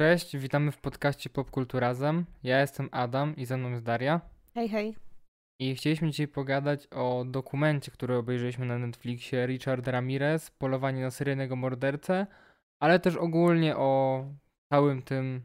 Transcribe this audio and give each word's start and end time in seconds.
Cześć, 0.00 0.36
witamy 0.36 0.72
w 0.72 0.78
podcaście 0.78 1.30
Popkulturazem. 1.30 2.24
Ja 2.42 2.60
jestem 2.60 2.88
Adam 2.92 3.36
i 3.36 3.44
ze 3.44 3.56
mną 3.56 3.70
jest 3.70 3.84
Daria. 3.84 4.20
Hej, 4.54 4.68
hej. 4.68 4.96
I 5.58 5.74
chcieliśmy 5.74 6.10
dzisiaj 6.10 6.28
pogadać 6.28 6.86
o 6.86 7.24
dokumencie, 7.26 7.90
który 7.90 8.16
obejrzeliśmy 8.16 8.66
na 8.66 8.78
Netflixie 8.78 9.46
Richard 9.46 9.86
Ramirez, 9.86 10.50
Polowanie 10.50 11.02
na 11.02 11.10
seryjnego 11.10 11.56
mordercę, 11.56 12.26
ale 12.82 13.00
też 13.00 13.16
ogólnie 13.16 13.76
o 13.76 14.24
całym 14.72 15.02
tym 15.02 15.42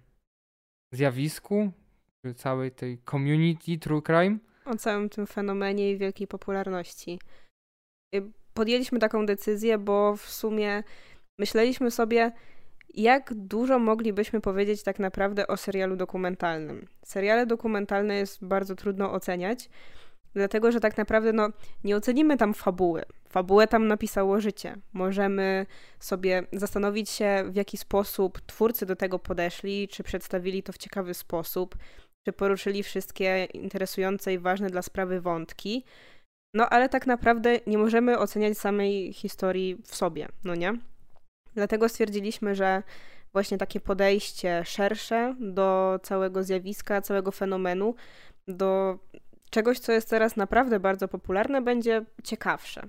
zjawisku, 0.93 1.71
czy 2.25 2.33
całej 2.33 2.71
tej 2.71 2.97
community 3.11 3.77
true 3.77 4.01
crime. 4.01 4.37
O 4.65 4.75
całym 4.75 5.09
tym 5.09 5.27
fenomenie 5.27 5.91
i 5.91 5.97
wielkiej 5.97 6.27
popularności. 6.27 7.19
Podjęliśmy 8.53 8.99
taką 8.99 9.25
decyzję, 9.25 9.77
bo 9.77 10.15
w 10.15 10.29
sumie 10.29 10.83
myśleliśmy 11.39 11.91
sobie, 11.91 12.31
jak 12.97 13.33
dużo 13.33 13.79
moglibyśmy 13.79 14.41
powiedzieć 14.41 14.83
tak 14.83 14.99
naprawdę 14.99 15.47
o 15.47 15.57
serialu 15.57 15.95
dokumentalnym. 15.95 16.87
Seriale 17.05 17.45
dokumentalne 17.45 18.15
jest 18.15 18.45
bardzo 18.45 18.75
trudno 18.75 19.13
oceniać, 19.13 19.69
dlatego 20.33 20.71
że 20.71 20.79
tak 20.79 20.97
naprawdę 20.97 21.33
no, 21.33 21.49
nie 21.83 21.95
ocenimy 21.95 22.37
tam 22.37 22.53
fabuły. 22.53 23.03
Fabułę 23.29 23.67
tam 23.67 23.87
napisało 23.87 24.39
życie. 24.39 24.75
Możemy 24.93 25.65
sobie 25.99 26.43
zastanowić 26.53 27.09
się, 27.09 27.43
w 27.49 27.55
jaki 27.55 27.77
sposób 27.77 28.41
twórcy 28.41 28.85
do 28.85 28.95
tego 28.95 29.19
podeszli, 29.19 29.87
czy 29.87 30.03
przedstawili 30.03 30.63
to 30.63 30.73
w 30.73 30.77
ciekawy 30.77 31.13
sposób, 31.13 31.75
czy 32.25 32.33
poruszyli 32.33 32.83
wszystkie 32.83 33.47
interesujące 33.53 34.33
i 34.33 34.39
ważne 34.39 34.69
dla 34.69 34.81
sprawy 34.81 35.21
wątki. 35.21 35.83
No 36.53 36.69
ale 36.69 36.89
tak 36.89 37.07
naprawdę 37.07 37.59
nie 37.67 37.77
możemy 37.77 38.19
oceniać 38.19 38.57
samej 38.57 39.13
historii 39.13 39.77
w 39.83 39.95
sobie, 39.95 40.27
no 40.43 40.55
nie? 40.55 40.73
Dlatego 41.55 41.89
stwierdziliśmy, 41.89 42.55
że 42.55 42.83
właśnie 43.33 43.57
takie 43.57 43.79
podejście 43.79 44.63
szersze 44.65 45.35
do 45.39 45.99
całego 46.03 46.43
zjawiska, 46.43 47.01
całego 47.01 47.31
fenomenu, 47.31 47.95
do 48.47 48.99
czegoś, 49.49 49.79
co 49.79 49.91
jest 49.91 50.09
teraz 50.09 50.35
naprawdę 50.35 50.79
bardzo 50.79 51.07
popularne, 51.07 51.61
będzie 51.61 52.05
ciekawsze. 52.23 52.81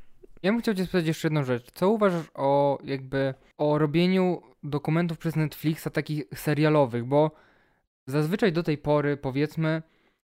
Ja 0.42 0.52
bym 0.52 0.60
chciał 0.60 0.74
cię 0.74 0.84
spytać 0.84 1.06
jeszcze 1.06 1.28
jedną 1.28 1.44
rzecz. 1.44 1.70
Co 1.74 1.90
uważasz 1.90 2.26
o 2.34 2.78
jakby 2.84 3.34
o 3.58 3.78
robieniu 3.78 4.42
dokumentów 4.62 5.18
przez 5.18 5.36
Netflixa 5.36 5.88
takich 5.92 6.24
serialowych, 6.34 7.04
bo 7.04 7.30
zazwyczaj 8.06 8.52
do 8.52 8.62
tej 8.62 8.78
pory 8.78 9.16
powiedzmy 9.16 9.82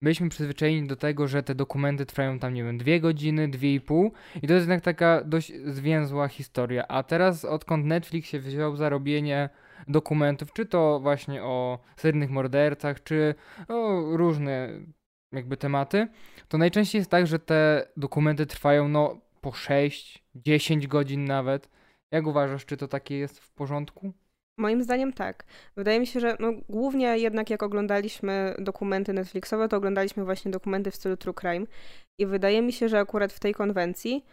byliśmy 0.03 0.29
przyzwyczajeni 0.29 0.89
do 0.89 0.97
tego, 0.97 1.29
że 1.29 1.43
te 1.43 1.55
dokumenty 1.55 2.07
trwają 2.07 2.39
tam, 2.39 2.55
nie 2.55 2.65
wiem, 2.65 2.79
dwie 2.79 3.01
godziny, 3.01 3.49
dwie 3.49 3.75
i 3.75 3.81
pół 3.81 4.13
i 4.43 4.47
to 4.47 4.55
jest 4.55 4.65
jednak 4.65 4.85
taka 4.85 5.25
dość 5.25 5.53
zwięzła 5.65 6.29
historia. 6.29 6.89
A 6.89 7.03
teraz, 7.03 7.45
odkąd 7.45 7.87
Netflix 7.87 8.29
się 8.29 8.39
wziął 8.39 8.77
za 8.77 8.89
robienie 8.89 9.49
dokumentów, 9.89 10.53
czy 10.53 10.67
to 10.67 11.01
właśnie 11.01 11.43
o 11.43 11.79
seryjnych 11.97 12.31
mordercach, 12.31 13.03
czy 13.03 13.35
o 13.69 14.03
różne 14.17 14.69
jakby 15.33 15.57
tematy, 15.57 16.09
to 16.49 16.59
najczęściej 16.59 16.99
jest 16.99 17.11
tak, 17.11 17.27
że 17.27 17.39
te 17.39 17.89
dokumenty 17.97 18.47
trwają 18.47 18.89
no 18.89 19.21
po 19.41 19.53
6, 19.53 20.25
10 20.35 20.87
godzin 20.87 21.25
nawet. 21.25 21.69
Jak 22.11 22.27
uważasz, 22.27 22.67
czy 22.67 22.77
to 22.77 22.89
takie 22.89 23.19
jest 23.19 23.41
w 23.41 23.53
porządku? 23.53 24.13
Moim 24.59 24.83
zdaniem 24.83 25.13
tak. 25.13 25.45
Wydaje 25.77 26.01
mi 26.01 26.07
się, 26.07 26.21
że 26.21 26.37
no, 26.41 26.53
głównie 26.69 27.19
jednak 27.19 27.51
jak 27.51 27.63
oglądaliśmy 27.63 28.55
dokumenty 28.59 29.13
Netflixowe, 29.13 29.69
to 29.69 29.77
oglądaliśmy 29.77 30.25
właśnie 30.25 30.51
dokumenty 30.51 30.91
w 30.91 30.97
stylu 30.97 31.17
True 31.17 31.35
Crime 31.35 31.67
i 32.19 32.27
wydaje 32.27 32.63
mi 32.63 32.73
się, 32.73 32.89
że 32.89 32.99
akurat 32.99 33.33
w 33.33 33.41
tej 33.41 33.55
konwencji 33.55 34.25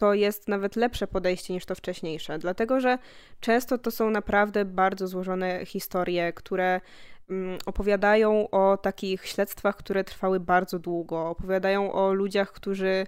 to 0.00 0.14
jest 0.14 0.48
nawet 0.48 0.76
lepsze 0.76 1.06
podejście 1.06 1.54
niż 1.54 1.66
to 1.66 1.74
wcześniejsze, 1.74 2.38
dlatego 2.38 2.80
że 2.80 2.98
często 3.40 3.78
to 3.78 3.90
są 3.90 4.10
naprawdę 4.10 4.64
bardzo 4.64 5.08
złożone 5.08 5.66
historie, 5.66 6.32
które 6.32 6.80
mm, 7.30 7.58
opowiadają 7.66 8.50
o 8.50 8.76
takich 8.76 9.26
śledztwach, 9.26 9.76
które 9.76 10.04
trwały 10.04 10.40
bardzo 10.40 10.78
długo, 10.78 11.28
opowiadają 11.28 11.92
o 11.92 12.12
ludziach, 12.12 12.52
którzy 12.52 13.06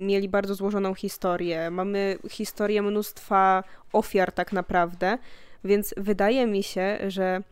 mieli 0.00 0.28
bardzo 0.28 0.54
złożoną 0.54 0.94
historię. 0.94 1.70
Mamy 1.70 2.18
historię 2.30 2.82
mnóstwa 2.82 3.64
ofiar 3.92 4.32
tak 4.32 4.52
naprawdę, 4.52 5.18
więc 5.64 5.94
wydaje 5.96 6.46
mi 6.46 6.62
się, 6.62 6.98
że 7.08 7.42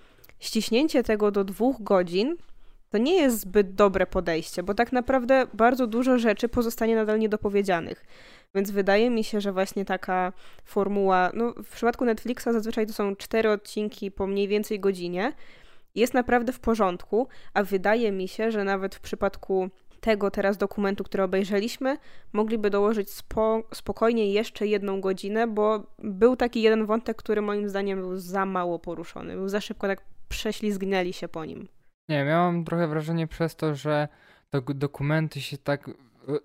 ściśnięcie 0.40 1.02
tego 1.02 1.30
do 1.30 1.44
dwóch 1.44 1.82
godzin 1.82 2.36
to 2.90 2.98
nie 2.98 3.14
jest 3.14 3.40
zbyt 3.40 3.74
dobre 3.74 4.06
podejście, 4.06 4.62
bo 4.62 4.74
tak 4.74 4.92
naprawdę 4.92 5.46
bardzo 5.54 5.86
dużo 5.86 6.18
rzeczy 6.18 6.48
pozostanie 6.48 6.96
nadal 6.96 7.18
niedopowiedzianych. 7.18 8.04
Więc 8.54 8.70
wydaje 8.70 9.10
mi 9.10 9.24
się, 9.24 9.40
że 9.40 9.52
właśnie 9.52 9.84
taka 9.84 10.32
formuła, 10.64 11.30
no 11.34 11.54
w 11.64 11.68
przypadku 11.74 12.04
Netflixa 12.04 12.44
zazwyczaj 12.44 12.86
to 12.86 12.92
są 12.92 13.16
cztery 13.16 13.50
odcinki 13.50 14.10
po 14.10 14.26
mniej 14.26 14.48
więcej 14.48 14.80
godzinie, 14.80 15.32
jest 15.94 16.14
naprawdę 16.14 16.52
w 16.52 16.60
porządku, 16.60 17.28
a 17.54 17.62
wydaje 17.62 18.12
mi 18.12 18.28
się, 18.28 18.50
że 18.50 18.64
nawet 18.64 18.94
w 18.94 19.00
przypadku 19.00 19.68
tego 20.02 20.30
teraz 20.30 20.56
dokumentu, 20.56 21.04
który 21.04 21.22
obejrzeliśmy, 21.22 21.96
mogliby 22.32 22.70
dołożyć 22.70 23.10
spo, 23.10 23.62
spokojnie 23.74 24.32
jeszcze 24.32 24.66
jedną 24.66 25.00
godzinę, 25.00 25.46
bo 25.46 25.86
był 25.98 26.36
taki 26.36 26.62
jeden 26.62 26.86
wątek, 26.86 27.16
który 27.16 27.42
moim 27.42 27.68
zdaniem 27.68 28.00
był 28.00 28.16
za 28.16 28.46
mało 28.46 28.78
poruszony. 28.78 29.34
Był 29.34 29.48
za 29.48 29.60
szybko, 29.60 29.86
tak 29.86 30.02
prześlizgnęli 30.28 31.12
się 31.12 31.28
po 31.28 31.44
nim. 31.44 31.68
Nie, 32.08 32.24
miałam 32.24 32.64
trochę 32.64 32.88
wrażenie 32.88 33.26
przez 33.26 33.56
to, 33.56 33.74
że 33.74 34.08
te 34.50 34.62
dokumenty 34.74 35.40
się 35.40 35.58
tak 35.58 35.88
e, 35.88 35.92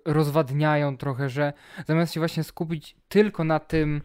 rozwadniają 0.04 0.96
trochę, 0.96 1.28
że 1.28 1.52
zamiast 1.86 2.12
się 2.12 2.20
właśnie 2.20 2.44
skupić 2.44 2.96
tylko 3.08 3.44
na 3.44 3.60
tym, 3.60 4.02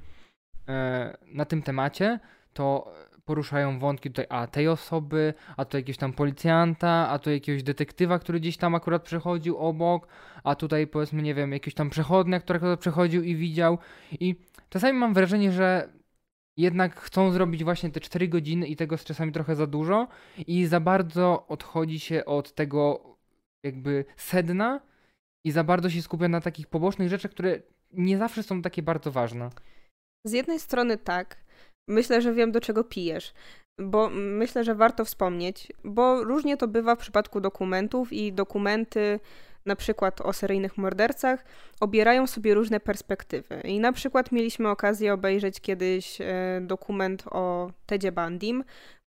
e, 0.67 1.17
na 1.27 1.45
tym 1.45 1.61
temacie, 1.61 2.19
to 2.53 2.93
poruszają 3.25 3.79
wątki 3.79 4.09
tutaj, 4.09 4.25
a 4.29 4.47
tej 4.47 4.67
osoby, 4.67 5.33
a 5.57 5.65
tu 5.65 5.77
jakiegoś 5.77 5.97
tam 5.97 6.13
policjanta, 6.13 7.09
a 7.09 7.19
tu 7.19 7.31
jakiegoś 7.31 7.63
detektywa, 7.63 8.19
który 8.19 8.39
gdzieś 8.39 8.57
tam 8.57 8.75
akurat 8.75 9.03
przechodził 9.03 9.57
obok, 9.57 10.07
a 10.43 10.55
tutaj 10.55 10.87
powiedzmy, 10.87 11.21
nie 11.21 11.33
wiem, 11.35 11.51
jakiś 11.51 11.73
tam 11.73 11.89
przechodnia, 11.89 12.39
który 12.39 12.77
przechodził 12.77 13.23
i 13.23 13.35
widział. 13.35 13.77
I 14.11 14.35
czasami 14.69 14.99
mam 14.99 15.13
wrażenie, 15.13 15.51
że 15.51 15.89
jednak 16.57 16.99
chcą 16.99 17.31
zrobić 17.31 17.63
właśnie 17.63 17.89
te 17.89 17.99
4 17.99 18.27
godziny 18.27 18.67
i 18.67 18.75
tego 18.75 18.93
jest 18.93 19.05
czasami 19.05 19.31
trochę 19.31 19.55
za 19.55 19.67
dużo 19.67 20.07
i 20.47 20.65
za 20.65 20.79
bardzo 20.79 21.47
odchodzi 21.47 21.99
się 21.99 22.25
od 22.25 22.53
tego 22.53 23.03
jakby 23.63 24.05
sedna 24.15 24.81
i 25.45 25.51
za 25.51 25.63
bardzo 25.63 25.89
się 25.89 26.01
skupia 26.01 26.27
na 26.27 26.41
takich 26.41 26.67
pobocznych 26.67 27.09
rzeczach, 27.09 27.31
które 27.31 27.59
nie 27.91 28.17
zawsze 28.17 28.43
są 28.43 28.61
takie 28.61 28.83
bardzo 28.83 29.11
ważne. 29.11 29.49
Z 30.25 30.31
jednej 30.31 30.59
strony 30.59 30.97
tak, 30.97 31.42
Myślę, 31.87 32.21
że 32.21 32.33
wiem, 32.33 32.51
do 32.51 32.61
czego 32.61 32.83
pijesz, 32.83 33.33
bo 33.79 34.09
myślę, 34.13 34.63
że 34.63 34.75
warto 34.75 35.05
wspomnieć, 35.05 35.71
bo 35.83 36.23
różnie 36.23 36.57
to 36.57 36.67
bywa 36.67 36.95
w 36.95 36.99
przypadku 36.99 37.41
dokumentów 37.41 38.13
i 38.13 38.33
dokumenty 38.33 39.19
na 39.65 39.75
przykład 39.75 40.21
o 40.21 40.33
seryjnych 40.33 40.77
mordercach, 40.77 41.45
obierają 41.79 42.27
sobie 42.27 42.53
różne 42.53 42.79
perspektywy. 42.79 43.61
I 43.63 43.79
na 43.79 43.93
przykład 43.93 44.31
mieliśmy 44.31 44.69
okazję 44.69 45.13
obejrzeć 45.13 45.61
kiedyś 45.61 46.21
e, 46.21 46.25
dokument 46.61 47.23
o 47.31 47.71
Tedzie 47.85 48.11
Bandim, 48.11 48.63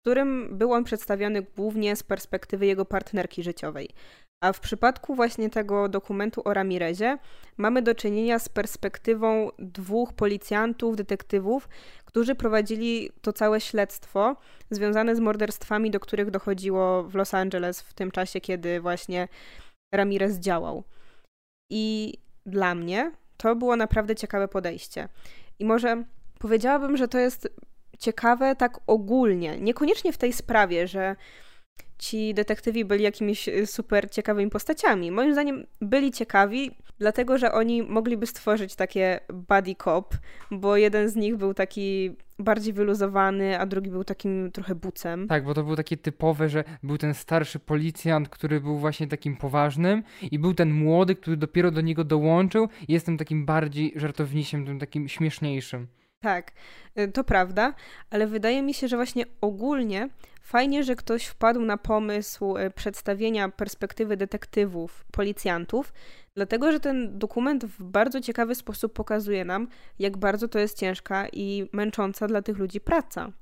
którym 0.04 0.58
był 0.58 0.72
on 0.72 0.84
przedstawiony 0.84 1.42
głównie 1.56 1.96
z 1.96 2.02
perspektywy 2.02 2.66
jego 2.66 2.84
partnerki 2.84 3.42
życiowej. 3.42 3.88
A 4.42 4.52
w 4.52 4.60
przypadku 4.60 5.14
właśnie 5.14 5.50
tego 5.50 5.88
dokumentu 5.88 6.42
o 6.44 6.54
Ramirezie 6.54 7.18
mamy 7.56 7.82
do 7.82 7.94
czynienia 7.94 8.38
z 8.38 8.48
perspektywą 8.48 9.50
dwóch 9.58 10.12
policjantów, 10.12 10.96
detektywów, 10.96 11.68
którzy 12.04 12.34
prowadzili 12.34 13.10
to 13.20 13.32
całe 13.32 13.60
śledztwo 13.60 14.36
związane 14.70 15.16
z 15.16 15.20
morderstwami, 15.20 15.90
do 15.90 16.00
których 16.00 16.30
dochodziło 16.30 17.02
w 17.02 17.14
Los 17.14 17.34
Angeles 17.34 17.80
w 17.80 17.94
tym 17.94 18.10
czasie, 18.10 18.40
kiedy 18.40 18.80
właśnie 18.80 19.28
Ramirez 19.94 20.38
działał. 20.38 20.84
I 21.70 22.14
dla 22.46 22.74
mnie 22.74 23.12
to 23.36 23.56
było 23.56 23.76
naprawdę 23.76 24.14
ciekawe 24.14 24.48
podejście. 24.48 25.08
I 25.58 25.64
może 25.64 26.04
powiedziałabym, 26.38 26.96
że 26.96 27.08
to 27.08 27.18
jest 27.18 27.48
ciekawe 27.98 28.56
tak 28.56 28.80
ogólnie, 28.86 29.58
niekoniecznie 29.60 30.12
w 30.12 30.18
tej 30.18 30.32
sprawie, 30.32 30.88
że 30.88 31.16
ci 31.98 32.34
detektywi 32.34 32.84
byli 32.84 33.04
jakimiś 33.04 33.48
y, 33.48 33.66
super 33.66 34.10
ciekawymi 34.10 34.50
postaciami. 34.50 35.10
Moim 35.10 35.32
zdaniem 35.32 35.66
byli 35.80 36.12
ciekawi, 36.12 36.70
dlatego 36.98 37.38
że 37.38 37.52
oni 37.52 37.82
mogliby 37.82 38.26
stworzyć 38.26 38.74
takie 38.74 39.20
buddy 39.32 39.74
cop, 39.84 40.14
bo 40.50 40.76
jeden 40.76 41.08
z 41.08 41.16
nich 41.16 41.36
był 41.36 41.54
taki 41.54 42.16
bardziej 42.38 42.72
wyluzowany, 42.72 43.60
a 43.60 43.66
drugi 43.66 43.90
był 43.90 44.04
takim 44.04 44.50
trochę 44.52 44.74
bucem. 44.74 45.28
Tak, 45.28 45.44
bo 45.44 45.54
to 45.54 45.62
było 45.62 45.76
takie 45.76 45.96
typowe, 45.96 46.48
że 46.48 46.64
był 46.82 46.98
ten 46.98 47.14
starszy 47.14 47.58
policjant, 47.58 48.28
który 48.28 48.60
był 48.60 48.78
właśnie 48.78 49.06
takim 49.06 49.36
poważnym 49.36 50.02
i 50.30 50.38
był 50.38 50.54
ten 50.54 50.72
młody, 50.72 51.14
który 51.14 51.36
dopiero 51.36 51.70
do 51.70 51.80
niego 51.80 52.04
dołączył 52.04 52.68
i 52.88 52.92
jest 52.92 53.06
tym 53.06 53.18
takim 53.18 53.46
bardziej 53.46 53.92
żartownisiem, 53.96 54.66
tym 54.66 54.78
takim 54.78 55.08
śmieszniejszym. 55.08 55.86
Tak, 56.24 56.52
y, 56.98 57.12
to 57.12 57.24
prawda, 57.24 57.74
ale 58.10 58.26
wydaje 58.26 58.62
mi 58.62 58.74
się, 58.74 58.88
że 58.88 58.96
właśnie 58.96 59.24
ogólnie 59.40 60.08
fajnie, 60.40 60.84
że 60.84 60.96
ktoś 60.96 61.24
wpadł 61.24 61.60
na 61.60 61.76
pomysł 61.76 62.56
y, 62.56 62.70
przedstawienia 62.70 63.48
perspektywy 63.48 64.16
detektywów, 64.16 65.04
policjantów, 65.12 65.92
dlatego 66.34 66.72
że 66.72 66.80
ten 66.80 67.18
dokument 67.18 67.64
w 67.64 67.82
bardzo 67.82 68.20
ciekawy 68.20 68.54
sposób 68.54 68.92
pokazuje 68.92 69.44
nam, 69.44 69.68
jak 69.98 70.16
bardzo 70.16 70.48
to 70.48 70.58
jest 70.58 70.78
ciężka 70.78 71.28
i 71.32 71.68
męcząca 71.72 72.26
dla 72.26 72.42
tych 72.42 72.58
ludzi 72.58 72.80
praca. 72.80 73.32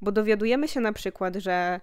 bo 0.00 0.12
dowiadujemy 0.12 0.68
się 0.68 0.80
na 0.80 0.92
przykład, 0.92 1.36
że 1.36 1.80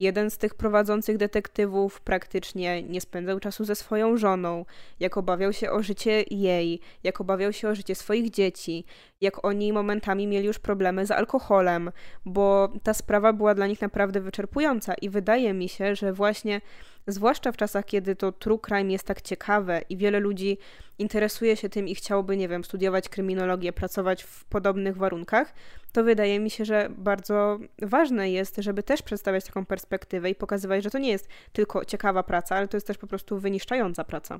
jeden 0.00 0.30
z 0.30 0.38
tych 0.38 0.54
prowadzących 0.54 1.16
detektywów 1.16 2.00
praktycznie 2.00 2.82
nie 2.82 3.00
spędzał 3.00 3.40
czasu 3.40 3.64
ze 3.64 3.74
swoją 3.74 4.16
żoną, 4.16 4.64
jak 5.00 5.16
obawiał 5.16 5.52
się 5.52 5.70
o 5.70 5.82
życie 5.82 6.24
jej, 6.30 6.80
jak 7.04 7.20
obawiał 7.20 7.52
się 7.52 7.68
o 7.68 7.74
życie 7.74 7.94
swoich 7.94 8.30
dzieci, 8.30 8.84
jak 9.20 9.44
oni 9.44 9.72
momentami 9.72 10.26
mieli 10.26 10.46
już 10.46 10.58
problemy 10.58 11.06
z 11.06 11.10
alkoholem, 11.10 11.90
bo 12.24 12.72
ta 12.82 12.94
sprawa 12.94 13.32
była 13.32 13.54
dla 13.54 13.66
nich 13.66 13.80
naprawdę 13.80 14.20
wyczerpująca 14.20 14.94
i 14.94 15.10
wydaje 15.10 15.54
mi 15.54 15.68
się, 15.68 15.94
że 15.94 16.12
właśnie 16.12 16.60
zwłaszcza 17.06 17.52
w 17.52 17.56
czasach, 17.56 17.84
kiedy 17.84 18.16
to 18.16 18.32
true 18.32 18.58
crime 18.58 18.92
jest 18.92 19.04
tak 19.04 19.22
ciekawe 19.22 19.80
i 19.88 19.96
wiele 19.96 20.20
ludzi 20.20 20.58
interesuje 20.98 21.56
się 21.56 21.68
tym 21.68 21.88
i 21.88 21.94
chciałoby, 21.94 22.36
nie 22.36 22.48
wiem, 22.48 22.64
studiować 22.64 23.08
kryminologię, 23.08 23.72
pracować 23.72 24.22
w 24.22 24.44
podobnych 24.44 24.96
warunkach, 24.96 25.54
to 25.98 26.04
wydaje 26.04 26.40
mi 26.40 26.50
się, 26.50 26.64
że 26.64 26.88
bardzo 26.98 27.58
ważne 27.82 28.30
jest, 28.30 28.56
żeby 28.58 28.82
też 28.82 29.02
przedstawiać 29.02 29.44
taką 29.44 29.66
perspektywę 29.66 30.30
i 30.30 30.34
pokazywać, 30.34 30.84
że 30.84 30.90
to 30.90 30.98
nie 30.98 31.10
jest 31.10 31.28
tylko 31.52 31.84
ciekawa 31.84 32.22
praca, 32.22 32.56
ale 32.56 32.68
to 32.68 32.76
jest 32.76 32.86
też 32.86 32.98
po 32.98 33.06
prostu 33.06 33.38
wyniszczająca 33.38 34.04
praca. 34.04 34.38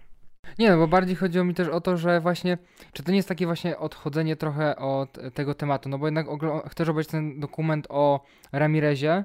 Nie, 0.58 0.70
no 0.70 0.76
bo 0.76 0.88
bardziej 0.88 1.16
chodziło 1.16 1.44
mi 1.44 1.54
też 1.54 1.68
o 1.68 1.80
to, 1.80 1.96
że 1.96 2.20
właśnie, 2.20 2.58
czy 2.92 3.02
to 3.02 3.10
nie 3.10 3.16
jest 3.16 3.28
takie 3.28 3.46
właśnie 3.46 3.78
odchodzenie 3.78 4.36
trochę 4.36 4.76
od 4.76 5.18
tego 5.34 5.54
tematu, 5.54 5.88
no 5.88 5.98
bo 5.98 6.06
jednak 6.06 6.26
chcesz 6.70 6.88
obejrzeć 6.88 7.10
ten 7.10 7.40
dokument 7.40 7.86
o 7.90 8.24
Ramirezie, 8.52 9.24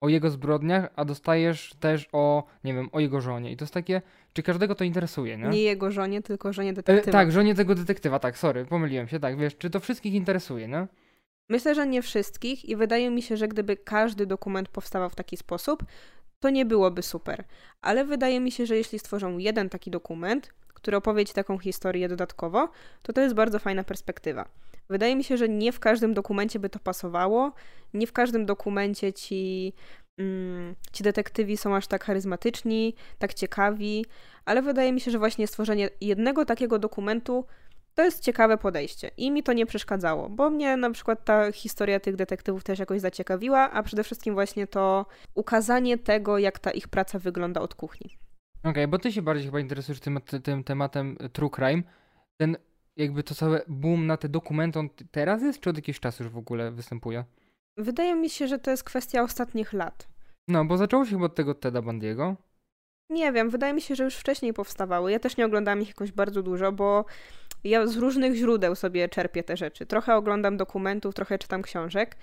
o 0.00 0.08
jego 0.08 0.30
zbrodniach, 0.30 0.88
a 0.96 1.04
dostajesz 1.04 1.74
też 1.80 2.08
o, 2.12 2.44
nie 2.64 2.74
wiem, 2.74 2.88
o 2.92 3.00
jego 3.00 3.20
żonie. 3.20 3.52
I 3.52 3.56
to 3.56 3.64
jest 3.64 3.74
takie, 3.74 4.02
czy 4.32 4.42
każdego 4.42 4.74
to 4.74 4.84
interesuje, 4.84 5.38
nie? 5.38 5.48
Nie 5.48 5.62
jego 5.62 5.90
żonie, 5.90 6.22
tylko 6.22 6.52
żonie 6.52 6.72
detektywa. 6.72 7.10
E, 7.10 7.12
tak, 7.12 7.32
żonie 7.32 7.54
tego 7.54 7.74
detektywa, 7.74 8.18
tak, 8.18 8.38
sorry, 8.38 8.64
pomyliłem 8.64 9.08
się, 9.08 9.20
tak, 9.20 9.38
wiesz, 9.38 9.56
czy 9.56 9.70
to 9.70 9.80
wszystkich 9.80 10.14
interesuje, 10.14 10.68
nie? 10.68 10.86
Myślę, 11.48 11.74
że 11.74 11.86
nie 11.86 12.02
wszystkich 12.02 12.64
i 12.64 12.76
wydaje 12.76 13.10
mi 13.10 13.22
się, 13.22 13.36
że 13.36 13.48
gdyby 13.48 13.76
każdy 13.76 14.26
dokument 14.26 14.68
powstawał 14.68 15.10
w 15.10 15.14
taki 15.14 15.36
sposób, 15.36 15.84
to 16.40 16.50
nie 16.50 16.64
byłoby 16.64 17.02
super. 17.02 17.44
Ale 17.80 18.04
wydaje 18.04 18.40
mi 18.40 18.52
się, 18.52 18.66
że 18.66 18.76
jeśli 18.76 18.98
stworzą 18.98 19.38
jeden 19.38 19.68
taki 19.68 19.90
dokument, 19.90 20.52
który 20.74 20.96
opowie 20.96 21.26
ci 21.26 21.34
taką 21.34 21.58
historię 21.58 22.08
dodatkowo, 22.08 22.68
to 23.02 23.12
to 23.12 23.20
jest 23.20 23.34
bardzo 23.34 23.58
fajna 23.58 23.84
perspektywa. 23.84 24.48
Wydaje 24.90 25.16
mi 25.16 25.24
się, 25.24 25.36
że 25.36 25.48
nie 25.48 25.72
w 25.72 25.80
każdym 25.80 26.14
dokumencie 26.14 26.58
by 26.58 26.68
to 26.68 26.78
pasowało, 26.78 27.52
nie 27.94 28.06
w 28.06 28.12
każdym 28.12 28.46
dokumencie 28.46 29.12
ci, 29.12 29.72
mm, 30.18 30.74
ci 30.92 31.04
detektywi 31.04 31.56
są 31.56 31.76
aż 31.76 31.86
tak 31.86 32.04
charyzmatyczni, 32.04 32.94
tak 33.18 33.34
ciekawi, 33.34 34.06
ale 34.44 34.62
wydaje 34.62 34.92
mi 34.92 35.00
się, 35.00 35.10
że 35.10 35.18
właśnie 35.18 35.46
stworzenie 35.46 35.90
jednego 36.00 36.44
takiego 36.44 36.78
dokumentu 36.78 37.44
to 37.94 38.04
jest 38.04 38.20
ciekawe 38.20 38.58
podejście 38.58 39.10
i 39.16 39.30
mi 39.30 39.42
to 39.42 39.52
nie 39.52 39.66
przeszkadzało, 39.66 40.28
bo 40.28 40.50
mnie 40.50 40.76
na 40.76 40.90
przykład 40.90 41.24
ta 41.24 41.52
historia 41.52 42.00
tych 42.00 42.16
detektywów 42.16 42.64
też 42.64 42.78
jakoś 42.78 43.00
zaciekawiła, 43.00 43.70
a 43.70 43.82
przede 43.82 44.04
wszystkim 44.04 44.34
właśnie 44.34 44.66
to 44.66 45.06
ukazanie 45.34 45.98
tego, 45.98 46.38
jak 46.38 46.58
ta 46.58 46.70
ich 46.70 46.88
praca 46.88 47.18
wygląda 47.18 47.60
od 47.60 47.74
kuchni. 47.74 48.18
Okej, 48.58 48.70
okay, 48.70 48.88
bo 48.88 48.98
ty 48.98 49.12
się 49.12 49.22
bardziej 49.22 49.46
chyba 49.46 49.60
interesujesz 49.60 50.00
tym, 50.00 50.20
tym 50.42 50.64
tematem 50.64 51.16
true 51.32 51.50
crime. 51.50 51.82
Ten 52.36 52.56
jakby 52.96 53.22
to 53.22 53.34
całe 53.34 53.62
boom 53.68 54.06
na 54.06 54.16
te 54.16 54.28
dokumenty 54.28 54.78
on 54.78 54.88
teraz 55.10 55.42
jest, 55.42 55.60
czy 55.60 55.70
od 55.70 55.76
jakiegoś 55.76 56.00
czasu 56.00 56.24
już 56.24 56.32
w 56.32 56.38
ogóle 56.38 56.70
występuje? 56.70 57.24
Wydaje 57.76 58.14
mi 58.14 58.30
się, 58.30 58.48
że 58.48 58.58
to 58.58 58.70
jest 58.70 58.84
kwestia 58.84 59.22
ostatnich 59.22 59.72
lat. 59.72 60.08
No, 60.48 60.64
bo 60.64 60.76
zaczęło 60.76 61.04
się 61.04 61.10
chyba 61.10 61.24
od 61.24 61.34
tego 61.34 61.54
Teda 61.54 61.82
Bandiego. 61.82 62.36
Nie 63.10 63.32
wiem, 63.32 63.50
wydaje 63.50 63.74
mi 63.74 63.80
się, 63.80 63.96
że 63.96 64.04
już 64.04 64.16
wcześniej 64.16 64.52
powstawały. 64.52 65.12
Ja 65.12 65.18
też 65.18 65.36
nie 65.36 65.46
oglądam 65.46 65.82
ich 65.82 65.88
jakoś 65.88 66.12
bardzo 66.12 66.42
dużo, 66.42 66.72
bo 66.72 67.04
ja 67.64 67.86
z 67.86 67.96
różnych 67.96 68.34
źródeł 68.34 68.74
sobie 68.74 69.08
czerpię 69.08 69.42
te 69.42 69.56
rzeczy. 69.56 69.86
Trochę 69.86 70.16
oglądam 70.16 70.56
dokumentów, 70.56 71.14
trochę 71.14 71.38
czytam 71.38 71.62
książek. 71.62 72.16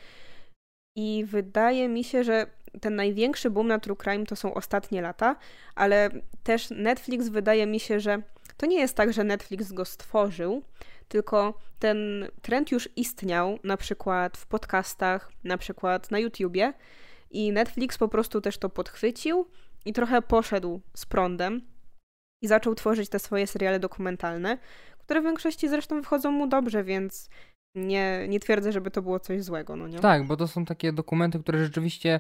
I 0.96 1.26
wydaje 1.28 1.90
mi 1.90 2.04
się, 2.04 2.24
że 2.24 2.48
ten 2.82 2.96
największy 2.96 3.50
boom 3.50 3.68
na 3.68 3.80
true 3.80 3.96
crime 3.96 4.26
to 4.26 4.36
są 4.36 4.54
ostatnie 4.54 5.02
lata, 5.02 5.36
ale 5.76 6.10
też 6.44 6.70
Netflix 6.70 7.30
wydaje 7.30 7.68
mi 7.68 7.80
się, 7.80 8.00
że 8.00 8.22
to 8.58 8.66
nie 8.66 8.80
jest 8.80 8.96
tak, 8.96 9.14
że 9.14 9.24
Netflix 9.24 9.72
go 9.72 9.86
stworzył, 9.86 10.64
tylko 11.08 11.60
ten 11.80 12.28
trend 12.42 12.72
już 12.72 12.90
istniał, 12.96 13.60
na 13.64 13.78
przykład 13.78 14.38
w 14.38 14.46
podcastach, 14.46 15.32
na 15.44 15.58
przykład 15.58 16.12
na 16.12 16.20
YouTubie, 16.20 16.74
i 17.32 17.52
Netflix 17.52 17.98
po 17.98 18.08
prostu 18.08 18.42
też 18.42 18.58
to 18.58 18.70
podchwycił 18.70 19.48
i 19.86 19.94
trochę 19.94 20.22
poszedł 20.22 20.82
z 20.96 21.06
prądem 21.06 21.62
i 22.42 22.48
zaczął 22.48 22.76
tworzyć 22.76 23.10
te 23.10 23.20
swoje 23.20 23.48
seriale 23.48 23.80
dokumentalne, 23.80 24.58
które 25.10 25.22
w 25.22 25.26
większości 25.26 25.70
zresztą 25.70 26.02
wychodzą 26.02 26.32
mu 26.32 26.48
dobrze, 26.48 26.84
więc 26.84 27.30
nie, 27.76 28.26
nie 28.28 28.40
twierdzę, 28.40 28.72
żeby 28.72 28.92
to 28.92 29.02
było 29.02 29.20
coś 29.20 29.44
złego, 29.44 29.76
no 29.76 29.88
nie? 29.88 30.00
Tak, 30.00 30.24
bo 30.24 30.38
to 30.38 30.48
są 30.48 30.66
takie 30.66 30.94
dokumenty, 30.94 31.40
które 31.40 31.60
rzeczywiście 31.66 32.20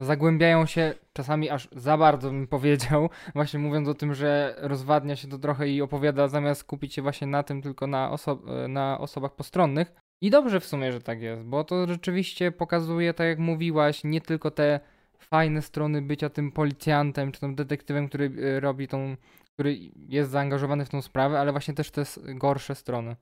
zagłębiają 0.00 0.66
się 0.66 0.94
czasami 1.12 1.50
aż 1.50 1.68
za 1.72 1.98
bardzo, 1.98 2.30
bym 2.30 2.46
powiedział, 2.46 3.08
właśnie 3.34 3.60
mówiąc 3.60 3.88
o 3.88 3.94
tym, 3.94 4.14
że 4.14 4.54
rozwadnia 4.58 5.16
się 5.16 5.28
to 5.28 5.38
trochę 5.38 5.68
i 5.68 5.82
opowiada 5.82 6.28
zamiast 6.28 6.60
skupić 6.60 6.94
się 6.94 7.02
właśnie 7.02 7.26
na 7.26 7.42
tym, 7.42 7.62
tylko 7.62 7.86
na, 7.86 8.10
oso- 8.10 8.68
na 8.68 8.98
osobach 8.98 9.34
postronnych. 9.34 9.92
I 10.22 10.30
dobrze 10.30 10.60
w 10.60 10.66
sumie, 10.66 10.92
że 10.92 11.00
tak 11.00 11.22
jest, 11.22 11.42
bo 11.42 11.64
to 11.64 11.86
rzeczywiście 11.86 12.52
pokazuje, 12.52 13.14
tak 13.14 13.26
jak 13.26 13.38
mówiłaś, 13.38 14.04
nie 14.04 14.20
tylko 14.20 14.50
te 14.50 14.80
fajne 15.18 15.62
strony 15.62 16.02
bycia 16.02 16.28
tym 16.28 16.52
policjantem, 16.52 17.32
czy 17.32 17.40
tym 17.40 17.54
detektywem, 17.54 18.08
który 18.08 18.24
y, 18.24 18.60
robi 18.60 18.88
tą, 18.88 19.16
który 19.60 19.78
jest 20.08 20.30
zaangażowany 20.30 20.84
w 20.84 20.88
tą 20.88 21.02
sprawę, 21.02 21.40
ale 21.40 21.52
właśnie 21.52 21.74
też 21.74 21.90
te 21.90 22.04
gorsze 22.18 22.74
strony. 22.74 23.16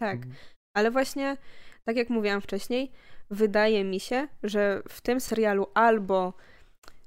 Tak, 0.00 0.16
mhm. 0.16 0.34
ale 0.76 0.90
właśnie, 0.90 1.36
tak 1.84 1.96
jak 1.96 2.10
mówiłam 2.10 2.40
wcześniej, 2.40 2.92
wydaje 3.30 3.84
mi 3.84 4.00
się, 4.00 4.28
że 4.42 4.82
w 4.88 5.00
tym 5.00 5.20
serialu 5.20 5.66
albo 5.74 6.32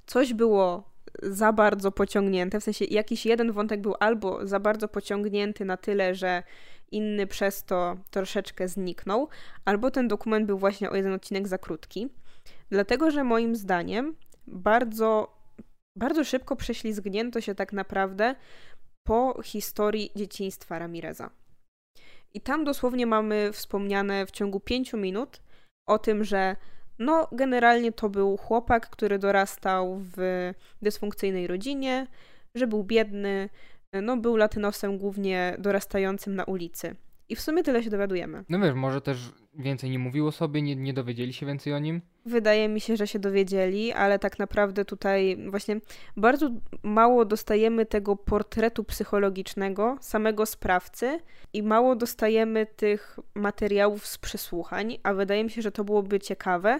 coś 0.05 0.33
było 0.33 0.91
za 1.23 1.53
bardzo 1.53 1.91
pociągnięte, 1.91 2.59
w 2.59 2.63
sensie 2.63 2.85
jakiś 2.85 3.25
jeden 3.25 3.51
wątek 3.51 3.81
był 3.81 3.95
albo 3.99 4.47
za 4.47 4.59
bardzo 4.59 4.87
pociągnięty 4.87 5.65
na 5.65 5.77
tyle, 5.77 6.15
że 6.15 6.43
inny 6.91 7.27
przez 7.27 7.63
to 7.63 7.97
troszeczkę 8.11 8.67
zniknął, 8.67 9.27
albo 9.65 9.91
ten 9.91 10.07
dokument 10.07 10.45
był 10.45 10.57
właśnie 10.57 10.89
o 10.89 10.95
jeden 10.95 11.13
odcinek 11.13 11.47
za 11.47 11.57
krótki. 11.57 12.09
Dlatego, 12.69 13.11
że 13.11 13.23
moim 13.23 13.55
zdaniem 13.55 14.15
bardzo, 14.47 15.40
bardzo 15.95 16.23
szybko 16.23 16.55
prześlizgnięto 16.55 17.41
się 17.41 17.55
tak 17.55 17.73
naprawdę 17.73 18.35
po 19.03 19.41
historii 19.43 20.11
dzieciństwa 20.15 20.79
Ramireza. 20.79 21.29
I 22.33 22.41
tam 22.41 22.63
dosłownie 22.63 23.05
mamy 23.05 23.49
wspomniane 23.53 24.25
w 24.25 24.31
ciągu 24.31 24.59
pięciu 24.59 24.97
minut 24.97 25.41
o 25.89 25.99
tym, 25.99 26.23
że 26.23 26.55
no, 26.99 27.27
generalnie 27.31 27.91
to 27.91 28.09
był 28.09 28.37
chłopak, 28.37 28.89
który 28.89 29.19
dorastał 29.19 29.97
w 29.99 30.51
dysfunkcyjnej 30.81 31.47
rodzinie, 31.47 32.07
że 32.55 32.67
był 32.67 32.83
biedny, 32.83 33.49
no, 34.01 34.17
był 34.17 34.35
latynosem 34.35 34.97
głównie 34.97 35.55
dorastającym 35.59 36.35
na 36.35 36.43
ulicy. 36.43 36.95
I 37.31 37.35
w 37.35 37.41
sumie 37.41 37.63
tyle 37.63 37.83
się 37.83 37.89
dowiadujemy. 37.89 38.43
No 38.49 38.59
wiesz, 38.59 38.73
może 38.73 39.01
też 39.01 39.17
więcej 39.53 39.89
nie 39.89 39.99
mówił 39.99 40.27
o 40.27 40.31
sobie, 40.31 40.61
nie, 40.61 40.75
nie 40.75 40.93
dowiedzieli 40.93 41.33
się 41.33 41.45
więcej 41.45 41.73
o 41.73 41.79
nim? 41.79 42.01
Wydaje 42.25 42.69
mi 42.69 42.81
się, 42.81 42.97
że 42.97 43.07
się 43.07 43.19
dowiedzieli, 43.19 43.91
ale 43.91 44.19
tak 44.19 44.39
naprawdę 44.39 44.85
tutaj 44.85 45.37
właśnie 45.49 45.81
bardzo 46.17 46.49
mało 46.83 47.25
dostajemy 47.25 47.85
tego 47.85 48.15
portretu 48.15 48.83
psychologicznego 48.83 49.97
samego 50.01 50.45
sprawcy 50.45 51.19
i 51.53 51.63
mało 51.63 51.95
dostajemy 51.95 52.65
tych 52.65 53.19
materiałów 53.35 54.07
z 54.07 54.17
przesłuchań, 54.17 54.97
a 55.03 55.13
wydaje 55.13 55.43
mi 55.43 55.49
się, 55.49 55.61
że 55.61 55.71
to 55.71 55.83
byłoby 55.83 56.19
ciekawe, 56.19 56.79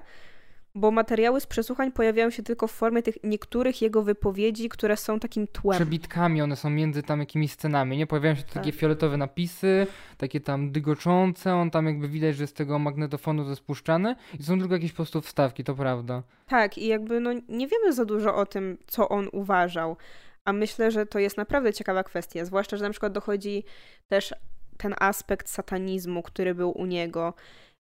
bo 0.76 0.92
materiały 0.92 1.42
z 1.42 1.46
przesłuchań 1.46 1.92
pojawiają 1.92 2.30
się 2.30 2.44
tylko 2.44 2.68
w 2.68 2.72
formie 2.72 3.04
tych 3.04 3.18
niektórych 3.24 3.82
jego 3.82 4.04
wypowiedzi, 4.04 4.70
które 4.70 4.98
są 4.98 5.20
takim 5.20 5.48
tłem. 5.48 5.76
Przebitkami, 5.76 6.42
one 6.42 6.56
są 6.56 6.70
między 6.70 7.04
tam 7.04 7.20
jakimiś 7.20 7.52
scenami, 7.52 7.98
nie? 7.98 8.08
Pojawiają 8.08 8.36
się 8.36 8.44
tak. 8.44 8.54
takie 8.54 8.72
fioletowe 8.72 9.18
napisy, 9.18 9.88
takie 10.18 10.40
tam 10.40 10.72
dygoczące, 10.72 11.56
on 11.56 11.72
tam 11.72 11.86
jakby 11.86 12.08
widać, 12.08 12.36
że 12.36 12.48
z 12.48 12.54
tego 12.54 12.80
magnetofonu 12.80 13.46
to 13.46 13.56
spuszczane 13.56 14.16
i 14.40 14.44
są 14.44 14.60
tylko 14.60 14.74
jakieś 14.74 14.92
po 14.92 14.96
prostu 14.96 15.22
wstawki, 15.22 15.64
to 15.64 15.76
prawda. 15.76 16.24
Tak 16.48 16.78
i 16.78 16.88
jakby 16.88 17.20
no 17.20 17.34
nie 17.50 17.68
wiemy 17.68 17.94
za 17.94 18.06
dużo 18.06 18.36
o 18.36 18.46
tym, 18.46 18.78
co 18.88 19.10
on 19.10 19.28
uważał, 19.32 19.98
a 20.46 20.54
myślę, 20.54 20.92
że 20.92 21.06
to 21.06 21.20
jest 21.20 21.38
naprawdę 21.38 21.74
ciekawa 21.74 22.04
kwestia, 22.04 22.46
zwłaszcza, 22.46 22.78
że 22.78 22.84
na 22.84 22.90
przykład 22.90 23.14
dochodzi 23.14 23.64
też 24.08 24.34
ten 24.78 24.96
aspekt 25.00 25.50
satanizmu, 25.50 26.24
który 26.24 26.56
był 26.56 26.72
u 26.72 26.86
niego 26.86 27.34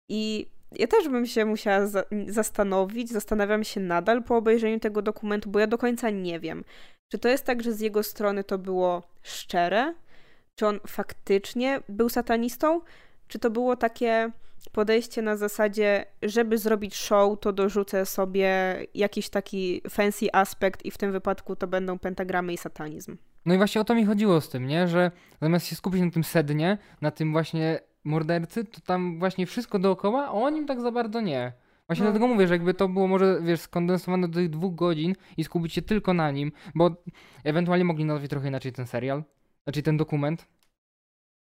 i 0.09 0.47
ja 0.73 0.87
też 0.87 1.09
bym 1.09 1.27
się 1.27 1.45
musiała 1.45 1.87
za 1.87 2.05
zastanowić, 2.29 3.11
zastanawiam 3.11 3.65
się 3.65 3.81
nadal 3.81 4.23
po 4.23 4.37
obejrzeniu 4.37 4.81
tego 4.81 5.03
dokumentu, 5.03 5.51
bo 5.51 5.59
ja 5.59 5.67
do 5.67 5.79
końca 5.79 6.11
nie 6.11 6.41
wiem, 6.41 6.65
czy 7.13 7.19
to 7.19 7.29
jest 7.29 7.45
tak, 7.45 7.63
że 7.63 7.73
z 7.73 7.81
jego 7.81 8.03
strony 8.03 8.45
to 8.45 8.59
było 8.59 9.03
szczere, 9.23 9.95
czy 10.55 10.67
on 10.67 10.81
faktycznie 10.87 11.81
był 11.89 12.09
satanistą, 12.09 12.81
czy 13.29 13.39
to 13.39 13.51
było 13.51 13.77
takie 13.77 14.31
podejście 14.73 15.23
na 15.23 15.37
zasadzie, 15.37 16.07
żeby 16.23 16.59
zrobić 16.59 16.97
show, 16.97 17.41
to 17.41 17.53
dorzucę 17.53 18.07
sobie 18.07 18.77
jakiś 18.95 19.29
taki 19.29 19.83
fancy 19.91 20.27
aspekt 20.33 20.85
i 20.85 20.91
w 20.91 20.99
tym 20.99 21.13
wypadku 21.13 21.57
to 21.57 21.67
będą 21.67 21.99
pentagramy 21.99 22.53
i 22.53 22.57
satanizm. 22.57 23.17
No 23.47 23.55
i 23.55 23.57
właśnie 23.57 23.81
o 23.81 23.85
to 23.85 23.95
mi 23.95 24.07
chodziło 24.07 24.41
z 24.41 24.49
tym, 24.49 24.67
nie? 24.67 24.89
Że 24.89 25.11
zamiast 25.43 25.67
się 25.67 25.77
skupić 25.77 26.01
na 26.01 26.11
tym 26.11 26.25
sednie, 26.25 26.79
na 27.01 27.11
tym 27.11 27.33
właśnie 27.33 27.81
mordercy, 28.07 28.65
to 28.65 28.81
tam 28.81 29.19
właśnie 29.19 29.47
wszystko 29.47 29.79
dookoła, 29.79 30.27
a 30.27 30.31
o 30.31 30.51
nim 30.51 30.67
tak 30.67 30.81
za 30.81 30.91
bardzo 30.93 31.21
nie. 31.21 31.53
Właśnie 31.89 32.05
No. 32.05 32.11
dlatego 32.11 32.27
mówię, 32.35 32.47
że 32.47 32.55
jakby 32.55 32.75
to 32.75 32.89
było 32.89 33.09
może, 33.09 33.41
wiesz, 33.43 33.61
skondensowane 33.61 34.29
do 34.29 34.35
tych 34.35 34.51
dwóch 34.51 34.75
godzin 34.75 35.15
i 35.37 35.45
skupić 35.45 35.73
się 35.73 35.83
tylko 35.83 36.15
na 36.15 36.31
nim, 36.31 36.53
bo 36.75 36.91
ewentualnie 37.45 37.85
mogli 37.85 38.05
nazwać 38.05 38.31
trochę 38.31 38.49
inaczej 38.49 38.73
ten 38.73 38.87
serial, 38.87 39.23
znaczy 39.65 39.83
ten 39.83 39.97
dokument. 39.97 40.47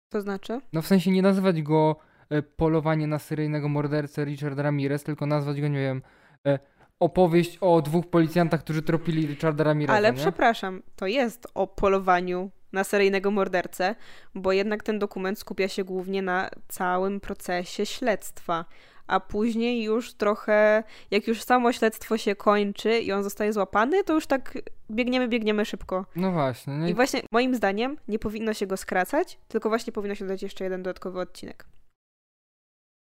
To 0.10 0.22
znaczy? 0.22 0.62
No 0.74 0.82
w 0.82 0.88
sensie 0.88 1.12
nie 1.12 1.22
nazywać 1.22 1.62
go 1.62 1.96
e, 2.30 2.42
polowanie 2.42 3.08
na 3.08 3.20
seryjnego 3.20 3.70
mordercę 3.70 4.26
Richard 4.26 4.60
Ramirez, 4.60 5.04
tylko 5.04 5.26
nazwać 5.26 5.62
go, 5.62 5.68
nie 5.68 5.80
wiem, 5.80 6.02
e, 6.48 6.60
opowieść 7.00 7.58
o 7.62 7.82
dwóch 7.82 8.08
policjantach, 8.08 8.60
którzy 8.64 8.82
tropili 8.82 9.28
Richarda 9.28 9.64
Ramireza, 9.64 9.98
Ale 9.98 10.12
nie? 10.12 10.18
przepraszam, 10.18 10.82
to 10.96 11.08
jest 11.08 11.48
o 11.54 11.68
polowaniu 11.68 12.52
na 12.74 12.84
seryjnego 12.84 13.32
mordercę, 13.32 13.96
bo 14.36 14.52
jednak 14.52 14.84
ten 14.84 15.00
dokument 15.00 15.40
skupia 15.40 15.68
się 15.68 15.84
głównie 15.84 16.22
na 16.22 16.50
całym 16.68 17.20
procesie 17.20 17.86
śledztwa. 17.86 18.66
A 19.08 19.20
później 19.20 19.84
już 19.84 20.14
trochę, 20.14 20.84
jak 21.12 21.28
już 21.28 21.42
samo 21.44 21.72
śledztwo 21.74 22.18
się 22.18 22.36
kończy 22.36 23.00
i 23.00 23.12
on 23.12 23.24
zostaje 23.24 23.54
złapany, 23.54 24.04
to 24.04 24.14
już 24.14 24.28
tak 24.28 24.58
biegniemy, 24.92 25.28
biegniemy 25.28 25.66
szybko. 25.66 26.06
No 26.16 26.32
właśnie. 26.32 26.74
No 26.74 26.88
I 26.88 26.92
i 26.92 26.94
właśnie 26.94 27.22
moim 27.32 27.56
zdaniem 27.56 27.98
nie 28.08 28.20
powinno 28.20 28.54
się 28.54 28.68
go 28.68 28.78
skracać, 28.78 29.40
tylko 29.48 29.70
właśnie 29.70 29.94
powinno 29.94 30.16
się 30.16 30.26
dodać 30.26 30.44
jeszcze 30.44 30.64
jeden 30.64 30.84
dodatkowy 30.84 31.20
odcinek. 31.20 31.66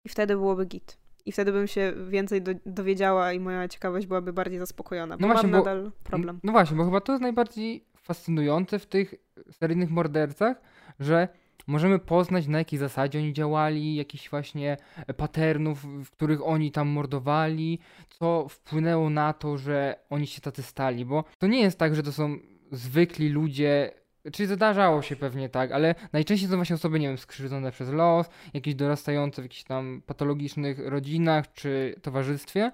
I 0.06 0.10
wtedy 0.10 0.36
byłoby 0.36 0.66
git. 0.66 0.98
I 1.26 1.32
wtedy 1.32 1.52
bym 1.52 1.68
się 1.68 1.94
więcej 2.10 2.42
do, 2.42 2.52
dowiedziała 2.66 3.34
i 3.34 3.40
moja 3.40 3.68
ciekawość 3.68 4.08
byłaby 4.08 4.34
bardziej 4.34 4.60
zaspokojona. 4.60 5.18
Bo 5.18 5.22
No 5.28 5.34
właśnie, 5.34 5.50
mam 5.52 5.62
bo- 5.62 5.66
nadal 5.66 5.92
problem. 6.04 6.40
No 6.44 6.52
właśnie, 6.52 6.78
bo 6.78 6.86
chyba 6.86 7.02
to 7.02 7.12
jest 7.12 7.22
najbardziej 7.22 7.86
fascynujące 8.08 8.80
w 8.80 8.86
tych 8.86 9.16
seryjnych 9.52 9.90
mordercach, 9.90 10.62
że 11.00 11.28
możemy 11.68 12.00
poznać 12.00 12.48
na 12.48 12.58
jakiej 12.58 12.80
zasadzie 12.80 13.20
oni 13.20 13.34
działali, 13.34 13.96
jakichś 13.96 14.30
właśnie 14.30 14.78
patternów, 15.18 15.84
w 16.06 16.12
których 16.12 16.48
oni 16.48 16.72
tam 16.72 16.88
mordowali, 16.88 17.80
co 18.10 18.48
wpłynęło 18.50 19.10
na 19.10 19.34
to, 19.34 19.58
że 19.58 19.96
oni 20.10 20.28
się 20.28 20.42
tacy 20.42 20.64
stali, 20.64 21.06
bo 21.06 21.24
to 21.38 21.48
nie 21.48 21.62
jest 21.62 21.80
tak, 21.80 21.96
że 21.96 22.04
to 22.04 22.12
są 22.12 22.38
zwykli 22.72 23.30
ludzie, 23.30 23.92
czyli 24.34 24.48
zdarzało 24.48 25.02
się 25.02 25.16
pewnie 25.16 25.50
tak, 25.50 25.72
ale 25.72 25.96
najczęściej 26.14 26.50
to 26.50 26.56
właśnie 26.56 26.76
osoby, 26.76 27.00
nie 27.00 27.08
wiem, 27.08 27.18
skrzywdzone 27.18 27.72
przez 27.72 27.90
los, 27.90 28.30
jakieś 28.54 28.76
dorastające 28.76 29.42
w 29.42 29.46
jakichś 29.46 29.64
tam 29.64 30.02
patologicznych 30.06 30.80
rodzinach 30.86 31.54
czy 31.54 31.96
towarzystwie 32.02 32.72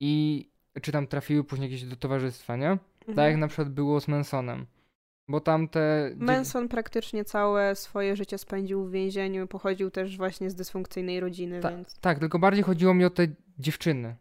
i 0.00 0.46
czy 0.82 0.92
tam 0.92 1.06
trafiły 1.06 1.44
później 1.44 1.70
jakieś 1.70 1.88
do 1.88 1.96
towarzystwa, 1.96 2.56
nie? 2.56 2.78
Tak 3.06 3.08
Mhm. 3.08 3.28
jak 3.30 3.36
na 3.40 3.48
przykład 3.48 3.68
było 3.68 4.00
z 4.00 4.08
Mansonem. 4.08 4.66
Bo 5.28 5.40
tam 5.40 5.68
te. 5.68 6.10
dziew- 6.10 6.20
Manson 6.20 6.68
praktycznie 6.68 7.24
całe 7.24 7.74
swoje 7.76 8.16
życie 8.16 8.38
spędził 8.38 8.84
w 8.84 8.90
więzieniu, 8.90 9.46
pochodził 9.46 9.90
też 9.90 10.16
właśnie 10.16 10.50
z 10.50 10.54
dysfunkcyjnej 10.54 11.20
rodziny, 11.20 11.60
Ta- 11.60 11.70
więc... 11.70 11.98
Tak, 12.00 12.18
tylko 12.18 12.38
bardziej 12.38 12.64
chodziło 12.64 12.94
mi 12.94 13.04
o 13.04 13.10
te 13.10 13.26
dziewczyny. 13.58 14.16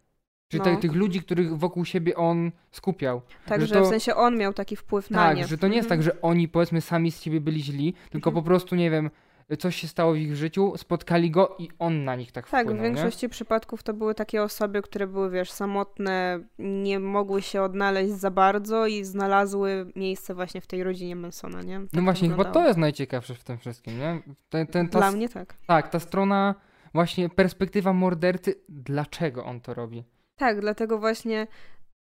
Czyli 0.47 0.63
No. 0.65 0.75
tych 0.75 0.93
ludzi, 0.93 1.21
których 1.21 1.57
wokół 1.57 1.85
siebie 1.85 2.15
on 2.15 2.51
skupiał. 2.71 3.21
Także 3.45 3.75
to- 3.75 3.83
w 3.85 3.87
sensie 3.87 4.15
on 4.15 4.37
miał 4.37 4.53
taki 4.53 4.75
wpływ 4.75 5.09
na 5.09 5.17
Tak, 5.27 5.37
nie. 5.37 5.47
że 5.47 5.57
to 5.57 5.67
nie 5.67 5.75
jest 5.75 5.85
Mhm. 5.91 5.99
tak, 5.99 6.03
że 6.15 6.21
oni 6.21 6.47
powiedzmy 6.47 6.81
sami 6.81 7.11
z 7.11 7.21
siebie 7.21 7.41
byli 7.41 7.63
źli, 7.63 7.93
tylko 8.09 8.29
Mhm. 8.29 8.43
po 8.43 8.47
prostu, 8.47 8.75
nie 8.75 8.89
wiem, 8.91 9.09
coś 9.57 9.75
się 9.75 9.87
stało 9.87 10.13
w 10.13 10.17
ich 10.17 10.35
życiu, 10.35 10.73
spotkali 10.77 11.31
go 11.31 11.55
i 11.59 11.69
on 11.79 12.03
na 12.03 12.15
nich 12.15 12.31
tak 12.31 12.49
Tak, 12.49 12.65
wpłynął, 12.65 12.81
w 12.81 12.83
większości 12.83 13.29
przypadków 13.29 13.83
to 13.83 13.93
były 13.93 14.15
takie 14.15 14.43
osoby, 14.43 14.81
które 14.81 15.07
były, 15.07 15.29
wiesz, 15.29 15.51
samotne, 15.51 16.39
nie 16.59 16.99
mogły 16.99 17.41
się 17.41 17.61
odnaleźć 17.61 18.13
za 18.13 18.31
bardzo 18.31 18.87
i 18.87 19.03
znalazły 19.03 19.91
miejsce 19.95 20.35
właśnie 20.35 20.61
w 20.61 20.67
tej 20.67 20.83
rodzinie 20.83 21.15
Mansona, 21.15 21.61
nie? 21.61 21.71
nie? 21.71 21.79
Tak 21.79 21.93
No 21.93 22.01
właśnie, 22.01 22.27
chyba 22.29 22.37
wyglądało. 22.37 22.63
to 22.63 22.67
jest 22.67 22.79
najciekawsze 22.79 23.35
w 23.35 23.43
tym 23.43 23.57
wszystkim, 23.57 23.99
nie? 23.99 24.21
Ten, 24.49 24.67
ten, 24.67 24.89
ta, 24.89 24.99
Dla 24.99 25.11
mnie 25.11 25.29
tak. 25.29 25.57
Tak, 25.67 25.87
ta 25.87 25.99
strona, 25.99 26.55
właśnie 26.93 27.29
perspektywa 27.29 27.93
mordercy, 27.93 28.55
dlaczego 28.69 29.45
on 29.45 29.61
to 29.61 29.73
robi. 29.73 30.03
Tak, 30.35 30.61
dlatego 30.61 30.97
właśnie 30.97 31.47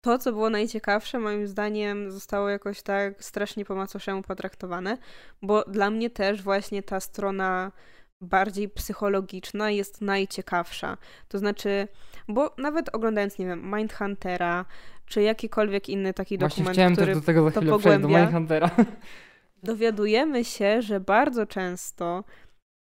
to, 0.00 0.18
co 0.18 0.32
było 0.32 0.50
najciekawsze, 0.50 1.18
moim 1.18 1.46
zdaniem 1.46 2.10
zostało 2.10 2.48
jakoś 2.48 2.82
tak 2.82 3.24
strasznie 3.24 3.64
po 3.64 3.74
macoszemu 3.74 4.22
potraktowane, 4.22 4.98
bo 5.42 5.64
dla 5.64 5.90
mnie 5.90 6.10
też 6.10 6.42
właśnie 6.42 6.82
ta 6.82 7.00
strona 7.00 7.72
bardziej 8.20 8.68
psychologiczna 8.68 9.70
jest 9.70 10.00
najciekawsza. 10.00 10.96
To 11.28 11.38
znaczy, 11.38 11.88
bo 12.28 12.54
nawet 12.58 12.94
oglądając, 12.94 13.38
nie 13.38 13.46
wiem, 13.46 13.74
Mindhuntera, 13.76 14.64
czy 15.06 15.22
jakikolwiek 15.22 15.88
inny 15.88 16.14
taki 16.14 16.38
Właśnie 16.38 16.64
dokument, 16.64 16.74
chciałem 16.74 16.92
który 16.92 17.06
też 17.06 17.20
do 17.20 17.26
tego 17.26 17.44
za 17.44 17.50
to 17.50 17.60
do 17.60 17.70
pogłębia. 17.70 18.20
Mindhuntera. 18.22 18.70
dowiadujemy 19.62 20.44
się, 20.44 20.82
że 20.82 21.00
bardzo 21.00 21.46
często 21.46 22.24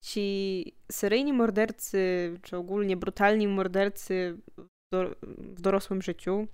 ci 0.04 0.76
seryjni 0.92 1.34
mordercy, 1.34 2.34
czy 2.42 2.58
ogólnie 2.58 2.98
brutalni 2.98 3.48
mordercy 3.48 4.38
do, 4.92 5.16
w 5.24 5.62
dorosłym 5.62 6.02
życiu, 6.02 6.48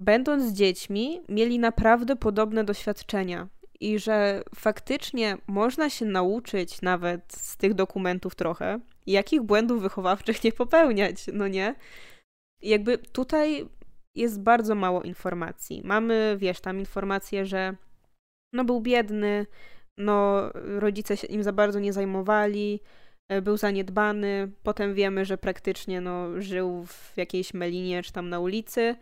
będąc 0.00 0.52
dziećmi, 0.52 1.20
mieli 1.28 1.58
naprawdę 1.58 2.16
podobne 2.16 2.64
doświadczenia. 2.64 3.48
I 3.80 3.98
że 3.98 4.42
faktycznie 4.54 5.36
można 5.46 5.90
się 5.90 6.04
nauczyć 6.04 6.82
nawet 6.82 7.32
z 7.32 7.56
tych 7.56 7.74
dokumentów 7.74 8.34
trochę, 8.34 8.80
jakich 9.06 9.42
błędów 9.42 9.82
wychowawczych 9.82 10.44
nie 10.44 10.52
popełniać, 10.52 11.16
no 11.32 11.48
nie? 11.48 11.74
Jakby 12.62 12.98
tutaj 12.98 13.68
jest 14.14 14.40
bardzo 14.40 14.74
mało 14.74 15.02
informacji. 15.02 15.82
Mamy, 15.84 16.36
wiesz, 16.38 16.60
tam 16.60 16.78
informacje, 16.78 17.46
że 17.46 17.76
no 18.52 18.64
był 18.64 18.80
biedny, 18.80 19.46
no 19.98 20.42
rodzice 20.54 21.16
się 21.16 21.26
im 21.26 21.42
za 21.42 21.52
bardzo 21.52 21.80
nie 21.80 21.92
zajmowali, 21.92 22.80
e, 23.28 23.42
był 23.42 23.56
zaniedbany, 23.56 24.52
potem 24.62 24.94
wiemy, 24.94 25.24
że 25.24 25.38
praktycznie 25.38 26.00
no, 26.00 26.42
żył 26.42 26.84
w 26.86 27.12
jakiejś 27.16 27.54
melinie 27.54 28.02
czy 28.02 28.12
tam 28.12 28.28
na 28.28 28.40
ulicy 28.40 28.96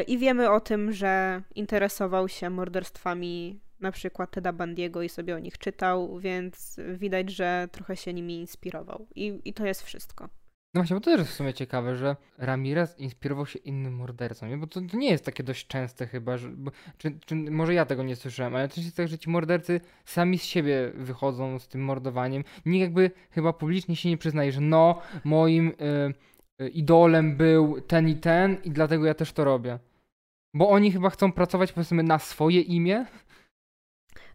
i 0.00 0.18
wiemy 0.18 0.50
o 0.50 0.60
tym, 0.60 0.92
że 0.92 1.42
interesował 1.54 2.28
się 2.28 2.50
morderstwami 2.50 3.60
na 3.80 3.92
przykład 3.92 4.30
Teda 4.30 4.52
Bandiego 4.52 5.02
i 5.02 5.08
sobie 5.08 5.36
o 5.36 5.38
nich 5.38 5.58
czytał, 5.58 6.18
więc 6.18 6.80
widać, 6.94 7.30
że 7.30 7.68
trochę 7.72 7.96
się 7.96 8.12
nimi 8.12 8.40
inspirował 8.40 9.06
i, 9.14 9.40
i 9.44 9.54
to 9.54 9.66
jest 9.66 9.82
wszystko. 9.82 10.28
No 10.74 10.80
właśnie, 10.80 10.96
bo 10.96 11.00
to 11.00 11.10
też 11.10 11.20
jest 11.20 11.30
w 11.30 11.34
sumie 11.34 11.54
ciekawe, 11.54 11.96
że 11.96 12.16
Ramirez 12.38 12.98
inspirował 12.98 13.46
się 13.46 13.58
innym 13.58 13.94
mordercą, 13.94 14.46
nie? 14.46 14.56
Bo 14.56 14.66
to, 14.66 14.80
to 14.80 14.96
nie 14.96 15.10
jest 15.10 15.24
takie 15.24 15.42
dość 15.42 15.66
częste 15.66 16.06
chyba, 16.06 16.36
że, 16.36 16.48
bo, 16.48 16.70
czy, 16.98 17.18
czy 17.26 17.34
może 17.34 17.74
ja 17.74 17.86
tego 17.86 18.02
nie 18.02 18.16
słyszałem, 18.16 18.56
ale 18.56 18.68
też 18.68 18.84
jest 18.84 18.96
tak, 18.96 19.08
że 19.08 19.18
ci 19.18 19.30
mordercy 19.30 19.80
sami 20.04 20.38
z 20.38 20.44
siebie 20.44 20.92
wychodzą 20.94 21.58
z 21.58 21.68
tym 21.68 21.84
mordowaniem. 21.84 22.44
Nikt 22.66 22.80
jakby 22.80 23.10
chyba 23.30 23.52
publicznie 23.52 23.96
się 23.96 24.08
nie 24.08 24.16
przyznaje, 24.16 24.52
że 24.52 24.60
no, 24.60 25.00
moim 25.24 25.68
y, 25.68 25.72
y, 25.72 26.14
idolem 26.68 27.36
był 27.36 27.80
ten 27.80 28.08
i 28.08 28.16
ten 28.16 28.56
i 28.64 28.70
dlatego 28.70 29.06
ja 29.06 29.14
też 29.14 29.32
to 29.32 29.44
robię. 29.44 29.78
Bo 30.54 30.70
oni 30.70 30.92
chyba 30.92 31.10
chcą 31.10 31.32
pracować 31.32 31.72
powiedzmy 31.72 32.02
na 32.02 32.18
swoje 32.18 32.60
imię. 32.60 33.06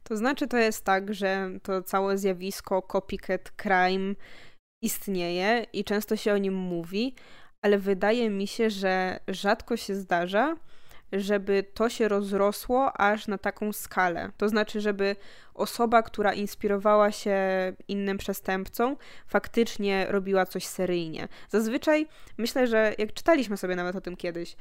To 0.03 0.17
znaczy, 0.17 0.47
to 0.47 0.57
jest 0.57 0.85
tak, 0.85 1.13
że 1.13 1.49
to 1.63 1.83
całe 1.83 2.17
zjawisko 2.17 2.81
copycat 2.81 3.51
crime 3.51 4.15
istnieje 4.83 5.65
i 5.73 5.83
często 5.83 6.15
się 6.15 6.33
o 6.33 6.37
nim 6.37 6.53
mówi, 6.53 7.15
ale 7.61 7.77
wydaje 7.77 8.29
mi 8.29 8.47
się, 8.47 8.69
że 8.69 9.19
rzadko 9.27 9.77
się 9.77 9.95
zdarza, 9.95 10.57
żeby 11.13 11.63
to 11.73 11.89
się 11.89 12.07
rozrosło 12.07 13.01
aż 13.01 13.27
na 13.27 13.37
taką 13.37 13.73
skalę. 13.73 14.31
To 14.37 14.49
znaczy, 14.49 14.81
żeby 14.81 15.15
osoba, 15.53 16.03
która 16.03 16.33
inspirowała 16.33 17.11
się 17.11 17.37
innym 17.87 18.17
przestępcą, 18.17 18.95
faktycznie 19.27 20.05
robiła 20.09 20.45
coś 20.45 20.65
seryjnie. 20.65 21.27
Zazwyczaj 21.49 22.07
myślę, 22.37 22.67
że 22.67 22.95
jak 22.97 23.13
czytaliśmy 23.13 23.57
sobie 23.57 23.75
nawet 23.75 23.95
o 23.95 24.01
tym 24.01 24.17
kiedyś, 24.17 24.55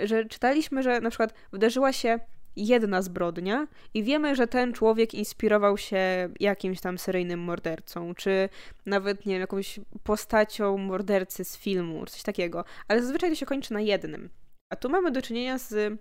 że 0.00 0.24
czytaliśmy, 0.24 0.82
że 0.82 1.00
na 1.00 1.10
przykład 1.10 1.34
wydarzyła 1.52 1.92
się 1.92 2.18
jedna 2.56 3.02
zbrodnia 3.02 3.66
i 3.94 4.02
wiemy, 4.02 4.36
że 4.36 4.46
ten 4.46 4.72
człowiek 4.72 5.14
inspirował 5.14 5.78
się 5.78 6.28
jakimś 6.40 6.80
tam 6.80 6.98
seryjnym 6.98 7.40
mordercą, 7.40 8.14
czy 8.14 8.48
nawet, 8.86 9.26
nie 9.26 9.34
wiem, 9.34 9.40
jakąś 9.40 9.80
postacią 10.02 10.78
mordercy 10.78 11.44
z 11.44 11.56
filmu, 11.56 12.06
coś 12.06 12.22
takiego. 12.22 12.64
Ale 12.88 13.02
zazwyczaj 13.02 13.30
to 13.30 13.36
się 13.36 13.46
kończy 13.46 13.72
na 13.72 13.80
jednym. 13.80 14.30
A 14.74 14.76
tu 14.76 14.88
mamy 14.88 15.10
do 15.10 15.22
czynienia 15.22 15.58
z 15.58 15.98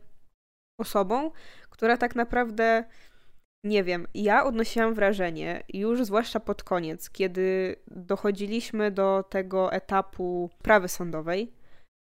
osobą, 0.80 1.32
która 1.70 1.98
tak 1.98 2.16
naprawdę, 2.16 2.84
nie 3.66 3.84
wiem, 3.84 4.08
ja 4.14 4.46
odnosiłam 4.46 4.94
wrażenie, 4.94 5.64
już 5.74 6.04
zwłaszcza 6.04 6.40
pod 6.40 6.64
koniec, 6.64 7.10
kiedy 7.10 7.76
dochodziliśmy 7.88 8.92
do 8.92 9.24
tego 9.30 9.72
etapu 9.74 10.50
prawy 10.64 10.88
sądowej, 10.88 11.54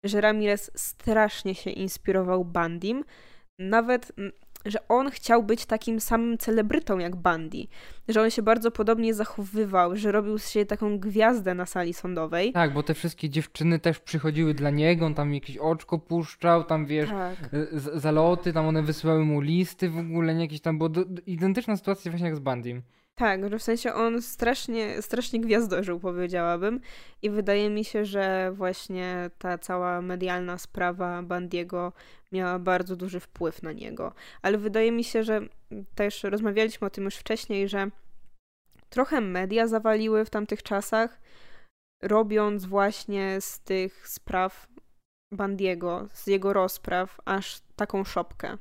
że 0.05 0.21
Ramirez 0.21 0.71
strasznie 0.75 1.55
się 1.55 1.69
inspirował 1.69 2.45
Bandim, 2.45 3.03
nawet, 3.59 4.11
że 4.65 4.87
on 4.87 5.11
chciał 5.11 5.43
być 5.43 5.65
takim 5.65 5.99
samym 5.99 6.37
celebrytą 6.37 6.97
jak 6.99 7.15
Bundy, 7.15 7.57
że 8.07 8.21
on 8.21 8.29
się 8.29 8.41
bardzo 8.41 8.71
podobnie 8.71 9.13
zachowywał, 9.13 9.95
że 9.95 10.11
robił 10.11 10.37
z 10.37 10.49
siebie 10.49 10.65
taką 10.65 10.99
gwiazdę 10.99 11.53
na 11.53 11.65
sali 11.65 11.93
sądowej. 11.93 12.53
Tak, 12.53 12.73
bo 12.73 12.83
te 12.83 12.93
wszystkie 12.93 13.29
dziewczyny 13.29 13.79
też 13.79 13.99
przychodziły 13.99 14.53
dla 14.53 14.69
niego, 14.69 15.05
on 15.05 15.13
tam 15.13 15.33
jakieś 15.33 15.57
oczko 15.57 15.99
puszczał, 15.99 16.63
tam 16.63 16.85
wiesz, 16.85 17.09
Tak. 17.09 17.53
y, 17.53 17.99
zaloty, 17.99 18.53
tam 18.53 18.65
one 18.65 18.83
wysyłały 18.83 19.25
mu 19.25 19.41
listy 19.41 19.89
w 19.89 19.97
ogóle, 19.97 20.35
nie 20.35 20.41
jakieś 20.41 20.61
tam, 20.61 20.77
bo 20.77 20.89
identyczna 21.25 21.77
sytuacja 21.77 22.11
właśnie 22.11 22.27
jak 22.27 22.35
z 22.35 22.39
Bandim. 22.39 22.81
Tak, 23.21 23.49
że 23.49 23.59
w 23.59 23.63
sensie 23.63 23.93
on 23.93 24.21
strasznie, 24.21 25.01
strasznie 25.01 25.39
gwiazdożył, 25.39 25.99
powiedziałabym. 25.99 26.79
I 27.21 27.29
wydaje 27.29 27.69
mi 27.69 27.85
się, 27.85 28.05
że 28.05 28.51
właśnie 28.55 29.29
ta 29.37 29.57
cała 29.57 30.01
medialna 30.01 30.57
sprawa 30.57 31.23
Bandiego 31.23 31.93
miała 32.31 32.59
bardzo 32.59 32.95
duży 32.95 33.19
wpływ 33.19 33.63
na 33.63 33.71
niego. 33.71 34.13
Ale 34.41 34.57
wydaje 34.57 34.91
mi 34.91 35.03
się, 35.03 35.23
że 35.23 35.41
też 35.95 36.23
rozmawialiśmy 36.23 36.87
o 36.87 36.89
tym 36.89 37.03
już 37.03 37.15
wcześniej, 37.15 37.69
że 37.69 37.89
trochę 38.89 39.21
media 39.21 39.67
zawaliły 39.67 40.25
w 40.25 40.29
tamtych 40.29 40.63
czasach, 40.63 41.19
robiąc 42.03 42.65
właśnie 42.65 43.41
z 43.41 43.59
tych 43.59 44.07
spraw 44.07 44.67
Bandiego, 45.31 46.07
z 46.13 46.27
jego 46.27 46.53
rozpraw, 46.53 47.21
aż 47.25 47.61
taką 47.75 48.03
szopkę 48.03 48.57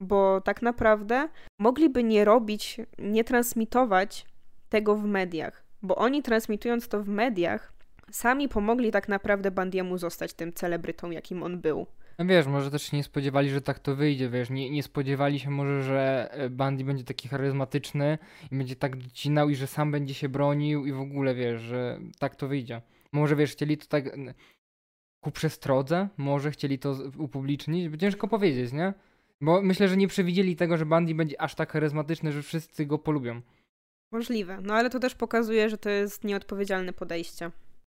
bo 0.00 0.40
tak 0.40 0.62
naprawdę 0.62 1.28
mogliby 1.58 2.04
nie 2.04 2.24
robić, 2.24 2.80
nie 2.98 3.24
transmitować 3.24 4.26
tego 4.68 4.96
w 4.96 5.04
mediach, 5.04 5.64
bo 5.82 5.96
oni 5.96 6.22
transmitując 6.22 6.88
to 6.88 7.02
w 7.02 7.08
mediach, 7.08 7.72
sami 8.10 8.48
pomogli 8.48 8.90
tak 8.90 9.08
naprawdę 9.08 9.50
Bandiemu 9.50 9.98
zostać 9.98 10.34
tym 10.34 10.52
celebrytą, 10.52 11.10
jakim 11.10 11.42
on 11.42 11.60
był. 11.60 11.86
No 12.18 12.26
wiesz, 12.26 12.46
może 12.46 12.70
też 12.70 12.82
się 12.82 12.96
nie 12.96 13.04
spodziewali, 13.04 13.50
że 13.50 13.60
tak 13.60 13.78
to 13.78 13.96
wyjdzie, 13.96 14.28
wiesz, 14.28 14.50
nie, 14.50 14.70
nie 14.70 14.82
spodziewali 14.82 15.40
się 15.40 15.50
może, 15.50 15.82
że 15.82 16.28
e, 16.32 16.50
Bandy 16.50 16.84
będzie 16.84 17.04
taki 17.04 17.28
charyzmatyczny 17.28 18.18
i 18.52 18.56
będzie 18.56 18.76
tak 18.76 18.96
docinał 18.96 19.48
i 19.48 19.54
że 19.54 19.66
sam 19.66 19.92
będzie 19.92 20.14
się 20.14 20.28
bronił 20.28 20.86
i 20.86 20.92
w 20.92 21.00
ogóle, 21.00 21.34
wiesz, 21.34 21.60
że 21.60 21.98
tak 22.18 22.36
to 22.36 22.48
wyjdzie. 22.48 22.82
Może, 23.12 23.36
wiesz, 23.36 23.52
chcieli 23.52 23.78
to 23.78 23.86
tak 23.86 24.04
ku 25.20 25.30
przestrodze, 25.30 26.08
może 26.16 26.50
chcieli 26.50 26.78
to 26.78 26.96
upublicznić, 27.18 28.00
ciężko 28.00 28.28
powiedzieć, 28.28 28.72
nie? 28.72 28.94
Bo 29.40 29.62
myślę, 29.62 29.88
że 29.88 29.96
nie 29.96 30.08
przewidzieli 30.08 30.56
tego, 30.56 30.76
że 30.76 30.86
Bandy 30.86 31.14
będzie 31.14 31.40
aż 31.40 31.54
tak 31.54 31.72
charyzmatyczny, 31.72 32.32
że 32.32 32.42
wszyscy 32.42 32.86
go 32.86 32.98
polubią. 32.98 33.40
Możliwe. 34.12 34.58
No 34.62 34.74
ale 34.74 34.90
to 34.90 34.98
też 35.00 35.14
pokazuje, 35.14 35.70
że 35.70 35.78
to 35.78 35.90
jest 35.90 36.24
nieodpowiedzialne 36.24 36.92
podejście. 36.92 37.50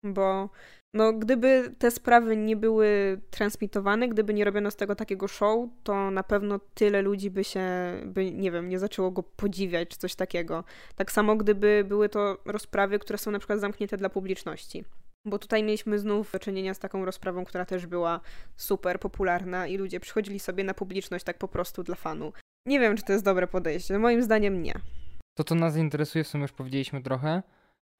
Bo 0.03 0.50
no, 0.93 1.13
gdyby 1.13 1.75
te 1.77 1.91
sprawy 1.91 2.38
nie 2.38 2.55
były 2.55 3.22
transmitowane, 3.29 4.08
gdyby 4.08 4.34
nie 4.34 4.46
robiono 4.46 4.72
z 4.72 4.75
tego 4.75 4.96
takiego 4.96 5.27
show, 5.27 5.69
to 5.84 6.12
na 6.12 6.24
pewno 6.24 6.60
tyle 6.74 7.01
ludzi 7.01 7.31
by 7.31 7.43
się, 7.43 7.63
by, 8.05 8.31
nie 8.31 8.51
wiem, 8.51 8.69
nie 8.69 8.79
zaczęło 8.79 9.12
go 9.12 9.24
podziwiać 9.24 9.89
czy 9.89 9.98
coś 9.98 10.15
takiego. 10.15 10.63
Tak 10.96 11.12
samo 11.12 11.36
gdyby 11.36 11.86
były 11.88 12.10
to 12.10 12.38
rozprawy, 12.46 13.00
które 13.00 13.17
są 13.17 13.31
na 13.31 13.39
przykład 13.39 13.60
zamknięte 13.60 13.98
dla 13.98 14.10
publiczności. 14.10 14.84
Bo 15.29 15.39
tutaj 15.39 15.63
mieliśmy 15.63 16.00
znów 16.00 16.31
do 16.31 16.39
czynienia 16.39 16.74
z 16.74 16.79
taką 16.79 17.05
rozprawą, 17.05 17.45
która 17.45 17.65
też 17.65 17.86
była 17.86 18.19
super 18.55 19.00
popularna 19.00 19.67
i 19.67 19.77
ludzie 19.77 20.00
przychodzili 20.00 20.39
sobie 20.39 20.63
na 20.63 20.74
publiczność 20.74 21.25
tak 21.25 21.38
po 21.38 21.48
prostu 21.48 21.83
dla 21.83 21.95
fanu. 21.95 22.33
Nie 22.65 22.79
wiem, 22.79 22.98
czy 22.98 23.03
to 23.03 23.13
jest 23.13 23.25
dobre 23.25 23.48
podejście. 23.48 24.00
Moim 24.00 24.24
zdaniem 24.24 24.63
nie. 24.63 24.74
To, 25.38 25.43
co 25.43 25.55
nas 25.55 25.77
interesuje, 25.77 26.24
w 26.24 26.27
sumie 26.27 26.41
już 26.41 26.51
powiedzieliśmy 26.51 27.01
trochę, 27.01 27.43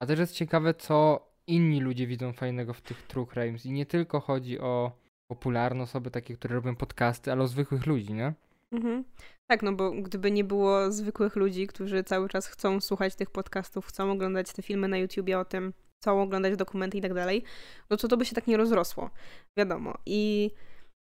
a 0.02 0.06
też 0.06 0.18
jest 0.18 0.34
ciekawe, 0.34 0.74
co 0.74 1.26
inni 1.46 1.80
ludzie 1.80 2.06
widzą 2.06 2.32
fajnego 2.32 2.74
w 2.74 2.80
tych 2.80 3.02
true 3.02 3.26
crimes. 3.26 3.66
I 3.66 3.72
nie 3.72 3.86
tylko 3.86 4.20
chodzi 4.20 4.58
o 4.58 4.92
popularne 5.30 5.82
osoby, 5.82 6.10
takie, 6.10 6.36
które 6.36 6.54
robią 6.54 6.76
podcasty, 6.76 7.32
ale 7.32 7.42
o 7.42 7.48
zwykłych 7.48 7.86
ludzi, 7.86 8.12
nie? 8.12 8.34
Mhm. 8.72 9.04
Tak, 9.46 9.62
no 9.62 9.72
bo 9.72 9.90
gdyby 9.90 10.30
nie 10.30 10.44
było 10.44 10.92
zwykłych 10.92 11.36
ludzi, 11.36 11.66
którzy 11.66 12.04
cały 12.04 12.28
czas 12.28 12.46
chcą 12.46 12.80
słuchać 12.80 13.14
tych 13.14 13.30
podcastów, 13.30 13.86
chcą 13.86 14.12
oglądać 14.12 14.52
te 14.52 14.62
filmy 14.62 14.88
na 14.88 14.98
YouTubie 14.98 15.38
o 15.38 15.44
tym, 15.44 15.72
chcą 16.00 16.22
oglądać 16.22 16.56
dokumenty 16.56 16.98
i 16.98 17.00
tak 17.00 17.14
dalej, 17.14 17.44
no 17.90 17.96
to 17.96 18.08
to 18.08 18.16
by 18.16 18.26
się 18.26 18.34
tak 18.34 18.46
nie 18.46 18.56
rozrosło. 18.56 19.10
Wiadomo. 19.58 19.94
I 20.06 20.50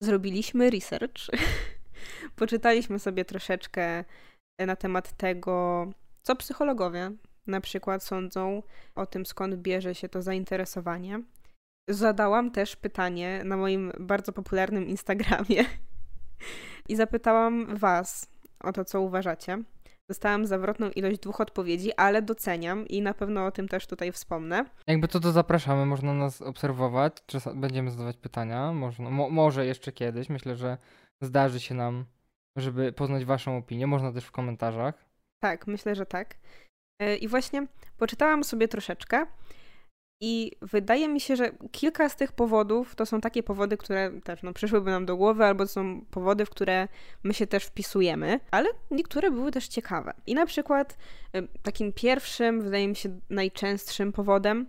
zrobiliśmy 0.03 0.71
research. 0.71 1.31
Poczytaliśmy 2.37 2.99
sobie 2.99 3.25
troszeczkę 3.25 4.05
na 4.59 4.77
temat 4.77 5.17
tego, 5.17 5.87
co 6.23 6.37
psychologowie 6.37 7.13
na 7.47 7.61
przykład 7.61 8.03
sądzą 8.03 8.63
o 8.95 9.07
tym, 9.07 9.27
skąd 9.27 9.55
bierze 9.55 9.95
się 9.95 10.09
to 10.09 10.23
zainteresowanie. 10.23 11.23
Zadałam 11.89 12.51
też 12.51 12.77
pytanie 12.77 13.43
na 13.45 13.57
moim 13.57 13.93
bardzo 14.01 14.33
popularnym 14.33 14.89
Instagramie 14.89 15.65
i 16.89 16.97
zapytałam 16.97 17.77
Was 17.77 18.31
o 18.61 18.73
to, 18.73 18.85
co 18.85 19.01
uważacie. 19.01 19.63
Dostałam 20.09 20.47
zawrotną 20.47 20.91
ilość 20.91 21.19
dwóch 21.19 21.41
odpowiedzi, 21.41 21.93
ale 21.97 22.23
doceniam 22.23 22.89
i 22.89 23.03
na 23.03 23.15
pewno 23.15 23.47
o 23.47 23.51
tym 23.51 23.69
też 23.69 23.87
tutaj 23.87 24.13
wspomnę. 24.13 24.65
Jakby 24.87 25.09
to, 25.09 25.21
to 25.21 25.33
zapraszamy, 25.33 25.87
można 25.87 26.15
nas 26.15 26.43
obserwować, 26.43 27.13
czy 27.27 27.39
będziemy 27.55 27.91
zadawać 27.91 28.17
pytania, 28.17 28.73
można, 28.73 29.11
mo, 29.11 29.31
może 29.31 29.67
jeszcze 29.67 29.93
kiedyś, 29.93 30.29
myślę, 30.29 30.57
że 30.57 30.79
zdarzy 31.23 31.61
się 31.61 31.75
nam, 31.75 32.05
żeby 32.57 32.93
poznać 32.93 33.25
Waszą 33.25 33.57
opinię, 33.57 33.87
można 33.87 34.13
też 34.13 34.25
w 34.25 34.33
komentarzach. 34.33 35.05
Tak, 35.43 35.67
myślę, 35.67 35.95
że 35.95 36.07
tak. 36.07 36.37
E, 37.03 37.17
I 37.17 37.29
właśnie 37.29 37.67
poczytałam 37.99 38.45
sobie 38.45 38.69
troszeczkę 38.69 39.27
i 40.21 40.53
wydaje 40.63 41.09
mi 41.09 41.21
się, 41.21 41.37
że 41.37 41.53
kilka 41.73 42.09
z 42.09 42.17
tych 42.17 42.33
powodów 42.33 42.95
to 42.95 43.07
są 43.07 43.21
takie 43.21 43.43
powody, 43.43 43.77
które 43.77 44.21
też 44.25 44.43
no, 44.43 44.53
przyszłyby 44.53 44.91
nam 44.91 45.07
do 45.07 45.17
głowy, 45.17 45.45
albo 45.45 45.67
są 45.67 46.05
powody, 46.11 46.47
w 46.47 46.51
które 46.51 46.89
my 47.23 47.35
się 47.35 47.47
też 47.47 47.65
wpisujemy, 47.65 48.41
ale 48.51 48.69
niektóre 48.91 49.31
były 49.31 49.51
też 49.51 49.69
ciekawe. 49.69 50.15
I 50.27 50.35
na 50.35 50.47
przykład 50.47 50.97
takim 51.63 51.93
pierwszym, 51.93 52.63
wydaje 52.63 52.89
mi 52.89 52.97
się 52.97 53.21
najczęstszym 53.31 54.13
powodem 54.13 54.67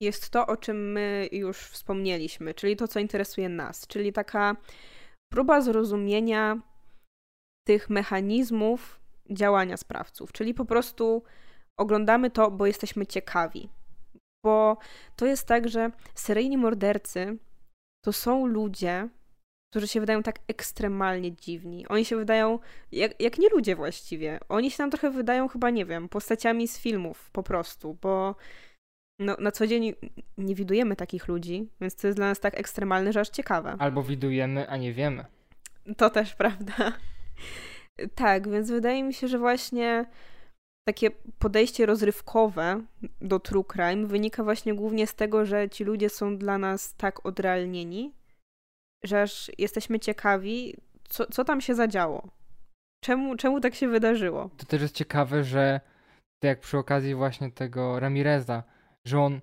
jest 0.00 0.30
to, 0.30 0.46
o 0.46 0.56
czym 0.56 0.92
my 0.92 1.28
już 1.32 1.58
wspomnieliśmy, 1.58 2.54
czyli 2.54 2.76
to, 2.76 2.88
co 2.88 3.00
interesuje 3.00 3.48
nas, 3.48 3.86
czyli 3.86 4.12
taka 4.12 4.56
próba 5.32 5.60
zrozumienia 5.60 6.62
tych 7.66 7.90
mechanizmów 7.90 9.00
działania 9.30 9.76
sprawców, 9.76 10.32
czyli 10.32 10.54
po 10.54 10.64
prostu 10.64 11.22
oglądamy 11.76 12.30
to, 12.30 12.50
bo 12.50 12.66
jesteśmy 12.66 13.06
ciekawi. 13.06 13.68
Bo 14.44 14.78
to 15.16 15.26
jest 15.26 15.46
tak, 15.46 15.68
że 15.68 15.90
seryjni 16.14 16.56
mordercy 16.56 17.38
to 18.04 18.12
są 18.12 18.46
ludzie, 18.46 19.08
którzy 19.70 19.88
się 19.88 20.00
wydają 20.00 20.22
tak 20.22 20.38
ekstremalnie 20.48 21.32
dziwni. 21.36 21.88
Oni 21.88 22.04
się 22.04 22.16
wydają 22.16 22.58
jak, 22.92 23.20
jak 23.22 23.38
nie 23.38 23.48
ludzie 23.48 23.76
właściwie. 23.76 24.38
Oni 24.48 24.70
się 24.70 24.82
nam 24.82 24.90
trochę 24.90 25.10
wydają 25.10 25.48
chyba, 25.48 25.70
nie 25.70 25.86
wiem, 25.86 26.08
postaciami 26.08 26.68
z 26.68 26.78
filmów 26.78 27.30
po 27.30 27.42
prostu, 27.42 27.98
bo 28.02 28.34
no, 29.20 29.36
na 29.38 29.52
co 29.52 29.66
dzień 29.66 29.94
nie 30.38 30.54
widujemy 30.54 30.96
takich 30.96 31.28
ludzi, 31.28 31.68
więc 31.80 31.96
to 31.96 32.06
jest 32.06 32.18
dla 32.18 32.26
nas 32.26 32.40
tak 32.40 32.58
ekstremalne, 32.58 33.12
że 33.12 33.20
aż 33.20 33.28
ciekawe. 33.28 33.76
Albo 33.78 34.02
widujemy, 34.02 34.68
a 34.68 34.76
nie 34.76 34.92
wiemy. 34.92 35.24
To 35.96 36.10
też 36.10 36.34
prawda. 36.42 36.92
Tak, 38.14 38.50
więc 38.50 38.70
wydaje 38.70 39.02
mi 39.02 39.14
się, 39.14 39.28
że 39.28 39.38
właśnie 39.38 40.06
takie 40.88 41.10
podejście 41.38 41.86
rozrywkowe 41.86 42.82
do 43.20 43.40
true 43.40 43.64
crime 43.64 44.06
wynika 44.06 44.44
właśnie 44.44 44.74
głównie 44.74 45.06
z 45.06 45.14
tego, 45.14 45.46
że 45.46 45.68
ci 45.68 45.84
ludzie 45.84 46.08
są 46.08 46.38
dla 46.38 46.58
nas 46.58 46.94
tak 46.94 47.26
odrealnieni, 47.26 48.12
że 49.04 49.22
aż 49.22 49.50
jesteśmy 49.58 50.00
ciekawi, 50.00 50.76
co, 51.08 51.26
co 51.26 51.44
tam 51.44 51.60
się 51.60 51.74
zadziało. 51.74 52.28
Czemu, 53.04 53.36
czemu 53.36 53.60
tak 53.60 53.74
się 53.74 53.88
wydarzyło? 53.88 54.50
To 54.56 54.66
też 54.66 54.82
jest 54.82 54.94
ciekawe, 54.94 55.44
że 55.44 55.80
jak 56.42 56.60
przy 56.60 56.78
okazji 56.78 57.14
właśnie 57.14 57.52
tego 57.52 58.00
Ramireza, 58.00 58.62
że 59.04 59.20
on 59.20 59.40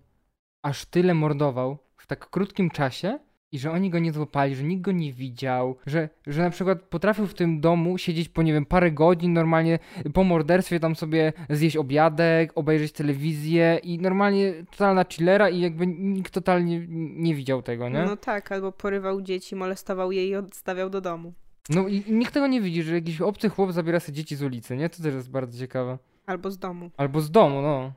aż 0.63 0.86
tyle 0.86 1.13
mordował 1.13 1.77
w 1.97 2.08
tak 2.08 2.29
krótkim 2.29 2.69
czasie, 2.69 3.19
i 3.51 3.60
że 3.60 3.71
oni 3.71 3.89
go 3.89 3.99
nie 3.99 4.12
złapali, 4.12 4.55
że 4.55 4.63
nikt 4.63 4.81
go 4.81 4.91
nie 4.91 5.13
widział, 5.13 5.75
że, 5.86 6.10
że 6.27 6.41
na 6.41 6.49
przykład 6.49 6.81
potrafił 6.81 7.27
w 7.27 7.34
tym 7.34 7.62
domu 7.62 7.97
siedzieć 7.97 8.29
po, 8.29 8.43
nie 8.43 8.53
wiem, 8.53 8.65
parę 8.65 8.91
godzin 8.91 9.34
normalnie 9.34 9.79
po 10.13 10.23
morderstwie, 10.23 10.79
tam 10.79 10.95
sobie 10.95 11.34
zjeść 11.49 11.77
obiadek, 11.77 12.51
obejrzeć 12.55 12.91
telewizję 12.91 13.79
i 13.84 13.99
normalnie 13.99 14.53
totalna 14.71 15.05
chillera 15.10 15.49
i 15.49 15.60
jakby 15.60 15.88
nikt 15.88 16.34
totalnie 16.34 16.86
nie 16.89 17.36
widział 17.36 17.62
tego, 17.62 17.89
nie? 17.89 18.03
No 18.03 18.17
tak, 18.17 18.51
albo 18.51 18.71
porywał 18.71 19.21
dzieci, 19.21 19.55
molestował 19.55 20.12
je 20.12 20.27
i 20.27 20.36
odstawiał 20.36 20.89
do 20.89 21.01
domu. 21.01 21.34
No 21.69 21.88
i 21.88 22.03
nikt 22.10 22.34
tego 22.34 22.47
nie 22.47 22.62
widzi, 22.62 22.84
że 22.84 22.95
jakiś 22.95 23.21
obcy 23.21 23.49
chłop 23.49 23.71
zabiera 23.71 23.99
sobie 23.99 24.15
dzieci 24.15 24.36
z 24.36 24.43
ulicy, 24.43 24.77
nie? 24.77 24.89
To 24.89 25.03
też 25.03 25.13
jest 25.13 25.31
bardzo 25.31 25.60
ciekawe. 25.60 25.97
Albo 26.25 26.51
z 26.51 26.58
domu. 26.58 26.91
Albo 26.97 27.21
z 27.21 27.31
domu, 27.31 27.62
no. 27.62 27.91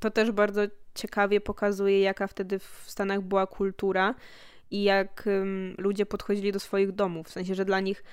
To 0.00 0.10
też 0.10 0.32
bardzo 0.32 0.60
ciekawie 0.94 1.40
pokazuje, 1.40 2.00
jaka 2.00 2.26
wtedy 2.26 2.58
w 2.58 2.84
Stanach 2.86 3.20
była 3.20 3.46
kultura 3.46 4.14
i 4.70 4.82
jak 4.82 5.28
ludzie 5.78 6.06
podchodzili 6.06 6.52
do 6.52 6.60
swoich 6.60 6.92
domów. 6.92 7.26
W 7.26 7.30
sensie, 7.30 7.54
że 7.54 7.64
dla 7.64 7.80
nich 7.80 8.04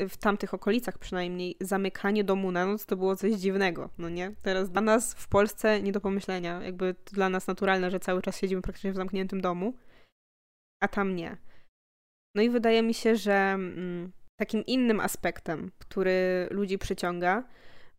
y, 0.00 0.08
w 0.08 0.16
tamtych 0.16 0.54
okolicach 0.54 0.98
przynajmniej 0.98 1.56
zamykanie 1.60 2.24
domu 2.24 2.52
na 2.52 2.66
noc 2.66 2.86
to 2.86 2.96
było 2.96 3.16
coś 3.16 3.32
dziwnego, 3.32 3.90
no 3.98 4.08
nie? 4.08 4.34
Teraz 4.42 4.70
dla 4.70 4.80
nas 4.80 5.14
w 5.14 5.28
Polsce 5.28 5.82
nie 5.82 5.92
do 5.92 6.00
pomyślenia. 6.00 6.62
Jakby 6.62 6.94
to 6.94 7.14
dla 7.14 7.28
nas 7.28 7.46
naturalne, 7.46 7.90
że 7.90 8.00
cały 8.00 8.22
czas 8.22 8.38
siedzimy 8.38 8.62
praktycznie 8.62 8.92
w 8.92 8.96
zamkniętym 8.96 9.40
domu, 9.40 9.74
a 10.82 10.88
tam 10.88 11.16
nie. 11.16 11.36
No 12.34 12.42
i 12.42 12.50
wydaje 12.50 12.82
mi 12.82 12.94
się, 12.94 13.16
że 13.16 13.34
mm, 13.34 14.12
takim 14.40 14.66
innym 14.66 15.00
aspektem, 15.00 15.70
który 15.78 16.48
ludzi 16.50 16.78
przyciąga, 16.78 17.44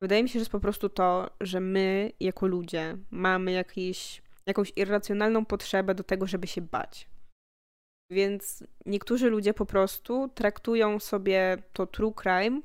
wydaje 0.02 0.24
mi 0.24 0.30
się, 0.30 0.34
że 0.34 0.40
jest 0.40 0.52
po 0.52 0.60
prostu 0.60 0.90
to, 0.90 1.30
że 1.42 1.60
my 1.60 2.12
jako 2.20 2.48
ludzie 2.48 2.98
mamy 3.12 3.52
jakiś, 3.52 4.22
jakąś 4.46 4.74
irracjonalną 4.76 5.46
potrzebę 5.46 5.96
do 5.96 6.04
tego, 6.04 6.28
żeby 6.28 6.48
się 6.48 6.62
bać. 6.62 7.13
Więc 8.12 8.64
niektórzy 8.86 9.30
ludzie 9.30 9.54
po 9.54 9.66
prostu 9.66 10.30
traktują 10.36 11.00
sobie 11.00 11.58
to 11.74 11.88
true 11.88 12.14
crime 12.14 12.62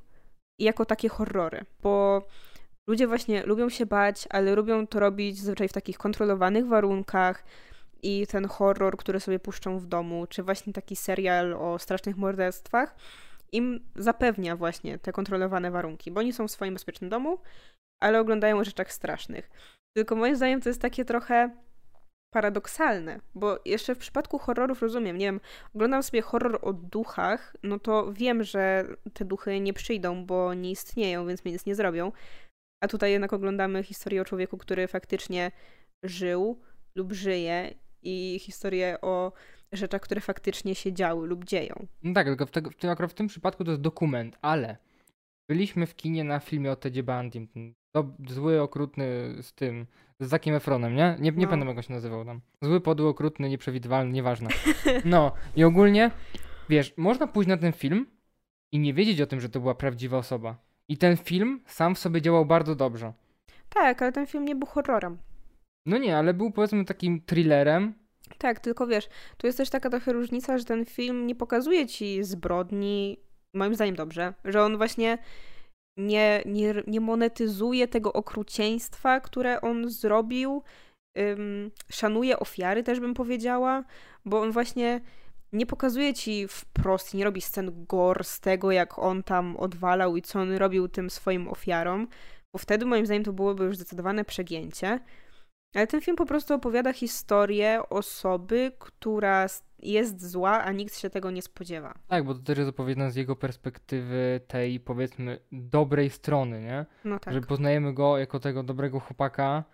jako 0.58 0.84
takie 0.84 1.08
horrory, 1.08 1.64
bo 1.82 2.22
ludzie 2.88 3.06
właśnie 3.06 3.42
lubią 3.42 3.68
się 3.68 3.86
bać, 3.86 4.28
ale 4.30 4.54
lubią 4.54 4.86
to 4.86 5.00
robić 5.00 5.38
zazwyczaj 5.38 5.68
w 5.68 5.72
takich 5.72 5.98
kontrolowanych 5.98 6.66
warunkach 6.66 7.44
i 8.02 8.26
ten 8.26 8.48
horror, 8.48 8.96
który 8.96 9.20
sobie 9.20 9.38
puszczą 9.38 9.78
w 9.78 9.86
domu, 9.86 10.26
czy 10.26 10.42
właśnie 10.42 10.72
taki 10.72 10.96
serial 10.96 11.52
o 11.52 11.78
strasznych 11.78 12.16
morderstwach, 12.16 12.94
im 13.52 13.80
zapewnia 13.96 14.56
właśnie 14.56 14.98
te 14.98 15.12
kontrolowane 15.12 15.70
warunki, 15.70 16.10
bo 16.10 16.20
oni 16.20 16.32
są 16.32 16.48
w 16.48 16.50
swoim 16.50 16.74
bezpiecznym 16.74 17.10
domu, 17.10 17.38
ale 18.02 18.20
oglądają 18.20 18.58
o 18.58 18.64
rzeczach 18.64 18.92
strasznych. 18.92 19.50
Tylko 19.96 20.16
moim 20.16 20.36
zdaniem 20.36 20.60
to 20.60 20.68
jest 20.68 20.82
takie 20.82 21.04
trochę 21.04 21.50
paradoksalne, 22.30 23.20
bo 23.34 23.58
jeszcze 23.64 23.94
w 23.94 23.98
przypadku 23.98 24.38
horrorów 24.38 24.82
rozumiem, 24.82 25.18
nie 25.18 25.26
wiem, 25.26 25.40
oglądam 25.74 26.02
sobie 26.02 26.22
horror 26.22 26.58
o 26.62 26.72
duchach, 26.72 27.56
no 27.62 27.78
to 27.78 28.12
wiem, 28.12 28.44
że 28.44 28.84
te 29.12 29.24
duchy 29.24 29.60
nie 29.60 29.72
przyjdą, 29.72 30.26
bo 30.26 30.54
nie 30.54 30.70
istnieją, 30.70 31.26
więc 31.26 31.44
mi 31.44 31.52
nic 31.52 31.66
nie 31.66 31.74
zrobią. 31.74 32.12
A 32.80 32.88
tutaj 32.88 33.12
jednak 33.12 33.32
oglądamy 33.32 33.82
historię 33.82 34.22
o 34.22 34.24
człowieku, 34.24 34.58
który 34.58 34.88
faktycznie 34.88 35.52
żył 36.02 36.60
lub 36.94 37.12
żyje 37.12 37.74
i 38.02 38.38
historię 38.42 39.00
o 39.00 39.32
rzeczach, 39.72 40.00
które 40.00 40.20
faktycznie 40.20 40.74
się 40.74 40.92
działy 40.92 41.26
lub 41.26 41.44
dzieją. 41.44 41.86
No 42.02 42.14
tak, 42.14 42.26
tylko 42.26 42.46
w, 42.46 42.50
tego, 42.50 42.70
w 42.70 42.76
tym, 42.76 42.90
akurat 42.90 43.10
w 43.10 43.14
tym 43.14 43.26
przypadku 43.26 43.64
to 43.64 43.70
jest 43.70 43.82
dokument, 43.82 44.38
ale 44.42 44.76
byliśmy 45.48 45.86
w 45.86 45.96
kinie 45.96 46.24
na 46.24 46.40
filmie 46.40 46.72
o 46.72 46.76
Tedzie 46.76 47.02
Bandim, 47.02 47.48
zły, 48.28 48.60
okrutny 48.62 49.06
z 49.42 49.52
tym, 49.54 49.86
z 50.20 50.28
Zakiem 50.28 50.54
Efronem, 50.54 50.94
nie? 50.94 51.16
Nie, 51.20 51.30
nie 51.32 51.42
No. 51.44 51.48
pamiętam 51.50 51.68
jak 51.68 51.76
on 51.76 51.82
się 51.82 51.92
nazywał 51.92 52.24
tam. 52.24 52.40
Zły, 52.62 52.80
podły, 52.80 53.08
okrutny, 53.08 53.48
nieprzewidywalny, 53.48 54.12
nieważne. 54.12 54.48
No 55.04 55.32
i 55.56 55.64
ogólnie, 55.64 56.10
wiesz, 56.68 56.94
można 56.96 57.26
pójść 57.26 57.48
na 57.48 57.56
ten 57.56 57.72
film 57.72 58.06
i 58.72 58.78
nie 58.78 58.94
wiedzieć 58.94 59.20
o 59.20 59.26
tym, 59.26 59.40
że 59.40 59.48
to 59.48 59.60
była 59.60 59.74
prawdziwa 59.74 60.18
osoba. 60.18 60.56
I 60.88 60.96
ten 60.98 61.16
film 61.16 61.60
sam 61.66 61.94
w 61.94 61.98
sobie 61.98 62.22
działał 62.22 62.46
bardzo 62.46 62.74
dobrze. 62.74 63.12
Tak, 63.68 64.02
ale 64.02 64.12
ten 64.12 64.26
film 64.26 64.44
nie 64.44 64.56
był 64.56 64.66
horrorem. 64.68 65.18
No 65.86 65.98
nie, 65.98 66.16
ale 66.18 66.34
był 66.34 66.50
powiedzmy 66.50 66.84
takim 66.84 67.20
thrillerem. 67.20 67.94
Tak, 68.38 68.60
tylko 68.60 68.86
wiesz, 68.86 69.08
tu 69.36 69.46
jest 69.46 69.56
też 69.58 69.70
taka 69.70 69.90
trochę 69.90 70.12
różnica, 70.12 70.58
że 70.58 70.64
ten 70.64 70.84
film 70.84 71.26
nie 71.26 71.34
pokazuje 71.34 71.86
ci 71.86 72.24
zbrodni, 72.24 73.16
moim 73.54 73.74
zdaniem 73.74 73.96
dobrze, 73.96 74.34
że 74.44 74.62
on 74.62 74.76
właśnie 74.76 75.18
nie, 75.96 76.42
nie, 76.46 76.74
nie 76.86 77.00
monetyzuje 77.00 77.88
tego 77.88 78.12
okrucieństwa, 78.12 79.20
które 79.20 79.60
on 79.60 79.90
zrobił, 79.90 80.62
szanuje 81.90 82.38
ofiary, 82.38 82.82
też 82.82 83.00
bym 83.00 83.14
powiedziała, 83.14 83.84
bo 84.24 84.40
on 84.40 84.52
właśnie 84.52 85.00
nie 85.52 85.66
pokazuje 85.66 86.14
ci 86.14 86.48
wprost, 86.48 87.14
nie 87.14 87.24
robi 87.24 87.40
scen 87.40 87.86
gore 87.86 88.24
z 88.24 88.40
tego, 88.40 88.70
jak 88.70 88.98
on 88.98 89.22
tam 89.22 89.56
odwalał 89.56 90.16
i 90.16 90.22
co 90.22 90.40
on 90.40 90.52
robił 90.52 90.88
tym 90.88 91.10
swoim 91.10 91.48
ofiarom, 91.48 92.08
bo 92.52 92.58
wtedy 92.58 92.86
moim 92.86 93.06
zdaniem 93.06 93.24
to 93.24 93.32
byłoby 93.32 93.64
już 93.64 93.76
zdecydowane 93.76 94.24
przegięcie. 94.24 95.00
Ale 95.74 95.86
ten 95.86 96.00
film 96.00 96.16
po 96.16 96.26
prostu 96.26 96.54
opowiada 96.54 96.92
historię 96.92 97.80
osoby, 97.90 98.72
która 98.78 99.46
jest 99.78 100.30
zła, 100.30 100.62
a 100.64 100.72
nikt 100.72 100.98
się 100.98 101.10
tego 101.10 101.30
nie 101.30 101.42
spodziewa. 101.42 101.94
Tak, 102.08 102.24
bo 102.24 102.34
to 102.34 102.40
też 102.40 102.58
jest 102.58 102.70
opowiedziane 102.70 103.10
z 103.10 103.16
jego 103.16 103.36
perspektywy 103.36 104.40
tej 104.48 104.80
powiedzmy 104.80 105.38
dobrej 105.52 106.10
strony, 106.10 106.60
nie? 106.60 106.86
No 107.04 107.18
tak. 107.18 107.34
Że 107.34 107.40
poznajemy 107.40 107.94
go 107.94 108.18
jako 108.18 108.40
tego 108.40 108.62
dobrego 108.62 109.00
chłopaka 109.00 109.64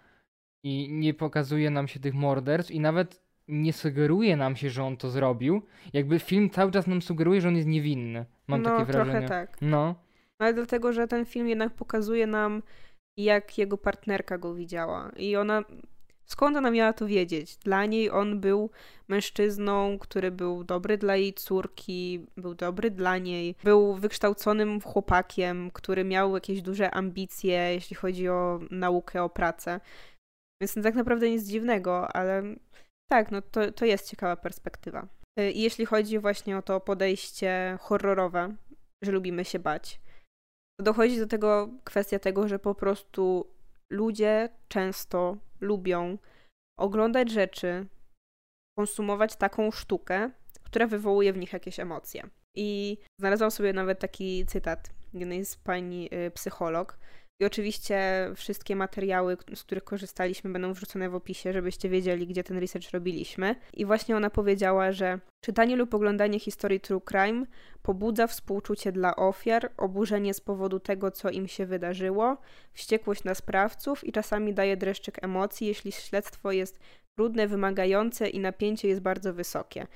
i 0.63 0.89
nie 0.91 1.15
pokazuje 1.15 1.71
nam 1.71 1.89
się 1.89 2.01
tych 2.01 2.15
morderstw 2.15 2.71
i 2.71 2.81
nawet 2.81 3.25
nie 3.49 3.73
sugeruje 3.73 4.37
nam 4.37 4.57
się, 4.57 4.71
że 4.71 4.85
on 4.85 4.97
to 4.97 5.11
zrobił. 5.11 5.63
Jakby 5.93 6.19
film 6.19 6.51
cały 6.51 6.73
czas 6.73 6.87
nam 6.87 7.03
sugeruje, 7.03 7.41
że 7.41 7.49
on 7.49 7.57
jest 7.57 7.69
niewinny. 7.69 8.25
Mam 8.47 8.63
no, 8.63 8.71
takie 8.71 8.85
wrażenie. 8.93 9.13
trochę 9.13 9.29
tak. 9.29 9.57
No, 9.61 9.95
Ale 10.39 10.55
dlatego, 10.55 10.93
że 10.93 11.09
ten 11.09 11.25
film 11.25 11.49
jednak 11.49 11.75
pokazuje 11.75 12.27
nam, 12.27 12.63
jak 13.17 13.59
jego 13.59 13.79
partnerka 13.79 14.39
go 14.39 14.55
widziała. 14.55 15.11
I 15.17 15.37
ona. 15.37 15.63
Skąd 16.27 16.57
ona 16.57 16.71
miała 16.71 16.93
to 16.93 17.07
wiedzieć? 17.07 17.57
Dla 17.57 17.87
niej 17.87 18.11
on 18.11 18.41
był 18.41 18.71
mężczyzną, 19.09 19.99
który 19.99 20.31
był 20.31 20.65
dobry 20.65 20.99
dla 20.99 21.17
jej 21.17 21.35
córki, 21.35 22.27
był 22.37 22.55
dobry 22.55 22.91
dla 22.91 23.19
niej, 23.19 23.55
był 23.65 23.95
wykształconym 23.95 24.81
chłopakiem, 24.81 25.71
który 25.71 26.05
miał 26.05 26.35
jakieś 26.35 26.63
duże 26.63 26.91
ambicje, 26.91 27.53
jeśli 27.53 27.97
chodzi 27.97 28.29
o 28.29 28.61
naukę, 28.71 29.23
o 29.23 29.29
pracę. 29.29 29.81
Więc 30.61 30.75
tak 30.83 30.95
naprawdę 30.95 31.31
nic 31.31 31.45
dziwnego, 31.45 32.17
ale 32.17 32.43
tak, 33.11 33.31
no 33.31 33.43
to, 33.43 33.73
to 33.73 33.85
jest 33.85 34.11
ciekawa 34.11 34.37
perspektywa. 34.37 35.07
Y, 35.41 35.51
I 35.51 35.63
jeśli 35.63 35.87
chodzi 35.87 36.19
właśnie 36.19 36.59
o 36.59 36.63
to 36.63 36.81
podejście 36.81 37.79
horrorowe, 37.81 38.55
że 39.03 39.13
lubimy 39.13 39.45
się 39.45 39.59
bać, 39.59 40.01
dochodzi 40.81 41.19
do 41.19 41.27
tego 41.27 41.69
kwestia 41.85 42.19
tego, 42.19 42.49
że 42.49 42.59
po 42.59 42.75
prostu 42.75 43.55
ludzie 43.91 44.49
często 44.69 45.37
lubią 45.61 46.19
oglądać 46.79 47.31
rzeczy, 47.31 47.87
konsumować 48.79 49.37
taką 49.37 49.71
sztukę, 49.71 50.31
która 50.63 50.87
wywołuje 50.87 51.33
w 51.33 51.39
nich 51.39 51.53
jakieś 51.53 51.81
emocje. 51.81 52.29
I 52.57 52.99
znalazłam 53.21 53.51
sobie 53.51 53.73
nawet 53.73 53.99
taki 53.99 54.47
cytat 54.47 54.91
jednej 55.15 55.45
z 55.45 55.57
pani 55.57 56.15
y, 56.15 56.31
psycholog. 56.31 56.99
I 57.41 57.45
oczywiście 57.45 58.31
wszystkie 58.37 58.77
materiały, 58.77 59.37
z 59.55 59.63
których 59.63 59.85
korzystaliśmy, 59.85 60.53
będą 60.53 60.73
wrzucone 60.73 61.11
w 61.11 61.15
opisie, 61.15 61.53
żebyście 61.53 61.89
wiedzieli, 61.89 62.27
gdzie 62.27 62.45
ten 62.45 62.59
research 62.59 62.91
robiliśmy. 62.91 63.55
I 63.73 63.85
właśnie 63.85 64.17
ona 64.17 64.31
powiedziała, 64.31 64.93
że 64.93 65.19
czytanie 65.45 65.77
lub 65.77 65.95
oglądanie 65.95 66.41
historii 66.41 66.81
true 66.81 67.01
crime 67.01 67.47
pobudza 67.83 68.27
współczucie 68.27 68.93
dla 68.93 69.17
ofiar, 69.17 69.73
oburzenie 69.77 70.35
z 70.35 70.41
powodu 70.41 70.81
tego, 70.81 71.11
co 71.11 71.31
im 71.31 71.49
się 71.49 71.67
wydarzyło, 71.67 72.37
wściekłość 72.73 73.25
na 73.25 73.35
sprawców 73.35 74.05
i 74.05 74.13
czasami 74.13 74.55
daje 74.55 74.77
dreszczyk 74.77 75.25
emocji, 75.25 75.67
jeśli 75.67 75.93
śledztwo 75.93 76.53
jest 76.53 76.81
trudne, 77.19 77.47
wymagające 77.47 78.29
i 78.29 78.41
napięcie 78.41 78.89
jest 78.89 79.01
bardzo 79.01 79.35
wysokie. 79.35 79.87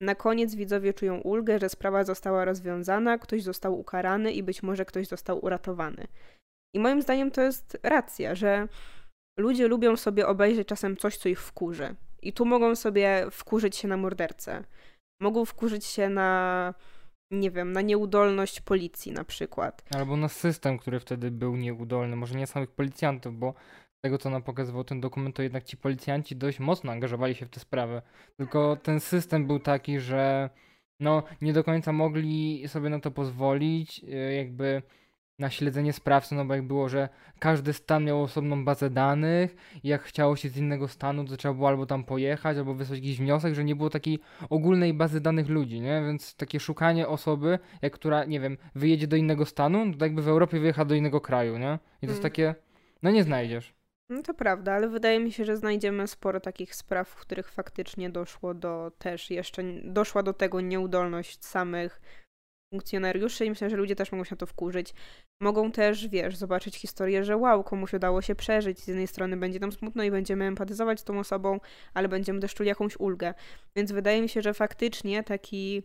Na 0.00 0.14
koniec 0.14 0.54
widzowie 0.54 0.94
czują 0.94 1.20
ulgę, 1.20 1.58
że 1.58 1.68
sprawa 1.68 2.04
została 2.04 2.44
rozwiązana, 2.44 3.18
ktoś 3.18 3.42
został 3.42 3.78
ukarany 3.78 4.32
i 4.32 4.42
być 4.42 4.62
może 4.62 4.84
ktoś 4.84 5.06
został 5.06 5.44
uratowany. 5.44 6.06
I 6.74 6.78
moim 6.78 7.02
zdaniem 7.02 7.30
to 7.30 7.40
jest 7.40 7.78
racja, 7.82 8.34
że 8.34 8.68
ludzie 9.38 9.68
lubią 9.68 9.96
sobie 9.96 10.26
obejrzeć 10.26 10.68
czasem 10.68 10.96
coś, 10.96 11.16
co 11.16 11.28
ich 11.28 11.40
wkurzy. 11.40 11.96
I 12.22 12.32
tu 12.32 12.44
mogą 12.44 12.76
sobie 12.76 13.26
wkurzyć 13.30 13.76
się 13.76 13.88
na 13.88 13.96
mordercę. 13.96 14.64
Mogą 15.20 15.44
wkurzyć 15.44 15.84
się 15.84 16.08
na, 16.08 16.74
nie 17.30 17.50
wiem, 17.50 17.72
na 17.72 17.80
nieudolność 17.80 18.60
policji 18.60 19.12
na 19.12 19.24
przykład. 19.24 19.82
albo 19.96 20.16
na 20.16 20.28
system, 20.28 20.78
który 20.78 21.00
wtedy 21.00 21.30
był 21.30 21.56
nieudolny. 21.56 22.16
Może 22.16 22.34
nie 22.34 22.46
samych 22.46 22.70
policjantów, 22.70 23.38
bo 23.38 23.54
z 23.98 24.00
tego, 24.04 24.18
co 24.18 24.30
nam 24.30 24.42
pokazywał 24.42 24.84
ten 24.84 25.00
dokument, 25.00 25.36
to 25.36 25.42
jednak 25.42 25.64
ci 25.64 25.76
policjanci 25.76 26.36
dość 26.36 26.58
mocno 26.60 26.92
angażowali 26.92 27.34
się 27.34 27.46
w 27.46 27.50
tę 27.50 27.60
sprawę. 27.60 28.02
Tylko 28.36 28.76
ten 28.76 29.00
system 29.00 29.46
był 29.46 29.58
taki, 29.58 30.00
że 30.00 30.50
no 31.00 31.22
nie 31.40 31.52
do 31.52 31.64
końca 31.64 31.92
mogli 31.92 32.68
sobie 32.68 32.90
na 32.90 33.00
to 33.00 33.10
pozwolić, 33.10 34.04
e, 34.04 34.34
jakby 34.34 34.82
na 35.42 35.50
śledzenie 35.50 35.92
sprawcy, 35.92 36.34
no 36.34 36.44
bo 36.44 36.54
jak 36.54 36.62
było, 36.62 36.88
że 36.88 37.08
każdy 37.38 37.72
stan 37.72 38.04
miał 38.04 38.22
osobną 38.22 38.64
bazę 38.64 38.90
danych 38.90 39.56
i 39.84 39.88
jak 39.88 40.02
chciało 40.02 40.36
się 40.36 40.48
z 40.48 40.56
innego 40.56 40.88
stanu, 40.88 41.24
to 41.24 41.36
trzeba 41.36 41.54
było 41.54 41.68
albo 41.68 41.86
tam 41.86 42.04
pojechać, 42.04 42.56
albo 42.58 42.74
wysłać 42.74 42.98
jakiś 42.98 43.18
wniosek, 43.18 43.54
że 43.54 43.64
nie 43.64 43.76
było 43.76 43.90
takiej 43.90 44.18
ogólnej 44.50 44.94
bazy 44.94 45.20
danych 45.20 45.48
ludzi, 45.48 45.80
nie? 45.80 46.02
Więc 46.06 46.36
takie 46.36 46.60
szukanie 46.60 47.08
osoby, 47.08 47.58
jak 47.82 47.92
która, 47.92 48.24
nie 48.24 48.40
wiem, 48.40 48.56
wyjedzie 48.74 49.06
do 49.06 49.16
innego 49.16 49.46
stanu, 49.46 49.86
to 49.86 49.92
tak 49.92 50.00
jakby 50.00 50.22
w 50.22 50.28
Europie 50.28 50.60
wyjechała 50.60 50.84
do 50.84 50.94
innego 50.94 51.20
kraju, 51.20 51.58
nie? 51.58 51.78
I 52.02 52.06
to 52.06 52.12
jest 52.12 52.20
Mm. 52.20 52.22
takie, 52.22 52.54
no 53.02 53.10
nie 53.10 53.24
znajdziesz. 53.24 53.74
No 54.08 54.22
to 54.22 54.34
prawda, 54.34 54.72
ale 54.72 54.88
wydaje 54.88 55.20
mi 55.20 55.32
się, 55.32 55.44
że 55.44 55.56
znajdziemy 55.56 56.06
sporo 56.06 56.40
takich 56.40 56.74
spraw, 56.74 57.08
w 57.08 57.20
których 57.20 57.50
faktycznie 57.50 58.10
doszło 58.10 58.54
do 58.54 58.92
też 58.98 59.30
jeszcze, 59.30 59.62
doszła 59.84 60.22
do 60.22 60.32
tego 60.32 60.60
nieudolność 60.60 61.44
samych 61.44 62.00
funkcjonariuszy 62.72 63.44
i 63.44 63.50
myślę, 63.50 63.70
że 63.70 63.76
ludzie 63.76 63.96
też 63.96 64.12
mogą 64.12 64.24
się 64.24 64.30
na 64.30 64.36
to 64.36 64.46
wkurzyć. 64.46 64.94
Mogą 65.40 65.72
też, 65.72 66.08
wiesz, 66.08 66.36
zobaczyć 66.36 66.76
historię, 66.76 67.24
że 67.24 67.36
wow, 67.36 67.64
komuś 67.64 67.92
udało 67.94 68.22
się 68.22 68.34
przeżyć. 68.34 68.78
Z 68.78 68.88
jednej 68.88 69.06
strony 69.06 69.36
będzie 69.36 69.60
nam 69.60 69.72
smutno 69.72 70.02
i 70.04 70.10
będziemy 70.10 70.44
empatyzować 70.44 71.00
z 71.00 71.04
tą 71.04 71.18
osobą, 71.18 71.60
ale 71.94 72.08
będziemy 72.08 72.40
też 72.40 72.54
czuli 72.54 72.68
jakąś 72.68 72.96
ulgę. 72.96 73.34
Więc 73.76 73.92
wydaje 73.92 74.22
mi 74.22 74.28
się, 74.28 74.42
że 74.42 74.54
faktycznie 74.54 75.24
taki 75.24 75.82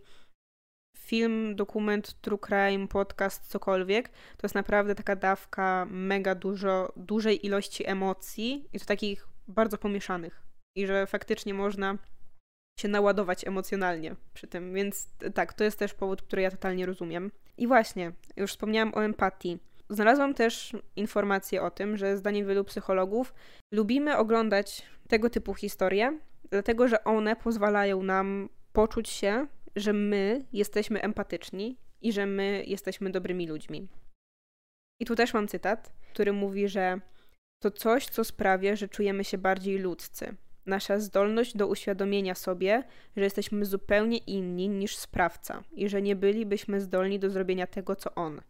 film, 0.98 1.56
dokument, 1.56 2.22
true 2.22 2.40
crime, 2.40 2.88
podcast, 2.88 3.48
cokolwiek, 3.48 4.10
to 4.10 4.44
jest 4.44 4.56
naprawdę 4.56 4.96
taka 4.96 5.16
dawka 5.16 5.88
mega 5.90 6.36
dużo, 6.36 6.94
dużej 6.96 7.46
ilości 7.46 7.90
emocji 7.90 8.70
i 8.74 8.80
to 8.80 8.86
takich 8.86 9.28
bardzo 9.48 9.78
pomieszanych. 9.78 10.44
I 10.76 10.88
że 10.88 11.08
faktycznie 11.08 11.54
można 11.54 11.98
się 12.78 12.88
naładować 12.88 13.48
emocjonalnie 13.48 14.16
przy 14.34 14.48
tym, 14.48 14.74
więc 14.74 15.10
tak, 15.34 15.54
to 15.54 15.64
jest 15.64 15.80
też 15.80 15.94
powód, 15.94 16.22
który 16.22 16.42
ja 16.42 16.52
totalnie 16.52 16.86
rozumiem. 16.86 17.32
I 17.58 17.68
właśnie, 17.68 18.12
już 18.38 18.52
wspomniałam 18.52 18.94
o 18.96 19.04
empatii. 19.04 19.60
Znalazłam 19.90 20.34
też 20.34 20.76
informację 20.96 21.62
o 21.62 21.72
tym, 21.72 21.98
że 21.98 22.18
zdaniem 22.18 22.48
wielu 22.48 22.64
psychologów 22.64 23.34
lubimy 23.74 24.18
oglądać 24.18 24.86
tego 25.08 25.30
typu 25.30 25.54
historie, 25.54 26.20
dlatego 26.50 26.88
że 26.88 27.04
one 27.04 27.36
pozwalają 27.36 28.04
nam 28.04 28.50
poczuć 28.74 29.10
się, 29.10 29.48
że 29.76 29.94
my 29.94 30.46
jesteśmy 30.54 31.02
empatyczni 31.02 31.78
i 32.02 32.14
że 32.14 32.26
my 32.26 32.64
jesteśmy 32.68 33.10
dobrymi 33.10 33.48
ludźmi. 33.48 33.88
I 35.00 35.06
tu 35.06 35.16
też 35.16 35.34
mam 35.34 35.48
cytat, 35.48 35.94
który 36.14 36.34
mówi, 36.34 36.68
że 36.68 37.00
to 37.64 37.72
coś, 37.72 38.06
co 38.06 38.24
sprawia, 38.24 38.76
że 38.76 38.90
czujemy 38.90 39.24
się 39.24 39.38
bardziej 39.38 39.78
ludzcy. 39.78 40.36
Nasza 40.68 41.00
zdolność 41.00 41.58
do 41.58 41.68
uświadomienia 41.68 42.36
sobie, 42.36 42.84
że 43.18 43.24
jesteśmy 43.24 43.66
zupełnie 43.66 44.18
inni 44.18 44.70
niż 44.70 44.98
sprawca 44.98 45.64
i 45.72 45.90
że 45.90 46.02
nie 46.02 46.16
bylibyśmy 46.16 46.82
zdolni 46.82 47.20
do 47.20 47.30
zrobienia 47.30 47.68
tego, 47.68 47.96
co 47.96 48.16
on. 48.16 48.42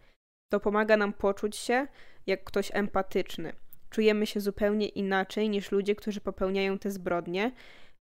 To 0.52 0.60
pomaga 0.60 0.98
nam 0.98 1.14
poczuć 1.14 1.56
się 1.56 1.88
jak 2.28 2.44
ktoś 2.44 2.70
empatyczny. 2.74 3.54
Czujemy 3.90 4.26
się 4.26 4.40
zupełnie 4.40 4.88
inaczej 4.88 5.50
niż 5.50 5.72
ludzie, 5.72 5.96
którzy 5.96 6.22
popełniają 6.22 6.80
te 6.80 6.92
zbrodnie, 6.92 7.52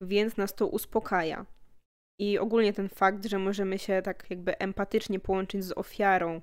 więc 0.00 0.36
nas 0.36 0.54
to 0.54 0.66
uspokaja. 0.66 1.46
I 2.20 2.38
ogólnie 2.38 2.72
ten 2.72 2.88
fakt, 2.88 3.26
że 3.26 3.38
możemy 3.38 3.78
się 3.78 4.02
tak 4.02 4.26
jakby 4.30 4.58
empatycznie 4.58 5.20
połączyć 5.20 5.64
z 5.64 5.72
ofiarą, 5.72 6.40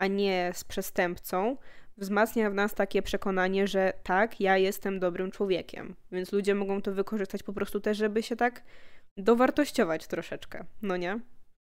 a 0.00 0.06
nie 0.06 0.50
z 0.54 0.64
przestępcą, 0.64 1.56
wzmacnia 1.98 2.50
w 2.50 2.54
nas 2.54 2.74
takie 2.74 3.02
przekonanie, 3.02 3.66
że 3.66 3.92
tak, 4.02 4.40
ja 4.40 4.56
jestem 4.58 5.00
dobrym 5.00 5.30
człowiekiem. 5.30 5.96
Więc 6.12 6.32
ludzie 6.32 6.54
mogą 6.54 6.82
to 6.82 6.92
wykorzystać 6.92 7.42
po 7.42 7.52
prostu 7.52 7.80
też, 7.80 7.98
żeby 7.98 8.22
się 8.22 8.36
tak 8.36 8.62
dowartościować 9.18 10.06
troszeczkę, 10.06 10.64
no 10.82 10.96
nie? 10.96 11.20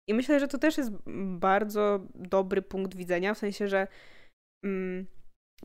I 0.10 0.14
myślę, 0.14 0.40
że 0.40 0.48
to 0.48 0.58
też 0.58 0.78
jest 0.78 0.92
bardzo 1.40 2.00
dobry 2.16 2.62
punkt 2.62 2.96
widzenia, 2.96 3.34
w 3.34 3.38
sensie, 3.38 3.68
że 3.68 3.88
mm, 4.66 5.08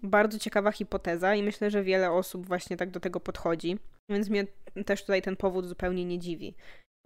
bardzo 0.03 0.39
ciekawa 0.39 0.73
hipoteza 0.73 1.35
i 1.35 1.43
myślę, 1.43 1.71
że 1.71 1.83
wiele 1.83 2.11
osób 2.11 2.47
właśnie 2.47 2.77
tak 2.77 2.91
do 2.91 3.01
tego 3.01 3.21
podchodzi, 3.21 3.79
więc 4.11 4.29
mnie 4.29 4.47
też 4.87 5.01
tutaj 5.03 5.23
ten 5.23 5.37
powód 5.37 5.67
zupełnie 5.67 6.05
nie 6.05 6.19
dziwi. 6.19 6.55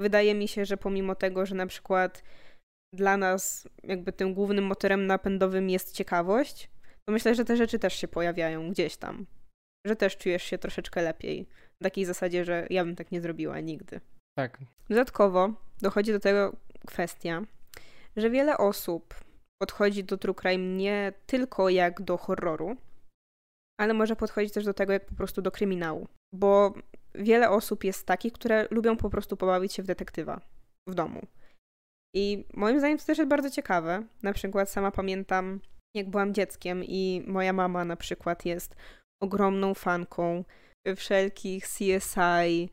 Wydaje 0.01 0.35
mi 0.35 0.49
się, 0.49 0.65
że 0.65 0.77
pomimo 0.77 1.15
tego, 1.15 1.47
że 1.47 1.55
na 1.55 1.67
przykład 1.67 2.23
dla 2.95 3.17
nas 3.17 3.69
jakby 3.83 4.13
tym 4.13 4.35
głównym 4.35 4.65
motorem 4.65 5.07
napędowym 5.07 5.71
jest 5.71 5.93
ciekawość, 5.93 6.71
to 7.07 7.13
myślę, 7.13 7.35
że 7.35 7.45
te 7.45 7.57
rzeczy 7.57 7.79
też 7.79 7.95
się 7.95 8.09
pojawiają 8.09 8.71
gdzieś 8.71 8.97
tam. 8.97 9.27
Że 9.87 9.97
też 9.97 10.17
czujesz 10.17 10.43
się 10.43 10.59
troszeczkę 10.59 11.03
lepiej. 11.03 11.49
W 11.81 11.85
takiej 11.85 12.05
zasadzie, 12.05 12.45
że 12.45 12.67
ja 12.71 12.85
bym 12.85 12.97
tak 12.97 13.13
nie 13.13 13.21
zrobiła 13.21 13.61
nigdy. 13.61 14.01
Tak. 14.39 14.59
Dodatkowo 14.89 15.55
dochodzi 15.81 16.13
do 16.13 16.21
tego 16.21 16.57
kwestia, 16.87 17.43
że 18.17 18.31
wiele 18.31 18.59
osób 18.59 19.15
podchodzi 19.63 20.05
do 20.05 20.19
true 20.19 20.35
crime 20.35 20.77
nie 20.77 21.13
tylko 21.27 21.69
jak 21.69 22.03
do 22.03 22.17
horroru, 22.17 22.77
ale 23.81 23.95
może 23.95 24.17
podchodzić 24.17 24.53
też 24.53 24.65
do 24.65 24.75
tego 24.75 24.93
jak 24.93 25.07
po 25.07 25.15
prostu 25.15 25.43
do 25.43 25.51
kryminału. 25.51 26.09
Bo 26.35 26.75
wiele 27.15 27.51
osób 27.51 27.85
jest 27.85 28.07
takich, 28.07 28.33
które 28.33 28.69
lubią 28.71 28.97
po 28.97 29.11
prostu 29.11 29.37
pobawić 29.37 29.73
się 29.73 29.83
w 29.83 29.87
detektywa 29.87 30.41
w 30.89 30.95
domu. 30.95 31.27
I 32.15 32.45
moim 32.55 32.79
zdaniem 32.79 32.99
to 32.99 33.05
też 33.05 33.19
jest 33.19 33.31
bardzo 33.31 33.51
ciekawe. 33.51 34.07
Na 34.23 34.33
przykład 34.33 34.71
sama 34.71 34.91
pamiętam, 34.91 35.61
jak 35.97 36.11
byłam 36.11 36.35
dzieckiem 36.35 36.85
i 36.85 37.23
moja 37.27 37.53
mama 37.53 37.85
na 37.85 37.97
przykład 37.97 38.45
jest 38.45 38.77
ogromną 39.21 39.75
fanką 39.75 40.45
wszelkich 40.97 41.65
CSI, 41.65 42.71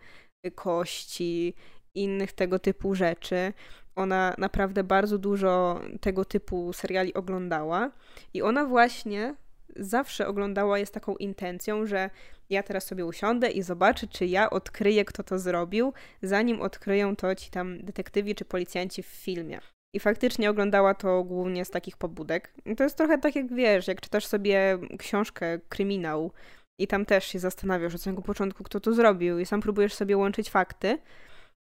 kości, 0.56 1.54
innych 1.96 2.34
tego 2.34 2.60
typu 2.60 2.96
rzeczy. 2.96 3.54
Ona 3.96 4.36
naprawdę 4.38 4.84
bardzo 4.84 5.18
dużo 5.18 5.82
tego 6.02 6.26
typu 6.26 6.74
seriali 6.74 7.14
oglądała 7.14 7.92
i 8.34 8.42
ona 8.42 8.66
właśnie 8.66 9.36
zawsze 9.76 10.28
oglądała 10.28 10.80
je 10.80 10.86
z 10.86 10.92
taką 10.92 11.16
intencją, 11.16 11.86
że 11.86 12.10
ja 12.50 12.64
teraz 12.64 12.86
sobie 12.86 13.06
usiądę 13.06 13.52
i 13.52 13.62
zobaczę, 13.62 14.08
czy 14.08 14.26
ja 14.26 14.50
odkryję, 14.50 15.06
kto 15.06 15.24
to 15.24 15.40
zrobił, 15.40 15.94
zanim 16.22 16.62
odkryją 16.62 17.16
to 17.16 17.36
ci 17.36 17.52
tam 17.52 17.84
detektywi 17.86 18.36
czy 18.36 18.46
policjanci 18.46 19.04
w 19.04 19.08
filmie. 19.08 19.60
I 19.96 20.00
faktycznie 20.00 20.50
oglądała 20.50 20.94
to 20.94 21.24
głównie 21.24 21.66
z 21.66 21.70
takich 21.70 21.98
pobudek. 21.98 22.54
I 22.66 22.76
to 22.76 22.84
jest 22.84 22.98
trochę 22.98 23.18
tak, 23.18 23.36
jak 23.36 23.54
wiesz, 23.54 23.88
jak 23.88 24.02
czytasz 24.02 24.26
sobie 24.26 24.80
książkę, 25.00 25.60
kryminał 25.70 26.32
i 26.80 26.88
tam 26.88 27.06
też 27.06 27.26
się 27.26 27.40
zastanawiasz 27.40 27.96
od 27.96 28.02
samego 28.02 28.22
początku, 28.22 28.64
kto 28.64 28.80
to 28.80 28.94
zrobił 28.94 29.40
i 29.40 29.46
sam 29.46 29.62
próbujesz 29.62 29.94
sobie 29.94 30.18
łączyć 30.18 30.50
fakty. 30.50 30.98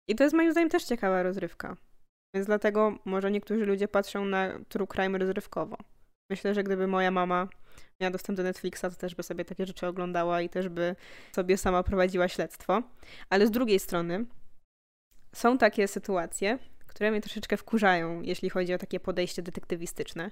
I 0.08 0.14
to 0.14 0.24
jest 0.24 0.36
moim 0.36 0.52
zdaniem 0.52 0.70
też 0.70 0.84
ciekawa 0.84 1.22
rozrywka. 1.22 1.76
Więc 2.34 2.46
dlatego 2.46 2.98
może 3.04 3.30
niektórzy 3.30 3.66
ludzie 3.66 3.88
patrzą 3.88 4.24
na 4.24 4.58
true 4.68 4.86
crime 4.86 5.18
rozrywkowo. 5.18 5.76
Myślę, 6.30 6.54
że 6.54 6.62
gdyby 6.62 6.86
moja 6.86 7.10
mama 7.10 7.48
miała 8.00 8.10
dostęp 8.10 8.36
do 8.36 8.42
Netflixa, 8.42 8.80
to 8.80 8.90
też 8.90 9.14
by 9.14 9.22
sobie 9.22 9.44
takie 9.44 9.66
rzeczy 9.66 9.86
oglądała 9.86 10.40
i 10.40 10.48
też 10.48 10.68
by 10.68 10.96
sobie 11.32 11.56
sama 11.56 11.82
prowadziła 11.82 12.28
śledztwo. 12.28 12.82
Ale 13.30 13.46
z 13.46 13.50
drugiej 13.50 13.78
strony 13.78 14.24
są 15.34 15.58
takie 15.58 15.88
sytuacje, 15.88 16.58
które 16.90 17.10
mnie 17.10 17.20
troszeczkę 17.20 17.56
wkurzają, 17.56 18.22
jeśli 18.22 18.50
chodzi 18.50 18.74
o 18.74 18.78
takie 18.78 19.00
podejście 19.00 19.42
detektywistyczne. 19.42 20.30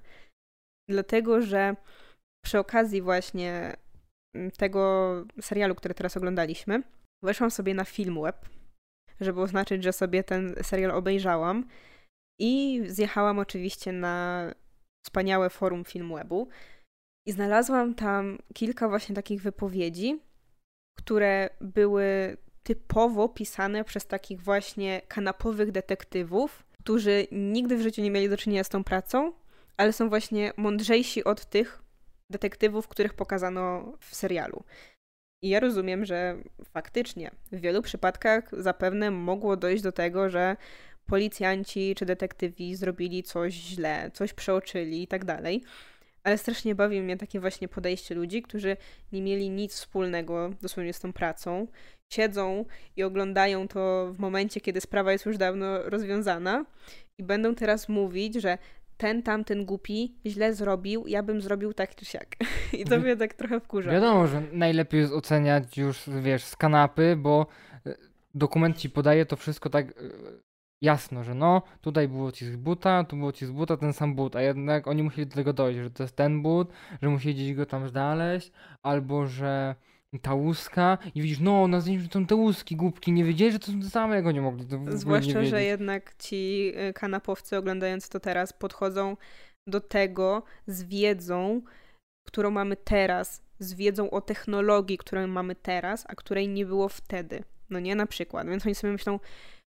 Dlatego, 0.88 1.42
że 1.42 1.76
przy 2.44 2.58
okazji 2.58 3.02
właśnie 3.02 3.76
mm, 4.36 4.50
tego 4.50 5.12
serialu, 5.40 5.74
który 5.74 5.94
teraz 5.94 6.16
oglądaliśmy, 6.16 6.82
weszłam 7.22 7.50
sobie 7.50 7.74
na 7.74 7.84
Filmweb, 7.84 8.48
żeby 9.20 9.40
oznaczyć, 9.40 9.84
że 9.84 9.92
sobie 9.92 10.24
ten 10.24 10.54
serial 10.62 10.90
obejrzałam 10.90 11.68
i 12.40 12.82
zjechałam 12.86 13.38
oczywiście 13.38 13.92
na 13.92 14.44
wspaniałe 15.04 15.50
forum 15.50 15.84
Filmwebu 15.84 16.48
i 17.28 17.32
znalazłam 17.32 17.94
tam 17.94 18.38
kilka 18.54 18.88
właśnie 18.88 19.14
takich 19.14 19.42
wypowiedzi, 19.42 20.20
które 20.98 21.50
były 21.60 22.36
typowo 22.68 23.28
pisane 23.28 23.84
przez 23.84 24.06
takich 24.06 24.42
właśnie 24.42 25.02
kanapowych 25.08 25.72
detektywów, 25.72 26.64
którzy 26.82 27.26
nigdy 27.32 27.76
w 27.76 27.82
życiu 27.82 28.02
nie 28.02 28.10
mieli 28.10 28.28
do 28.28 28.36
czynienia 28.36 28.64
z 28.64 28.68
tą 28.68 28.84
pracą, 28.84 29.32
ale 29.76 29.92
są 29.92 30.08
właśnie 30.08 30.52
mądrzejsi 30.56 31.24
od 31.24 31.46
tych 31.46 31.82
detektywów, 32.30 32.88
których 32.88 33.14
pokazano 33.14 33.92
w 34.00 34.14
serialu. 34.14 34.64
I 35.42 35.48
ja 35.48 35.60
rozumiem, 35.60 36.04
że 36.04 36.36
faktycznie 36.64 37.30
w 37.52 37.60
wielu 37.60 37.82
przypadkach 37.82 38.48
zapewne 38.52 39.10
mogło 39.10 39.56
dojść 39.56 39.82
do 39.82 39.92
tego, 39.92 40.30
że 40.30 40.56
policjanci 41.06 41.94
czy 41.94 42.06
detektywi 42.06 42.76
zrobili 42.76 43.22
coś 43.22 43.52
źle, 43.54 44.10
coś 44.14 44.32
przeoczyli 44.32 45.02
i 45.02 45.06
tak 45.06 45.24
dalej. 45.24 45.62
Ale 46.24 46.38
strasznie 46.38 46.74
bawi 46.74 47.00
mnie 47.00 47.16
takie 47.16 47.40
właśnie 47.40 47.68
podejście 47.68 48.14
ludzi, 48.14 48.42
którzy 48.42 48.76
nie 49.12 49.22
mieli 49.22 49.50
nic 49.50 49.74
wspólnego 49.74 50.50
dosłownie 50.62 50.92
z 50.92 51.00
tą 51.00 51.12
pracą. 51.12 51.66
Siedzą 52.12 52.64
i 52.96 53.02
oglądają 53.02 53.68
to 53.68 54.12
w 54.12 54.18
momencie, 54.18 54.60
kiedy 54.60 54.80
sprawa 54.80 55.12
jest 55.12 55.26
już 55.26 55.38
dawno 55.38 55.82
rozwiązana 55.82 56.64
i 57.18 57.22
będą 57.22 57.54
teraz 57.54 57.88
mówić, 57.88 58.34
że 58.34 58.58
ten 58.96 59.22
tamten 59.22 59.64
głupi 59.64 60.14
źle 60.26 60.54
zrobił, 60.54 61.06
ja 61.06 61.22
bym 61.22 61.40
zrobił 61.40 61.72
tak 61.72 61.94
czy 61.94 62.04
siak. 62.04 62.36
I 62.78 62.84
to 62.84 62.98
mnie 62.98 63.16
tak 63.16 63.34
trochę 63.34 63.60
wkurza. 63.60 63.90
Wiadomo, 63.90 64.26
że 64.26 64.42
najlepiej 64.52 65.00
jest 65.00 65.12
oceniać 65.12 65.78
już, 65.78 66.02
wiesz, 66.22 66.44
z 66.44 66.56
kanapy, 66.56 67.16
bo 67.16 67.46
e, 67.86 67.94
dokument 68.34 68.76
ci 68.76 68.90
podaje 68.90 69.26
to 69.26 69.36
wszystko 69.36 69.70
tak 69.70 69.86
e, 69.86 69.92
jasno, 70.82 71.24
że 71.24 71.34
no, 71.34 71.62
tutaj 71.80 72.08
było 72.08 72.32
ci 72.32 72.46
z 72.46 72.56
buta, 72.56 73.04
tu 73.04 73.16
było 73.16 73.32
ci 73.32 73.46
z 73.46 73.50
buta 73.50 73.76
ten 73.76 73.92
sam 73.92 74.14
but, 74.14 74.36
a 74.36 74.42
jednak 74.42 74.86
oni 74.86 75.02
musieli 75.02 75.26
do 75.26 75.34
tego 75.34 75.52
dojść, 75.52 75.78
że 75.78 75.90
to 75.90 76.02
jest 76.02 76.16
ten 76.16 76.42
but, 76.42 76.68
że 77.02 77.08
musieli 77.08 77.34
gdzieś 77.34 77.54
go 77.54 77.66
tam 77.66 77.88
znaleźć, 77.88 78.52
albo 78.82 79.26
że 79.26 79.74
ta 80.22 80.34
łuska 80.34 80.98
i 81.14 81.22
widzisz, 81.22 81.40
no, 81.40 81.68
na 81.68 81.80
zdjęciu 81.80 82.08
są 82.12 82.26
te 82.26 82.34
łuski, 82.34 82.76
głupki, 82.76 83.12
nie 83.12 83.24
wiedzieli, 83.24 83.52
że 83.52 83.58
to 83.58 83.66
są 83.66 83.80
te 83.80 83.90
same, 83.90 84.16
jak 84.16 84.26
oni 84.26 84.40
mogli 84.40 84.66
to 84.66 84.78
Zwłaszcza, 84.86 85.44
że 85.44 85.62
jednak 85.62 86.14
ci 86.18 86.72
y, 86.90 86.92
kanapowcy 86.92 87.56
oglądając 87.56 88.08
to 88.08 88.20
teraz 88.20 88.52
podchodzą 88.52 89.16
do 89.66 89.80
tego 89.80 90.42
z 90.66 90.82
wiedzą, 90.82 91.62
którą 92.26 92.50
mamy 92.50 92.76
teraz, 92.76 93.42
z 93.58 93.74
wiedzą 93.74 94.10
o 94.10 94.20
technologii, 94.20 94.98
którą 94.98 95.26
mamy 95.26 95.54
teraz, 95.54 96.04
a 96.08 96.14
której 96.14 96.48
nie 96.48 96.66
było 96.66 96.88
wtedy. 96.88 97.44
No 97.70 97.80
nie, 97.80 97.94
na 97.94 98.06
przykład. 98.06 98.48
Więc 98.48 98.66
oni 98.66 98.74
sobie 98.74 98.92
myślą, 98.92 99.18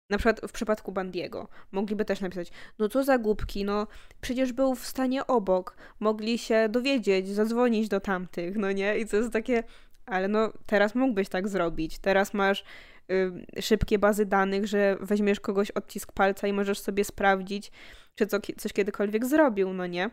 na 0.10 0.18
przykład 0.18 0.42
w 0.48 0.52
przypadku 0.52 0.92
Bandiego 0.92 1.48
mogliby 1.72 2.06
też 2.06 2.22
napisać, 2.22 2.52
no 2.80 2.90
co 2.90 3.04
za 3.04 3.18
głupki, 3.18 3.66
no 3.66 3.88
przecież 4.22 4.54
był 4.54 4.76
w 4.76 4.86
stanie 4.86 5.28
obok, 5.28 5.78
mogli 6.00 6.38
się 6.38 6.70
dowiedzieć, 6.70 7.28
zadzwonić 7.28 7.88
do 7.88 8.00
tamtych, 8.00 8.56
no 8.58 8.72
nie? 8.72 8.98
I 8.98 9.06
to 9.06 9.18
jest 9.18 9.34
takie, 9.34 9.64
ale 10.06 10.28
no 10.28 10.54
teraz 10.66 10.96
mógłbyś 10.96 11.30
tak 11.30 11.48
zrobić, 11.48 12.00
teraz 12.00 12.34
masz 12.34 12.64
y, 13.12 13.62
szybkie 13.62 14.00
bazy 14.00 14.26
danych, 14.26 14.68
że 14.68 14.98
weźmiesz 15.02 15.40
kogoś 15.40 15.72
odcisk 15.72 16.12
palca 16.12 16.48
i 16.48 16.54
możesz 16.54 16.80
sobie 16.80 17.04
sprawdzić, 17.04 17.72
czy 18.16 18.28
co, 18.28 18.38
coś 18.58 18.74
kiedykolwiek 18.74 19.26
zrobił, 19.26 19.74
no 19.74 19.88
nie? 19.88 20.10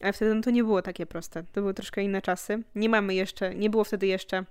Ale 0.00 0.12
wtedy 0.12 0.34
no, 0.34 0.42
to 0.42 0.50
nie 0.50 0.64
było 0.64 0.82
takie 0.82 1.06
proste, 1.06 1.42
to 1.52 1.60
były 1.60 1.74
troszkę 1.74 2.02
inne 2.02 2.22
czasy. 2.22 2.62
Nie 2.74 2.88
mamy 2.88 3.14
jeszcze, 3.14 3.54
nie 3.54 3.70
było 3.70 3.84
wtedy 3.84 4.06
jeszcze 4.06 4.44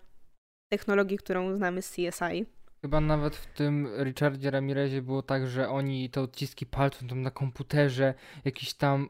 technologii, 0.70 1.18
którą 1.18 1.56
znamy 1.56 1.82
z 1.82 1.90
CSI, 1.90 2.46
Chyba 2.82 3.02
nawet 3.02 3.36
w 3.36 3.46
tym 3.54 3.88
Richardzie 4.04 4.52
Ramirezie 4.52 5.02
było 5.02 5.22
tak, 5.22 5.48
że 5.48 5.70
oni 5.70 6.10
te 6.10 6.22
odciski 6.22 6.66
palców 6.66 7.10
tam 7.10 7.22
na 7.22 7.32
komputerze 7.32 8.14
jakiś 8.46 8.74
tam 8.74 9.08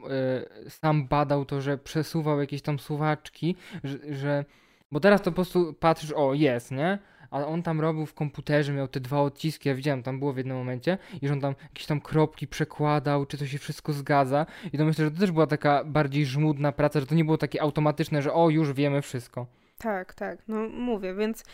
y, 0.66 0.70
sam 0.70 1.08
badał 1.08 1.44
to, 1.44 1.60
że 1.60 1.78
przesuwał 1.78 2.40
jakieś 2.40 2.62
tam 2.62 2.78
suwaczki, 2.78 3.56
że, 3.84 3.98
że, 4.10 4.44
bo 4.90 5.00
teraz 5.00 5.22
to 5.22 5.30
po 5.30 5.34
prostu 5.34 5.74
patrzysz, 5.74 6.12
o 6.12 6.34
jest, 6.34 6.70
nie? 6.70 6.98
a 7.32 7.46
on 7.46 7.62
tam 7.62 7.80
robił 7.80 8.06
w 8.06 8.14
komputerze, 8.14 8.72
miał 8.72 8.88
te 8.88 9.00
dwa 9.00 9.20
odciski, 9.20 9.68
ja 9.68 9.74
widziałem, 9.74 10.02
tam 10.02 10.18
było 10.18 10.32
w 10.32 10.36
jednym 10.36 10.56
momencie, 10.56 10.98
i 11.22 11.28
że 11.28 11.32
on 11.32 11.40
tam 11.40 11.54
jakieś 11.62 11.86
tam 11.86 12.00
kropki 12.00 12.48
przekładał, 12.48 13.26
czy 13.26 13.38
to 13.38 13.46
się 13.46 13.58
wszystko 13.58 13.92
zgadza. 13.92 14.46
I 14.72 14.78
to 14.78 14.84
myślę, 14.84 15.04
że 15.04 15.10
to 15.10 15.18
też 15.18 15.32
była 15.32 15.46
taka 15.46 15.84
bardziej 15.84 16.26
żmudna 16.26 16.72
praca, 16.72 17.00
że 17.00 17.06
to 17.06 17.14
nie 17.14 17.24
było 17.24 17.38
takie 17.38 17.62
automatyczne, 17.62 18.22
że 18.22 18.32
o, 18.32 18.50
już 18.50 18.72
wiemy 18.72 19.02
wszystko. 19.02 19.46
Tak, 19.78 20.14
tak, 20.14 20.38
no 20.48 20.68
mówię, 20.68 21.14
więc 21.14 21.44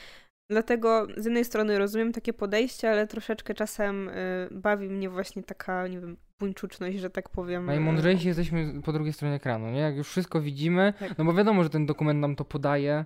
dlatego 0.50 1.06
z 1.16 1.24
jednej 1.24 1.44
strony 1.44 1.78
rozumiem 1.78 2.12
takie 2.12 2.32
podejście, 2.32 2.90
ale 2.90 3.06
troszeczkę 3.06 3.54
czasem 3.54 4.08
y, 4.08 4.48
bawi 4.50 4.88
mnie 4.88 5.10
właśnie 5.10 5.42
taka, 5.42 5.88
nie 5.88 6.00
wiem, 6.00 6.16
buńczuczność, 6.38 6.98
że 6.98 7.10
tak 7.10 7.28
powiem. 7.28 7.66
Najmądrzejsi 7.66 8.24
y, 8.24 8.28
jesteśmy 8.28 8.82
po 8.82 8.92
drugiej 8.92 9.12
stronie 9.12 9.34
ekranu, 9.34 9.70
nie? 9.70 9.80
Jak 9.80 9.96
już 9.96 10.08
wszystko 10.08 10.40
widzimy, 10.40 10.92
tak. 10.98 11.18
no 11.18 11.24
bo 11.24 11.34
wiadomo, 11.34 11.62
że 11.62 11.70
ten 11.70 11.86
dokument 11.86 12.20
nam 12.20 12.36
to 12.36 12.44
podaje, 12.44 13.04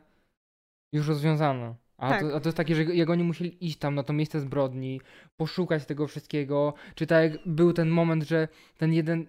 już 0.93 1.09
rozwiązane. 1.09 1.75
A, 1.97 2.09
tak. 2.09 2.21
to, 2.21 2.37
a 2.37 2.41
to 2.41 2.49
jest 2.49 2.57
takie, 2.57 2.75
że 2.75 2.85
jak 2.85 3.11
oni 3.11 3.25
musieli 3.25 3.67
iść 3.67 3.79
tam 3.79 3.95
na 3.95 4.03
to 4.03 4.13
miejsce 4.13 4.41
zbrodni, 4.41 5.01
poszukać 5.37 5.87
tego 5.87 6.07
wszystkiego, 6.07 6.75
czy 6.95 7.07
tak 7.07 7.33
jak 7.33 7.41
był 7.47 7.73
ten 7.73 7.89
moment, 7.89 8.23
że 8.23 8.49
ten 8.79 8.93
jeden, 8.93 9.27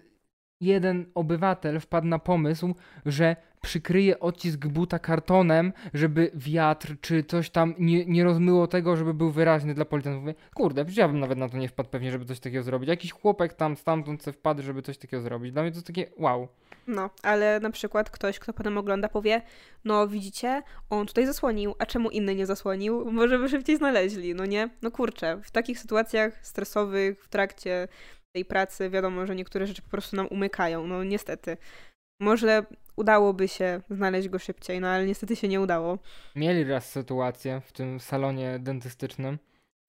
jeden 0.64 1.06
obywatel 1.14 1.80
wpadł 1.80 2.06
na 2.06 2.18
pomysł, 2.18 2.74
że 3.06 3.36
przykryje 3.64 4.20
odcisk 4.20 4.66
buta 4.66 4.98
kartonem, 4.98 5.72
żeby 5.94 6.30
wiatr 6.34 6.96
czy 7.00 7.24
coś 7.24 7.50
tam 7.50 7.74
nie, 7.78 8.06
nie 8.06 8.24
rozmyło 8.24 8.66
tego, 8.66 8.96
żeby 8.96 9.14
był 9.14 9.30
wyraźny 9.30 9.74
dla 9.74 9.84
policjantów. 9.84 10.22
Mówię, 10.22 10.34
kurde, 10.54 10.84
przecież 10.84 10.98
ja 10.98 11.08
bym 11.08 11.20
nawet 11.20 11.38
na 11.38 11.48
to 11.48 11.58
nie 11.58 11.68
wpadł 11.68 11.88
pewnie, 11.88 12.10
żeby 12.10 12.24
coś 12.24 12.40
takiego 12.40 12.62
zrobić. 12.62 12.88
Jakiś 12.88 13.12
chłopek 13.12 13.52
tam 13.52 13.76
stamtąd 13.76 14.22
se 14.22 14.32
wpadł, 14.32 14.62
żeby 14.62 14.82
coś 14.82 14.98
takiego 14.98 15.22
zrobić. 15.22 15.52
Dla 15.52 15.62
mnie 15.62 15.72
to 15.72 15.82
takie 15.82 16.06
wow. 16.16 16.48
No, 16.86 17.10
ale 17.22 17.60
na 17.60 17.70
przykład 17.70 18.10
ktoś, 18.10 18.38
kto 18.38 18.52
potem 18.52 18.78
ogląda, 18.78 19.08
powie, 19.08 19.42
no 19.84 20.08
widzicie, 20.08 20.62
on 20.90 21.06
tutaj 21.06 21.26
zasłonił, 21.26 21.74
a 21.78 21.86
czemu 21.86 22.10
inny 22.10 22.34
nie 22.34 22.46
zasłonił? 22.46 23.12
Może 23.12 23.38
by 23.38 23.48
szybciej 23.48 23.76
znaleźli, 23.76 24.34
no 24.34 24.46
nie? 24.46 24.68
No 24.82 24.90
kurczę, 24.90 25.40
w 25.42 25.50
takich 25.50 25.78
sytuacjach 25.78 26.46
stresowych, 26.46 27.24
w 27.24 27.28
trakcie 27.28 27.88
tej 28.34 28.44
pracy, 28.44 28.90
wiadomo, 28.90 29.26
że 29.26 29.34
niektóre 29.34 29.66
rzeczy 29.66 29.82
po 29.82 29.90
prostu 29.90 30.16
nam 30.16 30.26
umykają, 30.26 30.86
no 30.86 31.04
niestety. 31.04 31.56
Może 32.20 32.64
udałoby 32.96 33.48
się 33.48 33.80
znaleźć 33.90 34.28
go 34.28 34.38
szybciej, 34.38 34.80
no 34.80 34.88
ale 34.88 35.06
niestety 35.06 35.36
się 35.36 35.48
nie 35.48 35.60
udało. 35.60 35.98
Mieli 36.36 36.64
raz 36.64 36.90
sytuację 36.90 37.60
w 37.64 37.72
tym 37.72 38.00
salonie 38.00 38.58
dentystycznym. 38.58 39.38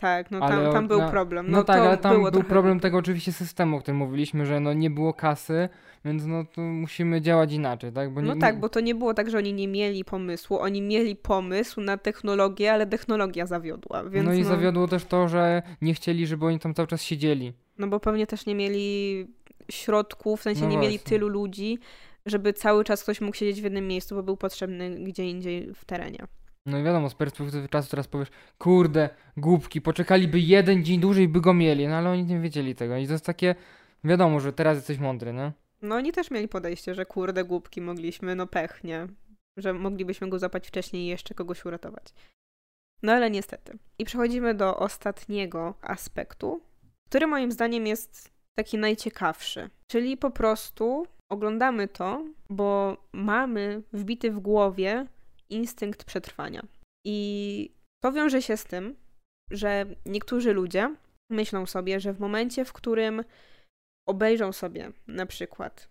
Tak, 0.01 0.31
no 0.31 0.39
tam, 0.39 0.71
tam 0.73 0.87
był 0.87 0.99
na, 0.99 1.09
problem. 1.09 1.51
No, 1.51 1.57
no 1.57 1.63
tak, 1.63 1.79
ale 1.79 1.97
tam 1.97 2.31
był 2.31 2.43
problem 2.43 2.79
tego 2.79 2.97
oczywiście 2.97 3.31
systemu, 3.31 3.77
o 3.77 3.79
którym 3.79 3.97
mówiliśmy, 3.97 4.45
że 4.45 4.59
no 4.59 4.73
nie 4.73 4.89
było 4.89 5.13
kasy, 5.13 5.69
więc 6.05 6.25
no 6.25 6.45
to 6.45 6.61
musimy 6.61 7.21
działać 7.21 7.53
inaczej, 7.53 7.91
tak? 7.91 8.13
Bo 8.13 8.21
nie, 8.21 8.27
no 8.27 8.41
tak, 8.41 8.59
bo 8.59 8.69
to 8.69 8.79
nie 8.79 8.95
było 8.95 9.13
tak, 9.13 9.29
że 9.29 9.37
oni 9.37 9.53
nie 9.53 9.67
mieli 9.67 10.05
pomysłu, 10.05 10.59
oni 10.59 10.81
mieli 10.81 11.15
pomysł 11.15 11.81
na 11.81 11.97
technologię, 11.97 12.73
ale 12.73 12.85
technologia 12.87 13.45
zawiodła, 13.45 14.03
więc 14.03 14.25
No 14.25 14.33
i 14.33 14.41
no... 14.41 14.49
zawiodło 14.49 14.87
też 14.87 15.05
to, 15.05 15.27
że 15.27 15.61
nie 15.81 15.93
chcieli, 15.93 16.27
żeby 16.27 16.45
oni 16.45 16.59
tam 16.59 16.73
cały 16.73 16.87
czas 16.87 17.01
siedzieli. 17.01 17.53
No 17.77 17.87
bo 17.87 17.99
pewnie 17.99 18.27
też 18.27 18.45
nie 18.45 18.55
mieli 18.55 19.27
środków, 19.71 20.39
w 20.39 20.43
sensie 20.43 20.61
no 20.61 20.69
nie 20.69 20.77
mieli 20.77 20.99
tylu 20.99 21.27
ludzi, 21.27 21.79
żeby 22.25 22.53
cały 22.53 22.83
czas 22.83 23.03
ktoś 23.03 23.21
mógł 23.21 23.37
siedzieć 23.37 23.61
w 23.61 23.63
jednym 23.63 23.87
miejscu, 23.87 24.15
bo 24.15 24.23
był 24.23 24.37
potrzebny 24.37 24.89
gdzie 24.89 25.29
indziej 25.29 25.73
w 25.73 25.85
terenie. 25.85 26.27
No 26.65 26.79
i 26.79 26.83
wiadomo, 26.83 27.09
z 27.09 27.15
perspektywy 27.15 27.69
czasu 27.69 27.89
teraz 27.89 28.07
powiesz, 28.07 28.29
kurde, 28.57 29.09
głupki, 29.37 29.81
poczekaliby 29.81 30.39
jeden 30.39 30.83
dzień 30.83 30.99
dłużej, 30.99 31.27
by 31.27 31.41
go 31.41 31.53
mieli, 31.53 31.87
no 31.87 31.95
ale 31.95 32.09
oni 32.09 32.23
nie 32.23 32.39
wiedzieli 32.39 32.75
tego. 32.75 32.97
I 32.97 33.07
to 33.07 33.13
jest 33.13 33.25
takie, 33.25 33.55
wiadomo, 34.03 34.39
że 34.39 34.53
teraz 34.53 34.77
jesteś 34.77 34.99
mądry, 34.99 35.33
nie? 35.33 35.51
No 35.81 35.95
oni 35.95 36.11
też 36.11 36.31
mieli 36.31 36.47
podejście, 36.47 36.95
że 36.95 37.05
kurde, 37.05 37.43
głupki 37.43 37.81
mogliśmy, 37.81 38.35
no 38.35 38.47
pech, 38.47 38.83
nie? 38.83 39.07
Że 39.57 39.73
moglibyśmy 39.73 40.29
go 40.29 40.39
zapać 40.39 40.67
wcześniej 40.67 41.03
i 41.03 41.07
jeszcze 41.07 41.33
kogoś 41.33 41.65
uratować. 41.65 42.03
No 43.03 43.11
ale 43.11 43.31
niestety. 43.31 43.77
I 43.99 44.05
przechodzimy 44.05 44.53
do 44.53 44.77
ostatniego 44.77 45.73
aspektu, 45.81 46.61
który 47.09 47.27
moim 47.27 47.51
zdaniem 47.51 47.87
jest 47.87 48.31
taki 48.57 48.77
najciekawszy. 48.77 49.69
Czyli 49.91 50.17
po 50.17 50.31
prostu 50.31 51.07
oglądamy 51.31 51.87
to, 51.87 52.25
bo 52.49 52.97
mamy 53.13 53.81
wbity 53.93 54.31
w 54.31 54.39
głowie 54.39 55.07
instynkt 55.49 56.03
przetrwania. 56.03 56.61
I 57.05 57.69
to 58.03 58.11
wiąże 58.11 58.41
się 58.41 58.57
z 58.57 58.63
tym, 58.63 58.95
że 59.51 59.85
niektórzy 60.05 60.53
ludzie 60.53 60.95
myślą 61.31 61.65
sobie, 61.65 61.99
że 61.99 62.13
w 62.13 62.19
momencie, 62.19 62.65
w 62.65 62.73
którym 62.73 63.23
obejrzą 64.07 64.53
sobie 64.53 64.91
na 65.07 65.25
przykład 65.25 65.89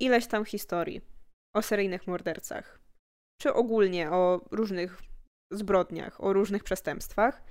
ileś 0.00 0.26
tam 0.26 0.44
historii 0.44 1.00
o 1.56 1.62
seryjnych 1.62 2.06
mordercach, 2.06 2.80
czy 3.42 3.54
ogólnie 3.54 4.10
o 4.10 4.40
różnych 4.50 5.02
zbrodniach, 5.52 6.24
o 6.24 6.32
różnych 6.32 6.64
przestępstwach 6.64 7.42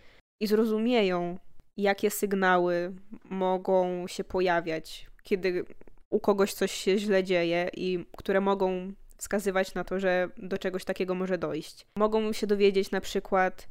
i 0.42 0.48
zrozumieją, 0.48 1.40
jakie 1.78 2.12
sygnały 2.12 2.94
mogą 3.24 4.08
się 4.08 4.24
pojawiać, 4.24 5.08
kiedy 5.24 5.66
u 6.10 6.20
kogoś 6.20 6.54
coś 6.54 6.72
się 6.72 6.98
źle 6.98 7.24
dzieje 7.24 7.70
i 7.74 8.06
które 8.18 8.42
mogą 8.42 8.94
wskazywać 9.18 9.74
na 9.74 9.84
to, 9.84 10.00
że 10.00 10.30
do 10.38 10.58
czegoś 10.58 10.86
takiego 10.86 11.16
może 11.16 11.38
dojść. 11.38 11.88
Mogą 11.98 12.34
się 12.34 12.48
dowiedzieć 12.48 12.92
na 12.92 13.02
przykład, 13.02 13.68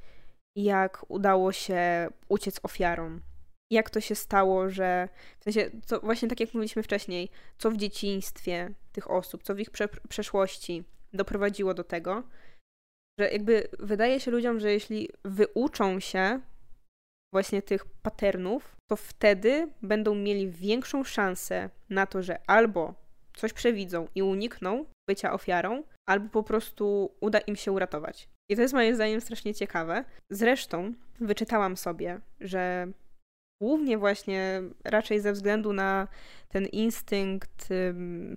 jak 0.56 1.04
udało 1.08 1.52
się 1.52 2.08
uciec 2.28 2.60
ofiarom. 2.62 3.20
Jak 3.70 3.90
to 3.90 4.00
się 4.00 4.14
stało, 4.14 4.70
że 4.70 5.08
w 5.40 5.44
sensie, 5.44 5.70
co, 5.86 6.00
właśnie 6.00 6.28
tak 6.28 6.40
jak 6.40 6.54
mówiliśmy 6.54 6.82
wcześniej, 6.82 7.30
co 7.58 7.70
w 7.70 7.76
dzieciństwie 7.76 8.70
tych 8.92 9.10
osób, 9.10 9.42
co 9.42 9.54
w 9.54 9.60
ich 9.60 9.70
prze 9.70 9.88
przeszłości 10.08 10.84
doprowadziło 11.12 11.74
do 11.74 11.84
tego, 11.84 12.22
że 13.18 13.30
jakby 13.30 13.68
wydaje 13.78 14.20
się 14.20 14.30
ludziom, 14.30 14.60
że 14.60 14.72
jeśli 14.72 15.08
wyuczą 15.24 16.00
się 16.00 16.40
właśnie 17.34 17.62
tych 17.62 17.84
patternów, 17.86 18.76
to 18.90 18.96
wtedy 18.96 19.68
będą 19.82 20.14
mieli 20.14 20.50
większą 20.50 21.04
szansę 21.04 21.70
na 21.90 22.06
to, 22.06 22.22
że 22.22 22.38
albo 22.46 22.94
coś 23.36 23.52
przewidzą 23.52 24.08
i 24.14 24.22
unikną 24.22 24.84
bycia 25.08 25.32
ofiarą, 25.32 25.82
albo 26.08 26.28
po 26.28 26.42
prostu 26.42 27.14
uda 27.20 27.38
im 27.38 27.56
się 27.56 27.72
uratować. 27.72 28.28
I 28.50 28.56
to 28.56 28.62
jest 28.62 28.74
moim 28.74 28.94
zdaniem 28.94 29.20
strasznie 29.20 29.54
ciekawe. 29.54 30.04
Zresztą 30.30 30.94
wyczytałam 31.20 31.76
sobie, 31.76 32.20
że 32.40 32.86
głównie 33.62 33.98
właśnie 33.98 34.62
raczej 34.84 35.20
ze 35.20 35.32
względu 35.32 35.72
na 35.72 36.08
ten 36.48 36.66
instynkt 36.66 37.68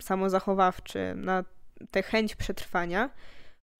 samozachowawczy, 0.01 1.13
na 1.15 1.43
tę 1.91 2.03
chęć 2.03 2.35
przetrwania, 2.35 3.09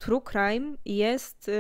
true 0.02 0.22
crime 0.22 0.78
jest 0.86 1.52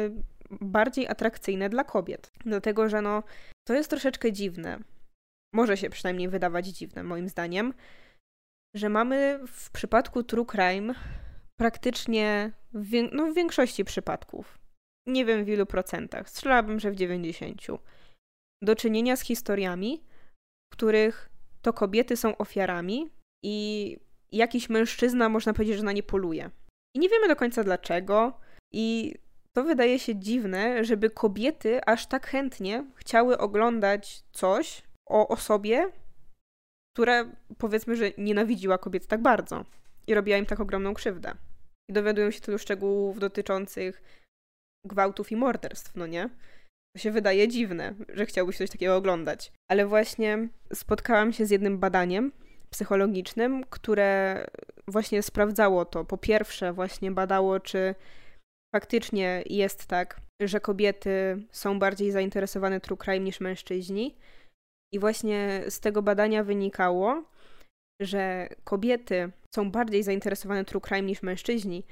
bardziej 0.50 1.08
atrakcyjne 1.08 1.70
dla 1.70 1.84
kobiet. 1.84 2.32
Dlatego, 2.46 2.90
że 2.90 3.02
no, 3.02 3.24
to 3.68 3.74
jest 3.74 3.90
troszeczkę 3.90 4.32
dziwne. 4.32 4.80
Może 5.54 5.78
się 5.78 5.90
przynajmniej 5.90 6.30
wydawać 6.30 6.68
dziwne, 6.68 7.04
moim 7.04 7.30
zdaniem, 7.30 7.74
że 8.76 8.90
mamy 8.90 9.40
w 9.48 9.72
przypadku 9.72 10.24
true 10.24 10.46
crime 10.46 10.94
praktycznie 11.60 12.52
w, 12.74 12.92
no, 13.12 13.32
w 13.32 13.36
większości 13.36 13.86
przypadków, 13.86 14.60
nie 15.08 15.26
wiem 15.26 15.46
w 15.46 15.50
ilu 15.50 15.66
procentach, 15.66 16.30
strzelałabym, 16.30 16.80
że 16.80 16.92
w 16.92 16.96
90, 16.96 17.62
do 18.62 18.76
czynienia 18.76 19.16
z 19.16 19.22
historiami, 19.22 20.04
w 20.74 20.76
których 20.76 21.30
to 21.62 21.74
kobiety 21.74 22.18
są 22.18 22.38
ofiarami 22.38 23.10
i 23.44 23.98
jakiś 24.32 24.70
mężczyzna, 24.70 25.30
można 25.30 25.54
powiedzieć, 25.54 25.78
że 25.78 25.84
na 25.84 25.92
nie 25.92 26.04
poluje. 26.04 26.50
I 26.96 27.00
nie 27.00 27.10
wiemy 27.10 27.28
do 27.28 27.36
końca 27.36 27.64
dlaczego, 27.64 28.40
i 28.74 29.16
to 29.58 29.64
wydaje 29.64 30.00
się 30.00 30.16
dziwne, 30.16 30.86
żeby 30.86 31.10
kobiety 31.10 31.86
aż 31.86 32.08
tak 32.08 32.28
chętnie 32.28 32.86
chciały 32.96 33.38
oglądać 33.38 34.24
coś 34.32 34.84
o 35.06 35.28
osobie, 35.28 35.92
która 36.94 37.26
powiedzmy, 37.58 37.96
że 37.96 38.12
nienawidziła 38.18 38.78
kobiet 38.78 39.08
tak 39.08 39.22
bardzo 39.22 39.66
i 40.08 40.14
robiła 40.14 40.38
im 40.38 40.46
tak 40.46 40.60
ogromną 40.60 40.94
krzywdę. 40.94 41.32
I 41.90 41.94
dowiadują 41.94 42.32
się 42.32 42.42
tylu 42.42 42.58
szczegółów 42.58 43.20
dotyczących 43.20 44.02
gwałtów 44.86 45.32
i 45.32 45.36
morderstw, 45.36 45.96
no 45.96 46.08
nie? 46.08 46.30
To 46.96 47.02
się 47.02 47.12
wydaje 47.12 47.48
dziwne, 47.48 47.94
że 48.14 48.26
chciałbyś 48.26 48.58
coś 48.58 48.70
takiego 48.70 48.96
oglądać. 48.96 49.52
Ale 49.72 49.86
właśnie 49.86 50.48
spotkałam 50.74 51.34
się 51.34 51.46
z 51.46 51.50
jednym 51.50 51.80
badaniem 51.80 52.32
psychologicznym, 52.70 53.64
które 53.70 54.46
właśnie 54.88 55.24
sprawdzało 55.24 55.86
to. 55.86 56.06
Po 56.06 56.18
pierwsze, 56.18 56.74
właśnie 56.74 57.12
badało, 57.12 57.60
czy 57.60 57.96
faktycznie 58.76 59.44
jest 59.46 59.86
tak, 59.86 60.22
że 60.42 60.60
kobiety 60.60 61.44
są 61.52 61.80
bardziej 61.80 62.12
zainteresowane 62.12 62.80
true 62.80 62.98
crime 62.98 63.20
niż 63.20 63.40
mężczyźni. 63.40 64.16
I 64.94 65.00
właśnie 65.00 65.64
z 65.70 65.80
tego 65.80 66.02
badania 66.02 66.44
wynikało, 66.44 67.24
że 68.02 68.50
kobiety 68.64 69.32
są 69.56 69.72
bardziej 69.72 70.04
zainteresowane 70.04 70.66
true 70.66 70.82
crime 70.82 71.02
niż 71.02 71.22
mężczyźni, 71.22 71.84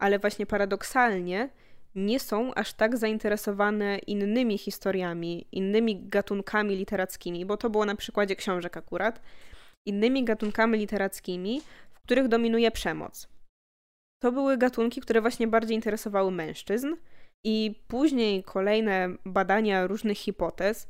ale 0.00 0.18
właśnie 0.18 0.46
paradoksalnie 0.46 1.48
nie 1.94 2.20
są 2.20 2.54
aż 2.54 2.72
tak 2.72 2.96
zainteresowane 2.96 3.98
innymi 3.98 4.58
historiami, 4.58 5.46
innymi 5.52 6.08
gatunkami 6.08 6.76
literackimi, 6.76 7.46
bo 7.46 7.56
to 7.56 7.70
było 7.70 7.84
na 7.84 7.94
przykładzie 7.94 8.36
książek 8.36 8.76
akurat, 8.76 9.20
innymi 9.86 10.24
gatunkami 10.24 10.78
literackimi, 10.78 11.60
w 11.94 12.00
których 12.00 12.28
dominuje 12.28 12.70
przemoc. 12.70 13.28
To 14.22 14.32
były 14.32 14.58
gatunki, 14.58 15.00
które 15.00 15.20
właśnie 15.20 15.48
bardziej 15.48 15.74
interesowały 15.74 16.30
mężczyzn 16.30 16.96
I 17.44 17.82
później 17.88 18.44
kolejne 18.44 19.08
badania 19.24 19.86
różnych 19.86 20.18
hipotez 20.18 20.88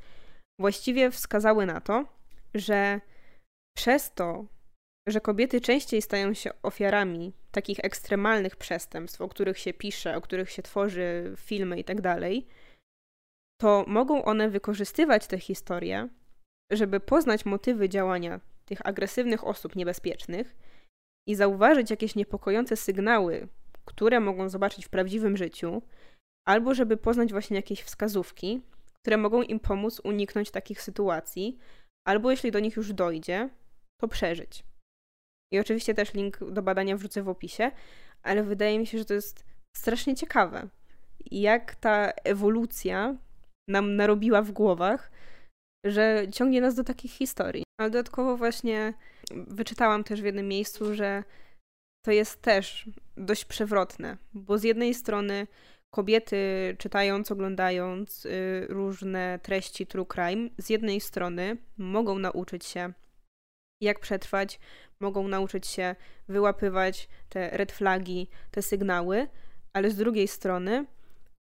właściwie 0.61 1.11
wskazały 1.11 1.67
na 1.67 1.81
to, 1.81 2.05
że 2.55 3.01
przez 3.77 4.15
to, 4.15 4.47
że 5.09 5.21
kobiety 5.21 5.61
częściej 5.61 6.03
stają 6.03 6.35
się 6.35 6.51
ofiarami 6.63 7.33
takich 7.51 7.79
ekstremalnych 7.83 8.57
przestępstw, 8.57 9.21
o 9.21 9.29
których 9.29 9.59
się 9.59 9.73
pisze, 9.73 10.17
o 10.17 10.21
których 10.21 10.51
się 10.51 10.63
tworzy 10.63 11.35
filmy 11.37 11.79
i 11.79 11.85
tak 11.85 12.01
to 13.61 13.85
mogą 13.87 14.25
one 14.25 14.51
wykorzystywać 14.51 15.27
te 15.27 15.39
historie, 15.39 16.09
żeby 16.73 17.01
poznać 17.01 17.45
motywy 17.45 17.89
działania 17.89 18.41
tych 18.65 18.87
agresywnych 18.87 19.47
osób 19.47 19.77
niebezpiecznych 19.77 20.57
i 21.29 21.35
zauważyć 21.35 21.91
jakieś 21.91 22.15
niepokojące 22.15 22.77
sygnały, 22.77 23.49
które 23.85 24.21
mogą 24.21 24.49
zobaczyć 24.49 24.87
w 24.87 24.89
prawdziwym 24.89 25.37
życiu, 25.37 25.83
albo 26.47 26.75
żeby 26.75 26.97
poznać 26.97 27.31
właśnie 27.31 27.57
jakieś 27.57 27.83
wskazówki, 27.83 28.63
które 29.03 29.17
mogą 29.17 29.43
im 29.43 29.61
pomóc 29.61 30.01
uniknąć 30.05 30.51
takich 30.51 30.83
sytuacji, 30.83 31.59
albo 32.07 32.31
jeśli 32.31 32.51
do 32.51 32.61
nich 32.61 32.77
już 32.77 32.93
dojdzie, 32.93 33.49
to 34.01 34.09
przeżyć. 34.09 34.65
I 35.53 35.59
oczywiście 35.59 35.95
też 35.95 36.15
link 36.15 36.39
do 36.51 36.63
badania 36.63 36.97
wrzucę 36.97 37.23
w 37.23 37.29
opisie, 37.29 37.71
ale 38.23 38.43
wydaje 38.43 38.79
mi 38.79 38.87
się, 38.87 38.99
że 38.99 39.05
to 39.05 39.15
jest 39.15 39.45
strasznie 39.77 40.17
ciekawe, 40.17 40.69
jak 41.31 41.75
ta 41.75 42.13
ewolucja 42.25 43.17
nam 43.69 43.97
narobiła 43.97 44.43
w 44.43 44.53
głowach, 44.53 45.11
że 45.87 46.27
ciągnie 46.33 46.61
nas 46.61 46.75
do 46.75 46.85
takich 46.85 47.13
historii. 47.13 47.68
Ale 47.79 47.91
dodatkowo 47.91 48.37
właśnie 48.37 48.95
wyczytałam 49.31 50.05
też 50.05 50.23
w 50.23 50.25
jednym 50.25 50.49
miejscu, 50.49 50.95
że 50.95 51.25
to 52.05 52.13
jest 52.13 52.43
też 52.43 52.91
dość 53.17 53.45
przewrotne, 53.45 54.17
bo 54.35 54.59
z 54.59 54.63
jednej 54.63 54.95
strony 54.95 55.47
kobiety 55.91 56.37
czytając, 56.79 57.31
oglądając 57.33 58.27
y, 58.27 58.67
różne 58.69 59.39
treści 59.43 59.87
true 59.87 60.07
crime, 60.07 60.49
z 60.59 60.71
jednej 60.71 61.01
strony 61.01 61.57
mogą 61.79 62.19
nauczyć 62.19 62.65
się 62.65 62.93
jak 63.81 64.01
przetrwać, 64.01 64.61
mogą 65.01 65.29
nauczyć 65.29 65.67
się 65.67 65.97
wyłapywać 66.29 67.09
te 67.29 67.51
red 67.51 67.73
flagi, 67.73 68.29
te 68.51 68.63
sygnały, 68.63 69.27
ale 69.73 69.91
z 69.91 69.97
drugiej 69.97 70.29
strony 70.29 70.87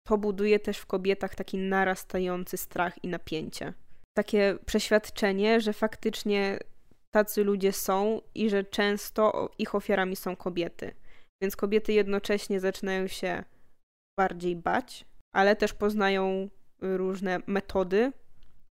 to 0.07 0.17
buduje 0.17 0.59
też 0.59 0.77
w 0.77 0.85
kobietach 0.85 1.35
taki 1.35 1.57
narastający 1.57 2.57
strach 2.57 3.03
i 3.03 3.07
napięcie. 3.07 3.73
Takie 4.17 4.57
przeświadczenie, 4.65 5.61
że 5.61 5.73
faktycznie 5.73 6.59
tacy 7.11 7.43
ludzie 7.43 7.73
są 7.73 8.21
i 8.35 8.49
że 8.49 8.63
często 8.63 9.51
ich 9.57 9.75
ofiarami 9.75 10.15
są 10.15 10.35
kobiety. 10.35 10.95
Więc 11.41 11.55
kobiety 11.55 11.93
jednocześnie 11.93 12.59
zaczynają 12.59 13.07
się 13.07 13.43
bardziej 14.19 14.55
bać, 14.55 15.05
ale 15.33 15.55
też 15.55 15.73
poznają 15.73 16.49
różne 16.81 17.39
metody, 17.47 18.11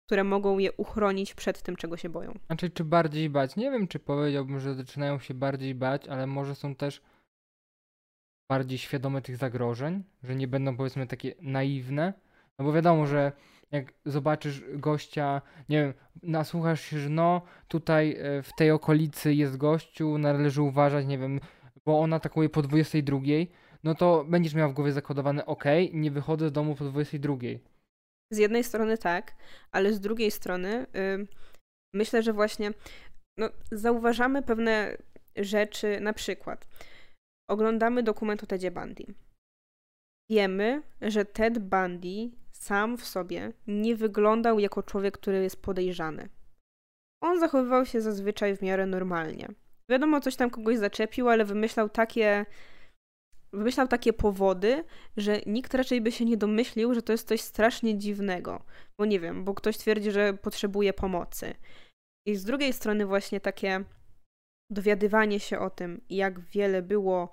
które 0.07 0.24
mogą 0.24 0.59
je 0.59 0.72
uchronić 0.72 1.34
przed 1.34 1.62
tym, 1.62 1.76
czego 1.76 1.97
się 1.97 2.09
boją. 2.09 2.38
Znaczy, 2.47 2.70
czy 2.70 2.84
bardziej 2.84 3.30
bać? 3.30 3.57
Nie 3.57 3.70
wiem, 3.70 3.88
czy 3.88 3.99
powiedziałbym, 3.99 4.61
że 4.61 4.74
zaczynają 4.74 5.18
się 5.18 5.34
bardziej 5.34 5.74
bać, 5.74 6.09
ale 6.09 6.26
może 6.26 6.55
są 6.55 6.74
też 6.74 7.03
bardziej 8.51 8.78
świadome 8.78 9.22
tych 9.22 9.36
zagrożeń, 9.36 10.05
że 10.22 10.36
nie 10.36 10.49
będą 10.49 10.76
powiedzmy 10.76 11.07
takie 11.07 11.34
naiwne. 11.41 12.12
No 12.59 12.64
bo 12.64 12.72
wiadomo, 12.72 13.07
że 13.07 13.32
jak 13.71 13.93
zobaczysz 14.05 14.62
gościa, 14.75 15.43
nie 15.68 15.83
wiem, 15.83 15.95
nasłuchasz 16.23 16.81
się, 16.81 16.99
że 16.99 17.09
no 17.09 17.43
tutaj 17.68 18.16
e, 18.18 18.43
w 18.43 18.53
tej 18.57 18.71
okolicy 18.71 19.35
jest 19.35 19.57
gościu, 19.57 20.18
należy 20.18 20.62
uważać, 20.62 21.07
nie 21.07 21.18
wiem, 21.18 21.41
bo 21.85 22.01
on 22.01 22.12
atakuje 22.12 22.49
po 22.49 22.62
22, 22.62 23.21
no 23.85 23.95
to 23.95 24.25
będziesz 24.25 24.55
miał 24.55 24.71
w 24.71 24.75
głowie 24.75 24.93
zakodowane 24.93 25.47
ok, 25.47 25.64
nie 25.93 26.11
wychodzę 26.11 26.49
z 26.49 26.53
domu 26.53 26.75
po 26.75 26.85
22. 26.85 27.37
Z 28.33 28.39
jednej 28.39 28.64
strony 28.64 28.99
tak, 28.99 29.37
ale 29.73 29.93
z 29.93 30.01
drugiej 30.01 30.31
strony 30.31 30.87
myślę, 31.95 32.23
że 32.23 32.33
właśnie 32.33 32.71
no, 33.39 33.51
zauważamy 33.73 34.43
pewne 34.43 34.97
rzeczy, 35.37 36.01
na 36.01 36.12
przykład 36.12 36.66
oglądamy 37.51 38.03
dokument 38.03 38.43
o 38.43 38.47
Tedzie 38.47 38.71
Bundy. 38.71 39.05
Wiemy, 40.31 40.83
że 41.03 41.25
Ted 41.25 41.59
Bundy 41.59 42.31
sam 42.63 42.99
w 42.99 43.05
sobie 43.05 43.53
nie 43.67 43.97
wyglądał 43.97 44.59
jako 44.59 44.83
człowiek, 44.83 45.19
który 45.19 45.43
jest 45.43 45.63
podejrzany. 45.63 46.29
On 47.23 47.41
zachowywał 47.41 47.87
się 47.87 48.01
zazwyczaj 48.01 48.57
w 48.57 48.63
miarę 48.63 48.87
normalnie. 48.87 49.49
Wiadomo, 49.89 50.21
coś 50.21 50.37
tam 50.37 50.51
kogoś 50.51 50.79
zaczepił, 50.79 51.29
ale 51.29 51.45
wymyślał 51.45 51.89
takie 51.89 52.47
wymyślał 53.53 53.89
takie 53.89 54.13
powody, 54.13 54.85
że 55.17 55.41
nikt 55.47 55.75
raczej 55.75 56.01
by 56.01 56.13
się 56.13 56.25
nie 56.25 56.37
domyślił, 56.37 56.95
że 56.95 57.03
to 57.03 57.13
jest 57.13 57.29
coś 57.29 57.41
strasznie 57.41 57.99
dziwnego. 57.99 58.65
Bo 58.99 59.05
nie 59.05 59.21
wiem, 59.21 59.45
bo 59.45 59.55
ktoś 59.55 59.79
twierdzi, 59.79 60.11
że 60.11 60.35
potrzebuje 60.35 60.93
pomocy. 60.93 61.55
I 62.27 62.37
z 62.37 62.45
drugiej 62.45 62.73
strony 62.73 63.07
właśnie 63.07 63.41
takie 63.41 63.85
dowiadywanie 64.71 65.41
się 65.41 65.59
o 65.59 65.71
tym, 65.71 66.01
jak 66.11 66.41
wiele 66.41 66.83
było 66.83 67.31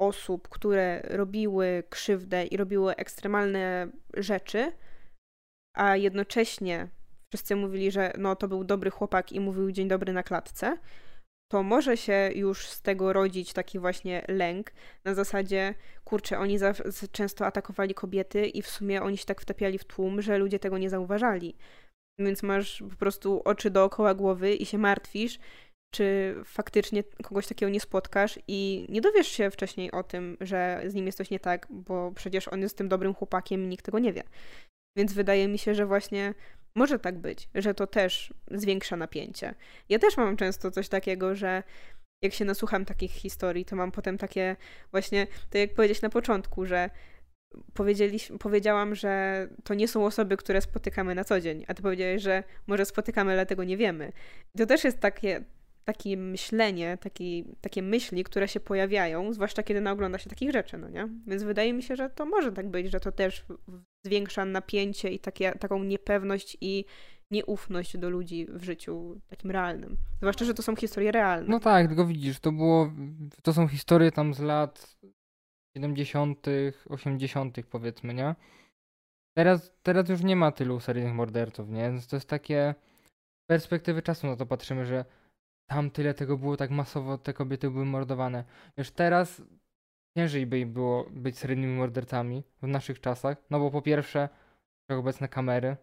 osób, 0.00 0.48
które 0.48 1.00
robiły 1.04 1.82
krzywdę 1.90 2.46
i 2.46 2.56
robiły 2.56 2.96
ekstremalne 2.96 3.88
rzeczy, 4.14 4.72
a 5.76 5.96
jednocześnie 5.96 6.88
wszyscy 7.32 7.56
mówili, 7.56 7.90
że 7.90 8.12
no 8.18 8.36
to 8.36 8.48
był 8.48 8.64
dobry 8.64 8.90
chłopak 8.90 9.32
i 9.32 9.40
mówił 9.40 9.72
dzień 9.72 9.88
dobry 9.88 10.12
na 10.12 10.22
klatce, 10.22 10.78
to 11.52 11.62
może 11.62 11.96
się 11.96 12.30
już 12.34 12.66
z 12.66 12.82
tego 12.82 13.12
rodzić 13.12 13.52
taki 13.52 13.78
właśnie 13.78 14.24
lęk 14.28 14.72
na 15.04 15.14
zasadzie, 15.14 15.74
kurczę, 16.04 16.38
oni 16.38 16.58
za, 16.58 16.74
często 17.12 17.46
atakowali 17.46 17.94
kobiety 17.94 18.46
i 18.46 18.62
w 18.62 18.68
sumie 18.68 19.02
oni 19.02 19.16
się 19.16 19.24
tak 19.24 19.40
wtapiali 19.40 19.78
w 19.78 19.84
tłum, 19.84 20.22
że 20.22 20.38
ludzie 20.38 20.58
tego 20.58 20.78
nie 20.78 20.90
zauważali. 20.90 21.56
Więc 22.18 22.42
masz 22.42 22.84
po 22.90 22.96
prostu 22.96 23.42
oczy 23.44 23.70
dookoła 23.70 24.14
głowy 24.14 24.54
i 24.54 24.66
się 24.66 24.78
martwisz, 24.78 25.38
czy 25.94 26.34
faktycznie 26.44 27.04
kogoś 27.22 27.46
takiego 27.46 27.70
nie 27.70 27.80
spotkasz 27.80 28.38
i 28.48 28.86
nie 28.88 29.00
dowiesz 29.00 29.28
się 29.28 29.50
wcześniej 29.50 29.92
o 29.92 30.02
tym, 30.02 30.36
że 30.40 30.82
z 30.86 30.94
nim 30.94 31.06
jest 31.06 31.18
coś 31.18 31.30
nie 31.30 31.40
tak, 31.40 31.66
bo 31.70 32.12
przecież 32.14 32.48
on 32.48 32.60
jest 32.60 32.78
tym 32.78 32.88
dobrym 32.88 33.14
chłopakiem 33.14 33.64
i 33.64 33.66
nikt 33.66 33.84
tego 33.84 33.98
nie 33.98 34.12
wie. 34.12 34.22
Więc 34.98 35.12
wydaje 35.12 35.48
mi 35.48 35.58
się, 35.58 35.74
że 35.74 35.86
właśnie 35.86 36.34
może 36.76 36.98
tak 36.98 37.18
być, 37.18 37.48
że 37.54 37.74
to 37.74 37.86
też 37.86 38.34
zwiększa 38.50 38.96
napięcie. 38.96 39.54
Ja 39.88 39.98
też 39.98 40.16
mam 40.16 40.36
często 40.36 40.70
coś 40.70 40.88
takiego, 40.88 41.34
że 41.34 41.62
jak 42.24 42.34
się 42.34 42.44
nasłucham 42.44 42.84
takich 42.84 43.12
historii, 43.12 43.64
to 43.64 43.76
mam 43.76 43.92
potem 43.92 44.18
takie 44.18 44.56
właśnie, 44.90 45.26
to 45.50 45.58
jak 45.58 45.74
powiedzieć 45.74 46.02
na 46.02 46.10
początku, 46.10 46.66
że 46.66 46.90
powiedziałam, 48.38 48.94
że 48.94 49.46
to 49.64 49.74
nie 49.74 49.88
są 49.88 50.06
osoby, 50.06 50.36
które 50.36 50.60
spotykamy 50.60 51.14
na 51.14 51.24
co 51.24 51.40
dzień, 51.40 51.64
a 51.68 51.74
ty 51.74 51.82
powiedziałeś, 51.82 52.22
że 52.22 52.44
może 52.66 52.84
spotykamy, 52.84 53.32
ale 53.32 53.46
tego 53.46 53.64
nie 53.64 53.76
wiemy. 53.76 54.12
To 54.56 54.66
też 54.66 54.84
jest 54.84 55.00
takie, 55.00 55.44
takie 55.84 56.16
myślenie, 56.16 56.98
taki, 57.00 57.44
takie 57.60 57.82
myśli, 57.82 58.24
które 58.24 58.48
się 58.48 58.60
pojawiają, 58.60 59.32
zwłaszcza 59.32 59.62
kiedy 59.62 59.80
naogląda 59.80 60.18
się 60.18 60.30
takich 60.30 60.52
rzeczy, 60.52 60.78
no 60.78 60.88
nie? 60.88 61.08
Więc 61.26 61.42
wydaje 61.42 61.72
mi 61.72 61.82
się, 61.82 61.96
że 61.96 62.10
to 62.10 62.26
może 62.26 62.52
tak 62.52 62.70
być, 62.70 62.90
że 62.90 63.00
to 63.00 63.12
też 63.12 63.44
zwiększa 64.06 64.44
napięcie 64.44 65.10
i 65.10 65.18
takie, 65.18 65.52
taką 65.52 65.84
niepewność 65.84 66.56
i 66.60 66.84
nieufność 67.30 67.98
do 67.98 68.10
ludzi 68.10 68.46
w 68.50 68.64
życiu 68.64 69.20
takim 69.26 69.50
realnym. 69.50 69.96
Zwłaszcza, 70.18 70.44
że 70.44 70.54
to 70.54 70.62
są 70.62 70.76
historie 70.76 71.12
realne. 71.12 71.48
No 71.48 71.60
tak, 71.60 71.88
tylko 71.88 72.06
widzisz, 72.06 72.40
to 72.40 72.52
było, 72.52 72.92
to 73.42 73.52
są 73.52 73.68
historie 73.68 74.12
tam 74.12 74.34
z 74.34 74.40
lat 74.40 74.96
70., 75.76 76.46
80., 76.88 77.56
powiedzmy, 77.70 78.14
nie? 78.14 78.34
Teraz, 79.36 79.72
teraz 79.82 80.08
już 80.08 80.22
nie 80.22 80.36
ma 80.36 80.52
tylu 80.52 80.80
seryjnych 80.80 81.14
morderców, 81.14 81.68
nie? 81.68 81.82
Więc 81.82 82.06
to 82.06 82.16
jest 82.16 82.28
takie 82.28 82.74
perspektywy 83.50 84.02
czasu 84.02 84.26
na 84.26 84.36
to 84.36 84.46
patrzymy, 84.46 84.86
że 84.86 85.04
tam 85.66 85.90
tyle 85.90 86.14
tego 86.14 86.38
było 86.38 86.56
tak 86.56 86.70
masowo, 86.70 87.18
te 87.18 87.32
kobiety 87.32 87.70
były 87.70 87.84
mordowane. 87.84 88.44
Wiesz, 88.78 88.90
teraz 88.90 89.42
ciężej 90.16 90.46
by 90.46 90.58
im 90.58 90.72
było 90.72 91.06
być 91.10 91.38
seryjnymi 91.38 91.76
mordercami 91.76 92.42
w 92.62 92.66
naszych 92.66 93.00
czasach, 93.00 93.36
no 93.50 93.60
bo 93.60 93.70
po 93.70 93.82
pierwsze, 93.82 94.28
obecne 94.88 95.28
kamery, 95.28 95.76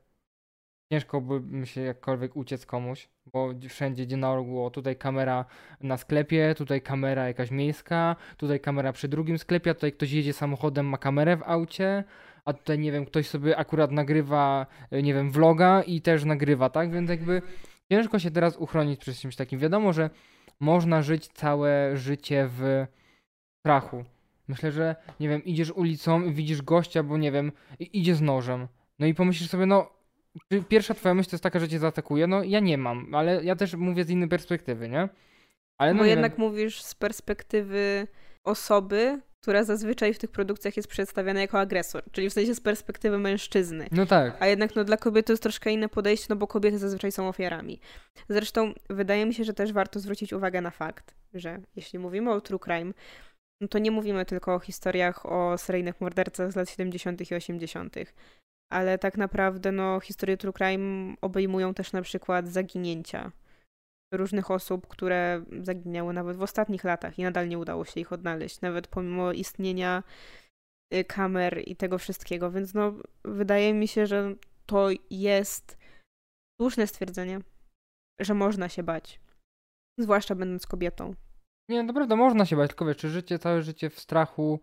ciężko 0.92 1.22
by 1.22 1.68
się 1.68 1.82
jakkolwiek 1.82 2.36
uciec 2.36 2.66
komuś, 2.66 3.10
bo 3.34 3.50
wszędzie 3.70 4.06
gdzie 4.06 4.18
na 4.18 4.36
rogu, 4.36 4.70
tutaj 4.70 4.96
kamera 4.96 5.46
na 5.82 5.98
sklepie, 5.98 6.56
tutaj 6.58 6.82
kamera 6.82 7.28
jakaś 7.28 7.52
miejska, 7.52 8.16
tutaj 8.38 8.60
kamera 8.60 8.94
przy 8.94 9.08
drugim 9.08 9.38
sklepie, 9.38 9.72
a 9.72 9.74
tutaj 9.74 9.92
ktoś 9.92 10.12
jedzie 10.12 10.34
samochodem, 10.34 10.86
ma 10.86 10.98
kamerę 10.98 11.38
w 11.38 11.44
aucie, 11.44 12.04
a 12.46 12.54
tutaj 12.54 12.80
nie 12.80 12.92
wiem, 12.92 13.06
ktoś 13.06 13.28
sobie 13.28 13.58
akurat 13.58 13.92
nagrywa, 13.92 14.66
nie 14.92 15.14
wiem, 15.14 15.32
vloga 15.32 15.82
i 15.84 16.02
też 16.02 16.26
nagrywa, 16.26 16.70
tak? 16.70 16.92
Więc 16.92 17.10
jakby 17.10 17.42
ciężko 17.92 18.20
się 18.20 18.32
teraz 18.32 18.58
uchronić 18.58 19.00
przed 19.00 19.18
czymś 19.18 19.36
takim. 19.36 19.60
Wiadomo, 19.60 19.94
że 19.94 20.10
można 20.60 21.02
żyć 21.02 21.28
całe 21.28 21.98
życie 21.98 22.50
w 22.50 22.86
strachu. 23.60 24.04
Myślę, 24.48 24.72
że 24.72 24.96
nie 25.20 25.30
wiem, 25.30 25.44
idziesz 25.44 25.72
ulicą 25.72 26.34
widzisz 26.34 26.62
gościa, 26.62 27.04
bo 27.04 27.18
nie 27.18 27.32
wiem, 27.32 27.52
idzie 27.80 28.16
z 28.16 28.22
nożem. 28.22 28.68
No 29.00 29.06
i 29.06 29.14
pomyślisz 29.14 29.50
sobie, 29.50 29.66
no, 29.66 29.90
pierwsza 30.70 30.94
twoja 30.94 31.14
myśl 31.14 31.30
to 31.30 31.36
jest 31.36 31.44
taka, 31.44 31.60
że 31.60 31.70
cię 31.70 31.80
zaatakuje. 31.80 32.28
No 32.28 32.44
ja 32.44 32.60
nie 32.60 32.78
mam, 32.78 33.16
ale 33.16 33.44
ja 33.44 33.56
też 33.56 33.76
mówię 33.76 34.04
z 34.04 34.10
innej 34.10 34.30
perspektywy, 34.30 34.90
nie? 34.90 35.10
Ale 35.78 35.94
no 35.94 36.00
bo 36.00 36.06
jednak 36.06 36.32
wiem. 36.32 36.42
mówisz 36.42 36.82
z 36.82 36.96
perspektywy 36.96 38.08
osoby, 38.44 39.22
która 39.42 39.64
zazwyczaj 39.64 40.14
w 40.14 40.20
tych 40.20 40.32
produkcjach 40.32 40.78
jest 40.78 40.90
przedstawiana 40.90 41.42
jako 41.42 41.60
agresor, 41.60 42.04
czyli 42.12 42.30
w 42.30 42.34
sensie 42.34 42.56
z 42.56 42.60
perspektywy 42.60 43.18
mężczyzny. 43.18 43.88
No 43.92 44.06
tak. 44.06 44.38
A 44.40 44.48
jednak 44.48 44.76
no, 44.76 44.84
dla 44.84 44.98
kobiety 44.98 45.28
to 45.28 45.34
jest 45.34 45.44
troszkę 45.44 45.72
inne 45.72 45.90
podejście, 45.90 46.26
no 46.30 46.36
bo 46.36 46.48
kobiety 46.48 46.78
zazwyczaj 46.78 47.12
są 47.12 47.28
ofiarami. 47.28 47.80
Zresztą 48.30 48.74
wydaje 48.90 49.26
mi 49.26 49.34
się, 49.34 49.44
że 49.44 49.54
też 49.54 49.74
warto 49.74 50.00
zwrócić 50.00 50.34
uwagę 50.34 50.62
na 50.62 50.72
fakt, 50.72 51.16
że 51.34 51.60
jeśli 51.76 52.00
mówimy 52.00 52.32
o 52.32 52.42
true 52.42 52.60
crime, 52.60 52.94
no 53.62 53.68
to 53.68 53.80
nie 53.80 53.92
mówimy 53.92 54.26
tylko 54.26 54.56
o 54.56 54.60
historiach 54.60 55.26
o 55.26 55.58
seryjnych 55.58 56.02
mordercach 56.02 56.52
z 56.52 56.56
lat 56.56 56.70
70. 56.70 57.32
i 57.32 57.36
80., 57.36 57.96
ale 58.72 58.98
tak 58.98 59.18
naprawdę 59.18 59.72
no, 59.72 60.00
historie 60.00 60.38
true 60.38 60.54
crime 60.54 61.16
obejmują 61.22 61.74
też 61.74 61.94
na 61.94 62.02
przykład 62.02 62.48
zaginięcia 62.48 63.32
różnych 64.12 64.52
osób, 64.52 64.88
które 64.88 65.44
zaginęły 65.62 66.14
nawet 66.14 66.38
w 66.38 66.42
ostatnich 66.42 66.84
latach 66.84 67.20
i 67.20 67.24
nadal 67.24 67.48
nie 67.48 67.60
udało 67.60 67.86
się 67.86 68.00
ich 68.00 68.14
odnaleźć, 68.14 68.62
nawet 68.62 68.88
pomimo 68.88 69.32
istnienia 69.32 70.04
y, 70.94 71.04
kamer 71.04 71.62
i 71.66 71.76
tego 71.76 71.98
wszystkiego. 71.98 72.52
Więc 72.52 72.74
no, 72.74 72.94
wydaje 73.26 73.74
mi 73.74 73.88
się, 73.88 74.08
że 74.08 74.36
to 74.66 74.90
jest 75.10 75.78
słuszne 76.62 76.88
stwierdzenie, 76.88 77.40
że 78.20 78.34
można 78.34 78.70
się 78.70 78.84
bać. 78.84 79.20
Zwłaszcza 80.00 80.36
będąc 80.36 80.68
kobietą. 80.68 81.16
Nie, 81.70 81.84
naprawdę 81.84 82.16
można 82.16 82.46
się 82.46 82.56
bać, 82.56 82.70
tylko 82.70 82.86
wiesz, 82.86 82.98
czy 82.98 83.10
życie, 83.10 83.40
całe 83.40 83.62
życie 83.62 83.90
w 83.90 84.00
strachu, 84.00 84.60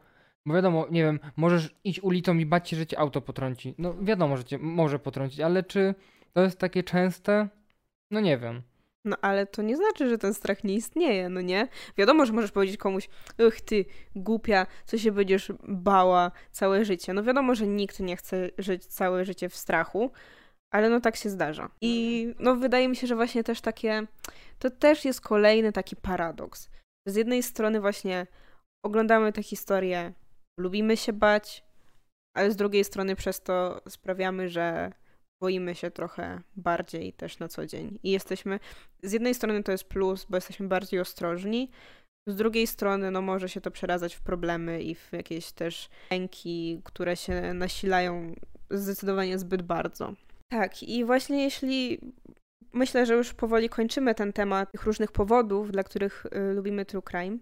bo 0.46 0.54
wiadomo, 0.54 0.86
nie 0.90 1.02
wiem, 1.02 1.20
możesz 1.36 1.74
iść 1.84 2.00
ulicą 2.00 2.38
i 2.38 2.46
bać 2.46 2.68
się, 2.68 2.76
że 2.76 2.86
cię 2.86 2.98
auto 2.98 3.20
potrąci. 3.20 3.74
No 3.78 3.94
wiadomo, 4.00 4.36
że 4.36 4.44
cię 4.44 4.58
może 4.58 4.98
potrącić, 4.98 5.40
ale 5.40 5.62
czy 5.62 5.94
to 6.32 6.42
jest 6.42 6.58
takie 6.58 6.82
częste? 6.82 7.48
No 8.10 8.20
nie 8.20 8.38
wiem. 8.38 8.62
No 9.08 9.16
ale 9.22 9.46
to 9.46 9.62
nie 9.62 9.76
znaczy, 9.76 10.08
że 10.08 10.18
ten 10.18 10.34
strach 10.34 10.64
nie 10.64 10.74
istnieje, 10.74 11.28
no 11.28 11.40
nie? 11.40 11.68
Wiadomo, 11.96 12.26
że 12.26 12.32
możesz 12.32 12.52
powiedzieć 12.52 12.76
komuś, 12.76 13.08
ach 13.48 13.60
ty, 13.60 13.84
głupia, 14.16 14.66
co 14.84 14.98
się 14.98 15.12
będziesz 15.12 15.52
bała 15.68 16.30
całe 16.50 16.84
życie. 16.84 17.12
No 17.12 17.22
wiadomo, 17.22 17.54
że 17.54 17.66
nikt 17.66 18.00
nie 18.00 18.16
chce 18.16 18.50
żyć 18.58 18.86
całe 18.86 19.24
życie 19.24 19.48
w 19.48 19.56
strachu, 19.56 20.10
ale 20.70 20.88
no 20.88 21.00
tak 21.00 21.16
się 21.16 21.30
zdarza. 21.30 21.70
I 21.80 22.26
no 22.38 22.56
wydaje 22.56 22.88
mi 22.88 22.96
się, 22.96 23.06
że 23.06 23.16
właśnie 23.16 23.44
też 23.44 23.60
takie, 23.60 24.06
to 24.58 24.70
też 24.70 25.04
jest 25.04 25.20
kolejny 25.20 25.72
taki 25.72 25.96
paradoks. 25.96 26.70
Z 27.06 27.16
jednej 27.16 27.42
strony 27.42 27.80
właśnie 27.80 28.26
oglądamy 28.84 29.32
te 29.32 29.42
historie, 29.42 30.12
lubimy 30.60 30.96
się 30.96 31.12
bać, 31.12 31.64
ale 32.36 32.50
z 32.50 32.56
drugiej 32.56 32.84
strony 32.84 33.16
przez 33.16 33.40
to 33.40 33.80
sprawiamy, 33.88 34.48
że 34.48 34.92
boimy 35.40 35.74
się 35.74 35.90
trochę 35.90 36.40
bardziej 36.56 37.12
też 37.12 37.38
na 37.38 37.48
co 37.48 37.66
dzień. 37.66 37.98
I 38.02 38.10
jesteśmy, 38.10 38.60
z 39.02 39.12
jednej 39.12 39.34
strony 39.34 39.62
to 39.62 39.72
jest 39.72 39.84
plus, 39.84 40.26
bo 40.30 40.36
jesteśmy 40.36 40.68
bardziej 40.68 41.00
ostrożni, 41.00 41.70
z 42.28 42.36
drugiej 42.36 42.66
strony 42.66 43.10
no 43.10 43.22
może 43.22 43.48
się 43.48 43.60
to 43.60 43.70
przeradzać 43.70 44.14
w 44.14 44.20
problemy 44.20 44.82
i 44.82 44.94
w 44.94 45.12
jakieś 45.12 45.52
też 45.52 45.88
lęki, 46.10 46.80
które 46.84 47.16
się 47.16 47.54
nasilają 47.54 48.34
zdecydowanie 48.70 49.38
zbyt 49.38 49.62
bardzo. 49.62 50.14
Tak, 50.48 50.82
i 50.82 51.04
właśnie 51.04 51.42
jeśli 51.42 52.00
myślę, 52.72 53.06
że 53.06 53.14
już 53.14 53.34
powoli 53.34 53.68
kończymy 53.68 54.14
ten 54.14 54.32
temat 54.32 54.72
tych 54.72 54.84
różnych 54.84 55.12
powodów, 55.12 55.72
dla 55.72 55.84
których 55.84 56.26
y, 56.26 56.54
lubimy 56.54 56.84
true 56.84 57.02
crime. 57.02 57.38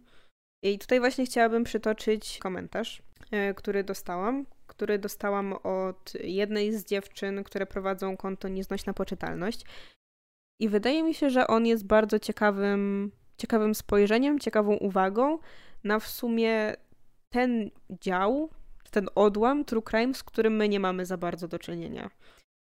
I 0.62 0.78
tutaj 0.78 1.00
właśnie 1.00 1.26
chciałabym 1.26 1.64
przytoczyć 1.64 2.38
komentarz, 2.38 3.02
y, 3.50 3.54
który 3.54 3.84
dostałam, 3.84 4.46
który 4.66 4.98
dostałam 4.98 5.52
od 5.52 6.12
jednej 6.20 6.72
z 6.72 6.84
dziewczyn, 6.84 7.44
które 7.44 7.66
prowadzą 7.66 8.16
konto 8.16 8.48
Nieznośna 8.48 8.92
Poczytalność. 8.92 9.64
I 10.60 10.68
wydaje 10.68 11.02
mi 11.02 11.14
się, 11.14 11.30
że 11.30 11.46
on 11.46 11.66
jest 11.66 11.86
bardzo 11.86 12.18
ciekawym, 12.18 13.12
ciekawym 13.38 13.74
spojrzeniem, 13.74 14.38
ciekawą 14.38 14.76
uwagą 14.76 15.38
na 15.84 15.98
w 15.98 16.08
sumie 16.08 16.74
ten 17.32 17.70
dział, 17.90 18.50
ten 18.90 19.08
odłam 19.14 19.64
true 19.64 19.82
crime, 19.82 20.14
z 20.14 20.22
którym 20.22 20.56
my 20.56 20.68
nie 20.68 20.80
mamy 20.80 21.06
za 21.06 21.16
bardzo 21.16 21.48
do 21.48 21.58
czynienia. 21.58 22.10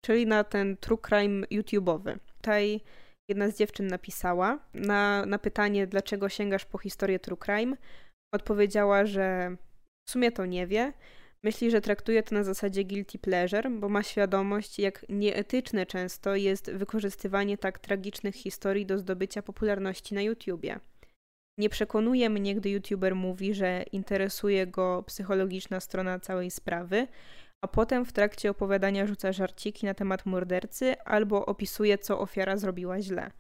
Czyli 0.05 0.27
na 0.27 0.45
ten 0.45 0.77
true 0.77 0.99
crime 1.09 1.47
YouTube'owy. 1.47 2.19
Tutaj 2.37 2.81
jedna 3.29 3.49
z 3.49 3.59
dziewczyn 3.59 3.87
napisała 3.87 4.59
na, 4.75 5.27
na 5.27 5.39
pytanie, 5.39 5.87
dlaczego 5.87 6.29
sięgasz 6.29 6.65
po 6.65 6.79
historię 6.79 7.19
true 7.19 7.39
crime, 7.45 7.77
odpowiedziała, 8.35 9.07
że 9.07 9.57
w 10.09 10.11
sumie 10.11 10.33
to 10.33 10.47
nie 10.47 10.67
wie, 10.67 10.93
Myśli, 11.45 11.71
że 11.71 11.81
traktuje 11.81 12.23
to 12.23 12.35
na 12.35 12.45
zasadzie 12.45 12.85
guilty 12.85 13.19
pleasure, 13.19 13.71
bo 13.71 13.89
ma 13.89 14.03
świadomość, 14.03 14.79
jak 14.79 15.07
nieetyczne 15.09 15.87
często 15.87 16.35
jest 16.35 16.73
wykorzystywanie 16.73 17.59
tak 17.59 17.79
tragicznych 17.79 18.35
historii 18.35 18.87
do 18.87 18.99
zdobycia 18.99 19.43
popularności 19.43 20.15
na 20.15 20.23
YouTubie. 20.23 20.81
Nie 21.59 21.69
przekonuje 21.69 22.31
mnie, 22.31 22.55
gdy 22.55 22.71
YouTuber 22.71 23.15
mówi, 23.15 23.55
że 23.55 23.85
interesuje 23.93 24.67
go 24.67 25.03
psychologiczna 25.07 25.81
strona 25.81 26.21
całej 26.21 26.51
sprawy, 26.51 27.07
a 27.65 27.69
potem 27.69 28.05
w 28.05 28.13
trakcie 28.13 28.51
opowiadania 28.51 29.07
rzuca 29.07 29.33
żarciki 29.33 29.87
na 29.87 29.95
temat 29.95 30.27
mordercy 30.27 30.99
albo 31.01 31.47
opisuje, 31.47 31.99
co 31.99 32.21
ofiara 32.21 32.57
zrobiła 32.57 33.01
źle. 33.01 33.31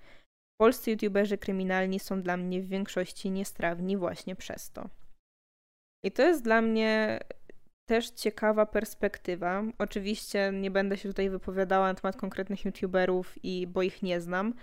Polscy 0.60 0.90
YouTuberzy 0.90 1.38
kryminalni 1.38 2.00
są 2.00 2.22
dla 2.22 2.36
mnie 2.36 2.62
w 2.62 2.68
większości 2.68 3.30
niestrawni 3.30 3.96
właśnie 3.96 4.36
przez 4.36 4.70
to. 4.70 4.88
I 6.04 6.12
to 6.12 6.22
jest 6.22 6.44
dla 6.44 6.62
mnie 6.62 7.20
też 7.86 8.10
ciekawa 8.10 8.66
perspektywa. 8.66 9.62
Oczywiście 9.78 10.52
nie 10.52 10.70
będę 10.70 10.96
się 10.96 11.08
tutaj 11.08 11.30
wypowiadała 11.30 11.86
na 11.86 11.94
temat 11.94 12.16
konkretnych 12.16 12.64
YouTuberów, 12.64 13.44
i, 13.44 13.66
bo 13.66 13.82
ich 13.82 14.02
nie 14.02 14.20
znam, 14.20 14.54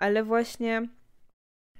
ale 0.00 0.24
właśnie 0.24 0.88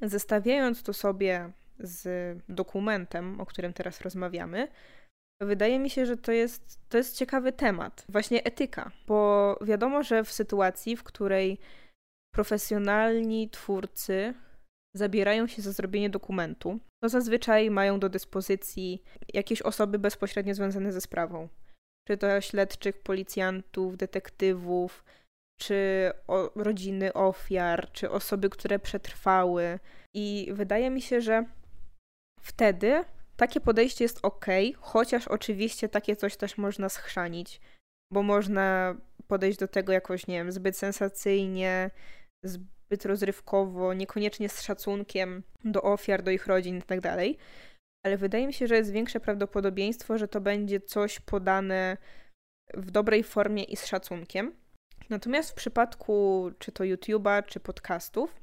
zestawiając 0.02 0.82
to 0.82 0.92
sobie 0.92 1.52
z 1.78 2.38
dokumentem, 2.48 3.40
o 3.40 3.46
którym 3.46 3.72
teraz 3.72 4.00
rozmawiamy, 4.00 4.68
wydaje 5.40 5.78
mi 5.78 5.90
się, 5.90 6.06
że 6.06 6.16
to 6.16 6.32
jest, 6.32 6.80
to 6.88 6.98
jest 6.98 7.16
ciekawy 7.16 7.52
temat. 7.52 8.04
Właśnie 8.08 8.44
etyka, 8.44 8.90
bo 9.06 9.58
wiadomo, 9.60 10.02
że 10.02 10.24
w 10.24 10.32
sytuacji, 10.32 10.96
w 10.96 11.02
której 11.02 11.58
profesjonalni 12.34 13.50
twórcy 13.50 14.34
zabierają 14.96 15.46
się 15.46 15.62
za 15.62 15.72
zrobienie 15.72 16.10
dokumentu, 16.10 16.80
to 17.02 17.08
zazwyczaj 17.08 17.70
mają 17.70 18.00
do 18.00 18.08
dyspozycji 18.08 19.02
jakieś 19.34 19.62
osoby 19.62 19.98
bezpośrednio 19.98 20.54
związane 20.54 20.92
ze 20.92 21.00
sprawą. 21.00 21.48
Czy 22.08 22.16
to 22.16 22.40
śledczych, 22.40 23.02
policjantów, 23.02 23.96
detektywów, 23.96 25.04
czy 25.60 26.10
o, 26.28 26.50
rodziny 26.54 27.12
ofiar, 27.12 27.92
czy 27.92 28.10
osoby, 28.10 28.50
które 28.50 28.78
przetrwały. 28.78 29.78
I 30.14 30.48
wydaje 30.52 30.90
mi 30.90 31.02
się, 31.02 31.20
że 31.20 31.44
wtedy 32.40 33.04
takie 33.36 33.60
podejście 33.60 34.04
jest 34.04 34.18
ok, 34.22 34.46
chociaż 34.80 35.28
oczywiście 35.28 35.88
takie 35.88 36.16
coś 36.16 36.36
też 36.36 36.58
można 36.58 36.88
schrzanić, 36.88 37.60
bo 38.12 38.22
można 38.22 38.96
podejść 39.26 39.58
do 39.58 39.68
tego 39.68 39.92
jakoś, 39.92 40.26
nie 40.26 40.34
wiem, 40.34 40.52
zbyt 40.52 40.76
sensacyjnie, 40.76 41.90
zbyt 42.44 42.81
zbyt 42.92 43.04
rozrywkowo, 43.06 43.94
niekoniecznie 43.94 44.48
z 44.48 44.62
szacunkiem 44.62 45.42
do 45.64 45.82
ofiar, 45.82 46.22
do 46.22 46.30
ich 46.30 46.46
rodzin 46.46 46.76
itd. 46.76 47.00
Tak 47.00 47.18
Ale 48.04 48.16
wydaje 48.16 48.46
mi 48.46 48.52
się, 48.52 48.66
że 48.66 48.76
jest 48.76 48.92
większe 48.92 49.20
prawdopodobieństwo, 49.20 50.18
że 50.18 50.28
to 50.28 50.40
będzie 50.40 50.80
coś 50.80 51.20
podane 51.20 51.96
w 52.74 52.90
dobrej 52.90 53.22
formie 53.22 53.64
i 53.64 53.76
z 53.76 53.86
szacunkiem. 53.86 54.52
Natomiast 55.10 55.50
w 55.50 55.54
przypadku 55.54 56.50
czy 56.58 56.72
to 56.72 56.84
YouTube'a, 56.84 57.46
czy 57.46 57.60
podcastów, 57.60 58.40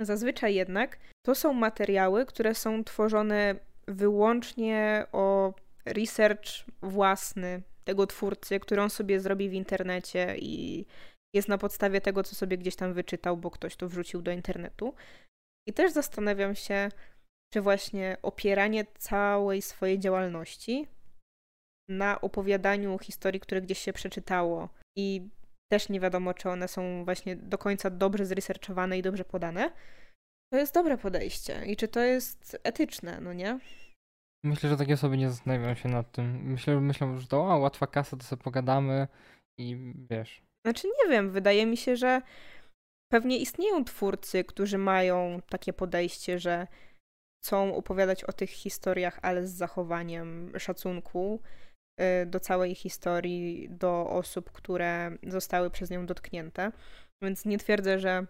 zazwyczaj 0.00 0.54
jednak 0.54 0.98
to 1.26 1.34
są 1.34 1.52
materiały, 1.52 2.26
które 2.26 2.54
są 2.54 2.84
tworzone 2.84 3.54
wyłącznie 3.86 5.06
o 5.12 5.54
research 5.84 6.48
własny 6.82 7.62
tego 7.84 8.06
twórcy, 8.06 8.60
który 8.60 8.82
on 8.82 8.90
sobie 8.90 9.20
zrobi 9.20 9.48
w 9.48 9.52
internecie 9.52 10.36
i 10.38 10.86
jest 11.34 11.48
na 11.48 11.58
podstawie 11.58 12.00
tego, 12.00 12.22
co 12.22 12.34
sobie 12.34 12.58
gdzieś 12.58 12.76
tam 12.76 12.92
wyczytał, 12.94 13.36
bo 13.36 13.50
ktoś 13.50 13.76
to 13.76 13.88
wrzucił 13.88 14.22
do 14.22 14.30
internetu. 14.32 14.94
I 15.68 15.72
też 15.72 15.92
zastanawiam 15.92 16.54
się, 16.54 16.88
czy 17.54 17.60
właśnie 17.60 18.16
opieranie 18.22 18.84
całej 18.98 19.62
swojej 19.62 19.98
działalności 19.98 20.86
na 21.90 22.20
opowiadaniu 22.20 22.98
historii, 22.98 23.40
które 23.40 23.62
gdzieś 23.62 23.78
się 23.78 23.92
przeczytało 23.92 24.68
i 24.96 25.28
też 25.72 25.88
nie 25.88 26.00
wiadomo, 26.00 26.34
czy 26.34 26.50
one 26.50 26.68
są 26.68 27.04
właśnie 27.04 27.36
do 27.36 27.58
końca 27.58 27.90
dobrze 27.90 28.26
zresearchowane 28.26 28.98
i 28.98 29.02
dobrze 29.02 29.24
podane, 29.24 29.72
to 30.52 30.58
jest 30.58 30.74
dobre 30.74 30.98
podejście 30.98 31.66
i 31.66 31.76
czy 31.76 31.88
to 31.88 32.00
jest 32.00 32.60
etyczne, 32.64 33.20
no 33.20 33.32
nie? 33.32 33.60
Myślę, 34.44 34.70
że 34.70 34.76
takie 34.76 34.94
osoby 34.94 35.16
nie 35.16 35.30
zastanawiają 35.30 35.74
się 35.74 35.88
nad 35.88 36.12
tym. 36.12 36.42
Myślę, 36.42 36.80
myślą, 36.80 37.18
że 37.18 37.26
to 37.26 37.40
łatwa 37.40 37.86
kasa, 37.86 38.16
to 38.16 38.22
sobie 38.22 38.42
pogadamy 38.42 39.08
i 39.58 39.94
wiesz, 40.10 40.42
znaczy 40.70 40.88
nie 41.02 41.10
wiem, 41.10 41.30
wydaje 41.30 41.66
mi 41.66 41.76
się, 41.76 41.96
że 41.96 42.22
pewnie 43.12 43.38
istnieją 43.38 43.84
twórcy, 43.84 44.44
którzy 44.44 44.78
mają 44.78 45.40
takie 45.48 45.72
podejście, 45.72 46.38
że 46.38 46.66
chcą 47.42 47.74
opowiadać 47.74 48.24
o 48.24 48.32
tych 48.32 48.50
historiach, 48.50 49.18
ale 49.22 49.46
z 49.46 49.50
zachowaniem 49.50 50.52
szacunku 50.58 51.40
y, 52.00 52.26
do 52.26 52.40
całej 52.40 52.74
historii, 52.74 53.68
do 53.70 54.10
osób, 54.10 54.52
które 54.52 55.10
zostały 55.22 55.70
przez 55.70 55.90
nią 55.90 56.06
dotknięte. 56.06 56.72
Więc 57.22 57.44
nie 57.44 57.58
twierdzę, 57.58 57.98
że 57.98 58.26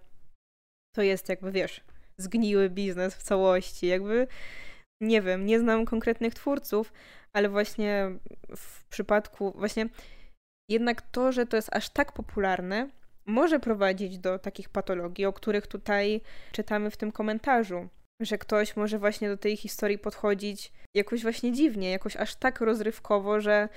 to 0.97 1.03
jest 1.03 1.28
jakby, 1.28 1.53
wiesz, 1.53 1.84
zgniły 2.18 2.70
biznes 2.70 3.14
w 3.14 3.22
całości. 3.22 3.86
Jakby 3.86 4.26
nie 5.03 5.22
wiem, 5.22 5.47
nie 5.47 5.61
znam 5.61 5.84
konkretnych 5.84 6.34
twórców, 6.34 6.93
ale 7.32 7.49
właśnie 7.49 8.11
w 8.57 8.84
przypadku, 8.84 9.53
właśnie 9.57 9.89
jednak 10.69 11.03
to, 11.03 11.33
że 11.33 11.47
to 11.47 11.57
jest 11.57 11.77
aż 11.77 11.89
tak 11.89 12.12
popularne, 12.12 12.89
może 13.27 13.61
prowadzić 13.61 14.19
do 14.19 14.39
takich 14.39 14.69
patologii, 14.69 15.27
o 15.27 15.33
których 15.33 15.66
tutaj 15.66 16.21
czytamy 16.53 16.91
w 16.91 16.97
tym 16.97 17.12
komentarzu. 17.12 17.89
Że 18.21 18.39
ktoś 18.39 18.77
może 18.77 18.99
właśnie 18.99 19.29
do 19.29 19.37
tej 19.37 19.57
historii 19.57 19.99
podchodzić 19.99 20.73
jakoś 20.95 21.23
właśnie 21.23 21.53
dziwnie, 21.53 21.91
jakoś 21.91 22.16
aż 22.16 22.35
tak 22.35 22.61
rozrywkowo, 22.61 23.41
że 23.41 23.69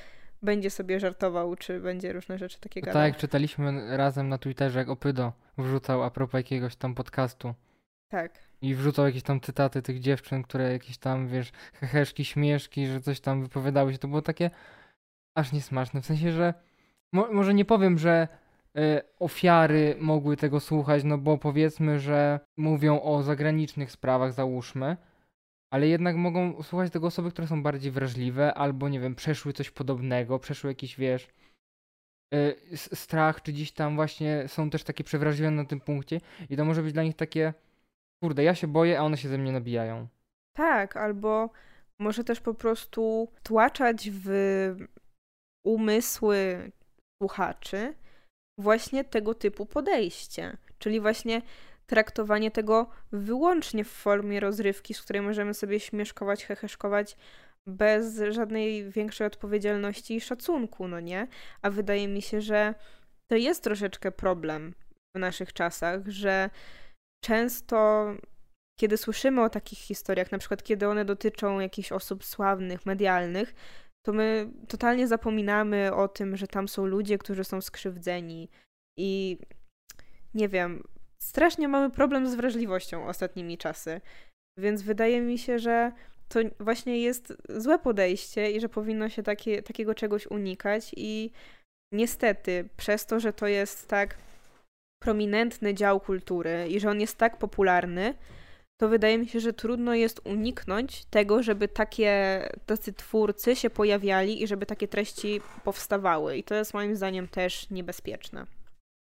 będzie 0.42 0.70
sobie 0.70 1.00
żartował, 1.00 1.56
czy 1.56 1.80
będzie 1.80 2.14
różne 2.14 2.38
rzeczy 2.38 2.60
takie 2.60 2.82
gadał. 2.82 2.94
Tak, 2.94 3.14
jak 3.14 3.18
czytaliśmy 3.18 3.98
razem 3.98 4.30
na 4.30 4.38
Twitterze, 4.38 4.80
jak 4.80 4.90
Opydo 4.90 5.34
wrzucał 5.58 6.04
a 6.04 6.12
propos 6.12 6.40
jakiegoś 6.40 6.76
tam 6.76 6.96
podcastu. 6.96 7.54
Tak. 8.10 8.32
I 8.62 8.76
wrzucał 8.76 9.06
jakieś 9.06 9.24
tam 9.24 9.42
cytaty 9.42 9.82
tych 9.82 10.00
dziewczyn, 10.00 10.44
które 10.44 10.72
jakieś 10.72 10.98
tam, 10.98 11.28
wiesz, 11.28 11.52
heheszki, 11.74 12.26
śmieszki, 12.26 12.88
że 12.88 13.02
coś 13.02 13.20
tam 13.20 13.44
wypowiadały 13.44 13.94
się. 13.94 14.00
To 14.00 14.08
było 14.08 14.22
takie 14.22 14.50
aż 15.36 15.52
niesmaczne. 15.52 16.02
W 16.02 16.06
sensie, 16.06 16.32
że 16.32 16.54
mo 17.14 17.34
może 17.34 17.54
nie 17.54 17.66
powiem, 17.66 17.98
że 17.98 18.28
y, 18.78 19.02
ofiary 19.20 19.96
mogły 20.00 20.38
tego 20.38 20.60
słuchać, 20.60 21.04
no 21.04 21.18
bo 21.18 21.38
powiedzmy, 21.38 22.00
że 22.00 22.40
mówią 22.58 23.02
o 23.02 23.24
zagranicznych 23.24 23.92
sprawach, 23.92 24.34
załóżmy, 24.34 24.98
ale 25.74 25.88
jednak 25.88 26.16
mogą 26.16 26.64
słuchać 26.64 26.92
tego 26.92 27.08
osoby, 27.08 27.32
które 27.32 27.48
są 27.48 27.64
bardziej 27.64 27.92
wrażliwe, 27.92 28.54
albo 28.54 28.90
nie 28.90 29.00
wiem, 29.00 29.16
przeszły 29.16 29.54
coś 29.54 29.72
podobnego, 29.72 30.40
przeszły 30.40 30.72
jakiś, 30.72 30.98
wiesz, 30.98 31.28
y, 32.34 32.78
strach, 32.78 33.42
czy 33.42 33.52
gdzieś 33.52 33.72
tam 33.72 33.96
właśnie 33.96 34.48
są 34.48 34.70
też 34.70 34.84
takie 34.84 35.04
przewrażliwe 35.04 35.52
na 35.52 35.66
tym 35.66 35.80
punkcie 35.80 36.22
i 36.50 36.58
to 36.58 36.66
może 36.66 36.84
być 36.84 36.94
dla 36.94 37.04
nich 37.04 37.16
takie, 37.16 37.54
kurde, 38.24 38.44
ja 38.44 38.56
się 38.56 38.68
boję, 38.68 39.00
a 39.00 39.04
one 39.04 39.18
się 39.18 39.30
ze 39.30 39.38
mnie 39.38 39.52
nabijają. 39.52 40.08
Tak, 40.54 40.98
albo 40.98 41.50
może 42.00 42.24
też 42.24 42.42
po 42.42 42.54
prostu 42.54 43.28
tłaczać 43.44 44.10
w 44.12 44.30
umysły 45.66 46.72
słuchaczy 47.22 47.94
właśnie 48.60 49.04
tego 49.04 49.34
typu 49.34 49.66
podejście. 49.66 50.58
Czyli 50.80 51.00
właśnie 51.00 51.42
traktowanie 51.86 52.52
tego 52.52 52.90
wyłącznie 53.12 53.84
w 53.84 53.92
formie 53.92 54.40
rozrywki, 54.40 54.94
z 54.94 55.02
której 55.02 55.22
możemy 55.22 55.54
sobie 55.54 55.80
śmieszkować, 55.80 56.46
heheszkować 56.46 57.18
bez 57.68 58.22
żadnej 58.30 58.90
większej 58.90 59.28
odpowiedzialności 59.28 60.16
i 60.16 60.22
szacunku, 60.22 60.88
no 60.88 61.00
nie? 61.00 61.28
A 61.62 61.70
wydaje 61.70 62.08
mi 62.08 62.22
się, 62.22 62.42
że 62.42 62.76
to 63.32 63.36
jest 63.36 63.64
troszeczkę 63.64 64.12
problem 64.12 64.74
w 65.16 65.20
naszych 65.20 65.54
czasach, 65.54 66.08
że 66.08 66.50
często 67.24 68.08
kiedy 68.80 68.98
słyszymy 68.98 69.44
o 69.44 69.50
takich 69.50 69.80
historiach, 69.80 70.32
na 70.32 70.38
przykład 70.38 70.64
kiedy 70.64 70.88
one 70.88 71.06
dotyczą 71.06 71.60
jakichś 71.60 71.92
osób 71.92 72.24
sławnych, 72.24 72.86
medialnych, 72.86 73.54
to 74.06 74.14
my 74.14 74.50
totalnie 74.68 75.08
zapominamy 75.08 75.94
o 75.94 76.08
tym, 76.08 76.38
że 76.38 76.48
tam 76.48 76.68
są 76.68 76.86
ludzie, 76.86 77.18
którzy 77.18 77.44
są 77.44 77.62
skrzywdzeni 77.62 78.50
i 78.98 79.38
nie 80.34 80.50
wiem, 80.50 80.84
strasznie 81.20 81.68
mamy 81.68 81.90
problem 81.90 82.30
z 82.30 82.36
wrażliwością 82.36 83.08
ostatnimi 83.08 83.58
czasy. 83.58 84.02
Więc 84.60 84.82
wydaje 84.82 85.22
mi 85.22 85.38
się, 85.38 85.60
że 85.60 85.92
to 86.30 86.40
właśnie 86.60 86.98
jest 86.98 87.34
złe 87.50 87.80
podejście 87.80 88.52
i 88.52 88.62
że 88.62 88.70
powinno 88.70 89.10
się 89.10 89.24
takie, 89.24 89.64
takiego 89.64 89.96
czegoś 89.96 90.28
unikać 90.28 90.92
i 90.98 91.32
niestety 91.94 92.70
przez 92.78 93.06
to, 93.06 93.20
że 93.20 93.34
to 93.34 93.48
jest 93.48 93.88
tak 93.88 94.18
prominentny 95.02 95.74
dział 95.74 96.00
kultury 96.00 96.68
i 96.70 96.80
że 96.80 96.90
on 96.90 97.02
jest 97.02 97.18
tak 97.18 97.38
popularny, 97.38 98.14
to 98.82 98.90
wydaje 98.90 99.18
mi 99.18 99.28
się, 99.28 99.40
że 99.40 99.54
trudno 99.54 99.96
jest 99.96 100.22
uniknąć 100.24 101.06
tego, 101.06 101.44
żeby 101.44 101.68
takie 101.68 102.42
tacy 102.66 102.94
twórcy 102.94 103.56
się 103.56 103.70
pojawiali 103.70 104.44
i 104.44 104.48
żeby 104.48 104.66
takie 104.66 104.88
treści 104.88 105.42
powstawały. 105.64 106.38
I 106.38 106.44
to 106.44 106.56
jest 106.56 106.74
moim 106.74 106.96
zdaniem 106.96 107.28
też 107.28 107.70
niebezpieczne. 107.70 108.46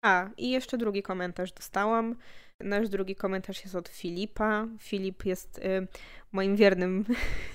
A, 0.04 0.28
i 0.36 0.50
jeszcze 0.50 0.78
drugi 0.78 1.02
komentarz 1.02 1.52
dostałam. 1.52 2.16
Nasz 2.60 2.88
drugi 2.88 3.16
komentarz 3.16 3.62
jest 3.62 3.74
od 3.74 3.88
Filipa. 3.88 4.66
Filip 4.80 5.24
jest 5.24 5.58
y, 5.58 5.86
moim 6.32 6.56
wiernym 6.56 7.04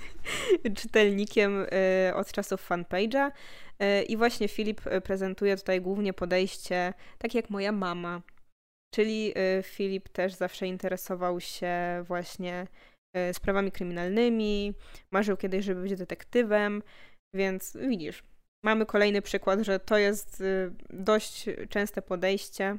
czytelnikiem 0.80 1.66
y, 2.08 2.14
od 2.14 2.32
czasów 2.32 2.70
fanpage'a. 2.70 3.30
Y, 3.82 4.02
I 4.02 4.16
właśnie 4.16 4.48
Filip 4.48 4.80
prezentuje 5.04 5.56
tutaj 5.56 5.80
głównie 5.80 6.12
podejście, 6.12 6.94
tak 7.18 7.34
jak 7.34 7.50
moja 7.50 7.72
mama. 7.72 8.22
Czyli 8.94 9.32
y, 9.38 9.62
Filip 9.62 10.08
też 10.08 10.34
zawsze 10.34 10.66
interesował 10.66 11.40
się 11.40 12.04
właśnie 12.06 12.66
y, 13.16 13.34
sprawami 13.34 13.72
kryminalnymi, 13.72 14.74
marzył 15.12 15.36
kiedyś, 15.36 15.64
żeby 15.64 15.82
być 15.82 15.96
detektywem, 15.96 16.82
więc 17.34 17.76
widzisz, 17.76 18.22
mamy 18.64 18.86
kolejny 18.86 19.22
przykład, 19.22 19.60
że 19.60 19.80
to 19.80 19.98
jest 19.98 20.40
y, 20.40 20.72
dość 20.90 21.46
częste 21.68 22.02
podejście. 22.02 22.78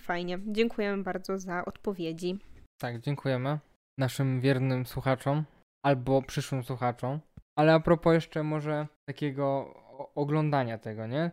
Fajnie. 0.00 0.38
Dziękujemy 0.46 1.02
bardzo 1.02 1.38
za 1.38 1.64
odpowiedzi. 1.64 2.38
Tak, 2.80 3.00
dziękujemy 3.00 3.58
naszym 3.98 4.40
wiernym 4.40 4.86
słuchaczom 4.86 5.44
albo 5.84 6.22
przyszłym 6.22 6.64
słuchaczom. 6.64 7.20
Ale 7.58 7.74
a 7.74 7.80
propos 7.80 8.14
jeszcze 8.14 8.42
może 8.42 8.86
takiego 9.08 9.74
oglądania 10.14 10.78
tego, 10.78 11.06
nie? 11.06 11.30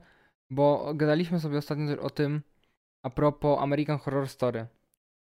Bo 0.49 0.93
gadaliśmy 0.93 1.39
sobie 1.39 1.57
ostatnio 1.57 2.01
o 2.01 2.09
tym, 2.09 2.41
a 3.06 3.10
propos 3.10 3.60
American 3.60 3.97
Horror 3.97 4.30
Story. 4.30 4.68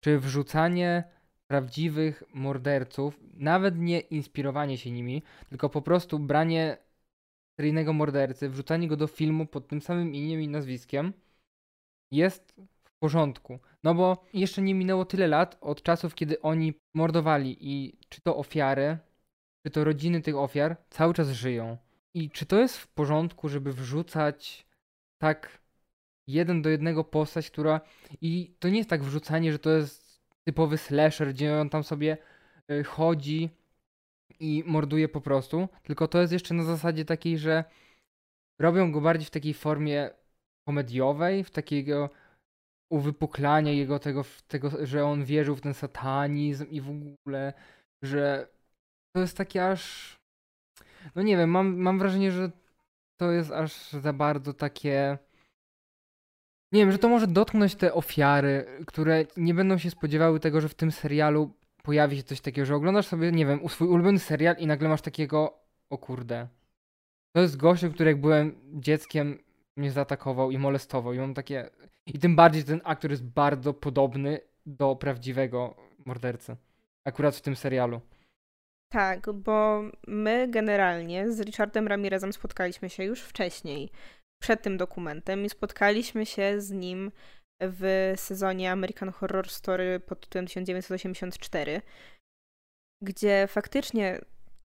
Czy 0.01 0.19
wrzucanie 0.19 1.05
prawdziwych 1.47 2.23
morderców, 2.35 3.21
nawet 3.35 3.79
nie 3.79 4.01
inspirowanie 4.01 4.79
się 4.79 4.91
nimi, 4.91 5.23
tylko 5.49 5.69
po 5.69 5.83
prostu 5.83 6.19
branie 6.19 6.77
seryjnego 7.57 7.93
mordercy, 7.93 8.49
wrzucanie 8.49 8.89
go 8.89 8.97
do 8.97 9.07
filmu 9.07 9.47
pod 9.47 9.69
tym 9.69 9.81
samym 9.81 10.15
imieniem 10.15 10.41
i 10.41 10.49
nazwiskiem 10.49 11.13
jest 12.11 12.55
w 12.85 12.99
porządku. 12.99 13.59
No 13.85 13.95
bo 13.95 14.25
jeszcze 14.33 14.63
nie 14.63 14.75
minęło 14.75 15.05
tyle 15.05 15.29
lat 15.29 15.59
od 15.61 15.83
czasów, 15.83 16.15
kiedy 16.15 16.43
oni 16.43 16.75
mordowali 16.95 17.57
i 17.61 17.99
czy 18.09 18.21
to 18.21 18.37
ofiary, 18.37 18.99
czy 19.67 19.71
to 19.71 19.85
rodziny 19.85 20.21
tych 20.21 20.37
ofiar 20.37 20.77
cały 20.91 21.15
czas 21.15 21.29
żyją. 21.29 21.77
I 22.15 22.31
czy 22.31 22.47
to 22.47 22.61
jest 22.61 22.79
w 22.79 22.89
porządku, 22.89 23.49
żeby 23.49 23.73
wrzucać 23.73 24.67
tak 25.19 25.68
jeden 26.29 26.63
do 26.63 26.71
jednego 26.71 27.05
postać, 27.05 27.51
która. 27.51 27.81
I 28.21 28.55
to 28.59 28.69
nie 28.69 28.79
jest 28.79 28.91
tak 28.91 29.05
wrzucanie, 29.05 29.53
że 29.53 29.59
to 29.59 29.71
jest 29.71 30.23
typowy 30.45 30.79
slasher, 30.79 31.33
gdzie 31.33 31.61
on 31.61 31.71
tam 31.71 31.85
sobie 31.85 32.19
y, 32.71 32.85
chodzi 32.85 33.51
i 34.41 34.65
morduje 34.67 35.09
po 35.09 35.21
prostu, 35.21 35.69
tylko 35.83 36.09
to 36.09 36.21
jest 36.21 36.33
jeszcze 36.33 36.55
na 36.55 36.63
zasadzie 36.63 37.05
takiej, 37.05 37.39
że 37.39 37.65
robią 38.61 38.93
go 38.93 39.01
bardziej 39.01 39.27
w 39.27 39.31
takiej 39.31 39.55
formie 39.55 40.11
komediowej, 40.69 41.45
w 41.45 41.51
takiego 41.51 42.11
uwypuklania 42.93 43.73
jego 43.73 43.99
tego, 43.99 44.25
tego, 44.49 44.87
że 44.87 45.05
on 45.05 45.25
wierzył 45.25 45.57
w 45.57 45.61
ten 45.61 45.75
satanizm 45.75 46.67
i 46.71 46.81
w 46.81 46.91
ogóle, 46.91 47.53
że 48.03 48.49
to 49.17 49.21
jest 49.21 49.37
takie 49.37 49.71
aż. 49.71 50.17
No 51.15 51.23
nie 51.23 51.37
wiem, 51.37 51.51
mam, 51.51 51.77
mam 51.77 51.99
wrażenie, 51.99 52.33
że 52.33 52.51
to 53.21 53.31
jest 53.31 53.51
aż 53.51 53.91
za 53.91 54.13
bardzo 54.13 54.55
takie 54.55 55.19
nie 56.73 56.81
wiem, 56.81 56.93
że 56.93 56.99
to 56.99 57.09
może 57.09 57.27
dotknąć 57.27 57.75
te 57.75 57.95
ofiary, 57.95 58.67
które 58.87 59.25
nie 59.37 59.55
będą 59.55 59.79
się 59.79 59.91
spodziewały 59.91 60.41
tego, 60.41 60.61
że 60.61 60.69
w 60.69 60.75
tym 60.75 60.93
serialu 60.93 61.55
pojawi 61.83 62.17
się 62.17 62.23
coś 62.23 62.41
takiego, 62.41 62.67
że 62.67 62.75
oglądasz 62.75 63.07
sobie, 63.07 63.33
nie 63.33 63.47
wiem, 63.47 63.69
swój 63.69 63.89
ulubiony 63.89 64.19
serial 64.19 64.57
i 64.59 64.67
nagle 64.67 64.89
masz 64.89 65.03
takiego, 65.03 65.59
o 65.91 65.99
kurde. 65.99 66.49
To 67.33 67.41
jest 67.41 67.57
gościu, 67.57 67.93
który 67.93 68.11
jak 68.11 68.21
byłem 68.21 68.55
dzieckiem 68.73 69.39
mnie 69.77 69.91
zaatakował 69.91 70.51
i 70.51 70.59
molestował 70.59 71.13
i 71.13 71.19
mam 71.19 71.35
takie... 71.35 71.71
I 72.07 72.19
tym 72.19 72.37
bardziej 72.37 72.65
ten 72.65 72.81
aktor 72.85 73.11
jest 73.11 73.25
bardzo 73.25 73.75
podobny 73.75 74.41
do 74.67 74.97
prawdziwego 74.97 75.77
mordercy. 76.05 76.57
Akurat 77.05 77.37
w 77.37 77.41
tym 77.41 77.57
serialu. 77.57 78.01
Tak, 78.89 79.33
bo 79.33 79.83
my 80.07 80.49
generalnie 80.51 81.33
z 81.33 81.41
Richardem 81.41 81.89
Ramirezem 81.89 82.33
spotkaliśmy 82.33 82.91
się 82.91 83.05
już 83.05 83.21
wcześniej 83.21 83.91
przed 84.43 84.63
tym 84.63 84.77
dokumentem 84.77 85.45
i 85.45 85.51
spotkaliśmy 85.51 86.27
się 86.27 86.61
z 86.61 86.71
nim 86.71 87.13
w 87.63 88.13
sezonie 88.17 88.73
American 88.73 89.13
Horror 89.13 89.49
Story 89.49 90.01
pod 90.01 90.21
tytułem 90.21 90.47
1984, 90.47 91.83
gdzie 93.03 93.47
faktycznie 93.47 94.21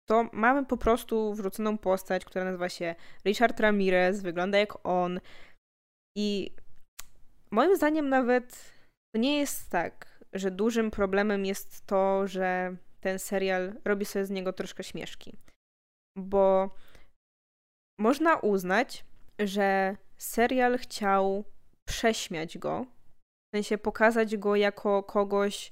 to 0.10 0.30
mamy 0.34 0.66
po 0.66 0.78
prostu 0.78 1.34
wrzuconą 1.34 1.78
postać, 1.78 2.26
która 2.26 2.46
nazywa 2.46 2.70
się 2.70 2.96
Richard 3.26 3.60
Ramirez, 3.60 4.22
wygląda 4.22 4.58
jak 4.58 4.88
on 4.88 5.20
i 6.18 6.56
moim 7.52 7.76
zdaniem 7.76 8.10
nawet 8.10 8.74
to 9.16 9.22
nie 9.22 9.40
jest 9.40 9.70
tak, 9.70 10.24
że 10.34 10.52
dużym 10.52 10.92
problemem 10.92 11.46
jest 11.46 11.86
to, 11.86 12.28
że 12.28 12.76
ten 13.00 13.20
serial 13.20 13.74
robi 13.86 14.06
sobie 14.06 14.26
z 14.26 14.30
niego 14.30 14.54
troszkę 14.54 14.84
śmieszki. 14.84 15.38
Bo 16.18 16.76
można 18.00 18.36
uznać, 18.36 19.06
że 19.40 19.98
serial 20.18 20.78
chciał 20.78 21.44
prześmiać 21.86 22.58
go, 22.58 22.86
w 23.54 23.56
sensie 23.56 23.78
pokazać 23.78 24.38
go 24.38 24.56
jako 24.56 25.04
kogoś, 25.04 25.72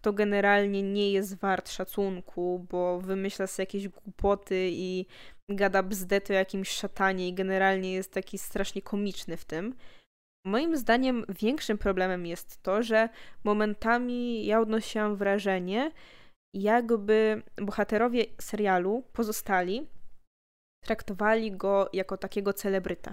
to 0.00 0.12
generalnie 0.12 0.82
nie 0.82 1.12
jest 1.12 1.38
wart 1.38 1.70
szacunku, 1.70 2.66
bo 2.70 3.00
wymyśla 3.00 3.46
sobie 3.46 3.62
jakieś 3.62 3.88
głupoty 3.88 4.68
i 4.72 5.06
gada 5.50 5.82
bzdety 5.82 6.32
o 6.32 6.36
jakimś 6.36 6.68
szatanie 6.68 7.28
i 7.28 7.34
generalnie 7.34 7.92
jest 7.92 8.12
taki 8.12 8.38
strasznie 8.38 8.82
komiczny 8.82 9.36
w 9.36 9.44
tym. 9.44 9.74
Moim 10.46 10.76
zdaniem 10.76 11.24
większym 11.28 11.78
problemem 11.78 12.26
jest 12.26 12.62
to, 12.62 12.82
że 12.82 13.08
momentami 13.44 14.46
ja 14.46 14.60
odnosiłam 14.60 15.16
wrażenie, 15.16 15.92
jakby 16.54 17.42
bohaterowie 17.56 18.24
serialu 18.40 19.02
pozostali 19.12 19.86
traktowali 20.86 21.52
go 21.52 21.88
jako 21.92 22.16
takiego 22.16 22.52
celebryta. 22.52 23.12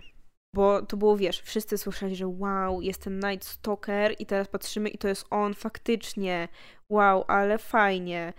Bo 0.56 0.82
to 0.82 0.98
było, 0.98 1.18
wiesz, 1.18 1.42
wszyscy 1.42 1.78
słyszeli, 1.78 2.16
że 2.16 2.28
wow, 2.28 2.82
jest 2.82 3.04
ten 3.04 3.20
Night 3.20 3.48
Stalker 3.48 4.16
i 4.20 4.26
teraz 4.26 4.48
patrzymy 4.48 4.90
i 4.90 4.98
to 4.98 5.08
jest 5.08 5.26
on 5.30 5.54
faktycznie. 5.54 6.48
Wow, 6.90 7.26
ale 7.28 7.58
fajnie. 7.58 8.34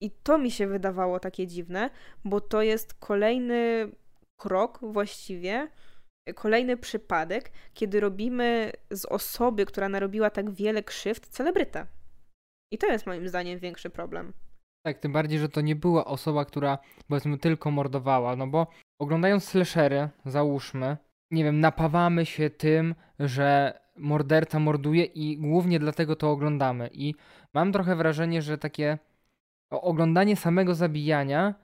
I 0.00 0.10
to 0.10 0.38
mi 0.38 0.50
się 0.50 0.66
wydawało 0.66 1.20
takie 1.20 1.46
dziwne, 1.46 1.90
bo 2.24 2.40
to 2.40 2.62
jest 2.62 2.94
kolejny 2.94 3.92
krok 4.40 4.78
właściwie, 4.82 5.68
kolejny 6.34 6.76
przypadek, 6.76 7.52
kiedy 7.74 8.00
robimy 8.00 8.72
z 8.90 9.04
osoby, 9.04 9.66
która 9.66 9.88
narobiła 9.88 10.30
tak 10.30 10.50
wiele 10.50 10.82
krzywd, 10.82 11.26
celebrytę. 11.26 11.86
I 12.72 12.78
to 12.78 12.86
jest 12.86 13.06
moim 13.06 13.28
zdaniem 13.28 13.58
większy 13.58 13.90
problem. 13.90 14.32
Tak, 14.82 14.98
tym 14.98 15.12
bardziej, 15.12 15.38
że 15.38 15.48
to 15.48 15.60
nie 15.60 15.76
była 15.76 16.04
osoba, 16.04 16.44
która 16.44 16.78
powiedzmy 17.08 17.38
tylko 17.38 17.70
mordowała, 17.70 18.36
no 18.36 18.46
bo 18.46 18.66
oglądając 18.98 19.44
slashery, 19.44 20.08
załóżmy, 20.24 20.96
nie 21.30 21.44
wiem, 21.44 21.60
napawamy 21.60 22.26
się 22.26 22.50
tym, 22.50 22.94
że 23.18 23.80
morderca 23.96 24.58
morduje 24.58 25.04
i 25.04 25.38
głównie 25.38 25.78
dlatego 25.78 26.16
to 26.16 26.30
oglądamy. 26.30 26.90
I 26.92 27.14
mam 27.54 27.72
trochę 27.72 27.96
wrażenie, 27.96 28.42
że 28.42 28.58
takie 28.58 28.98
oglądanie 29.70 30.36
samego 30.36 30.74
zabijania 30.74 31.54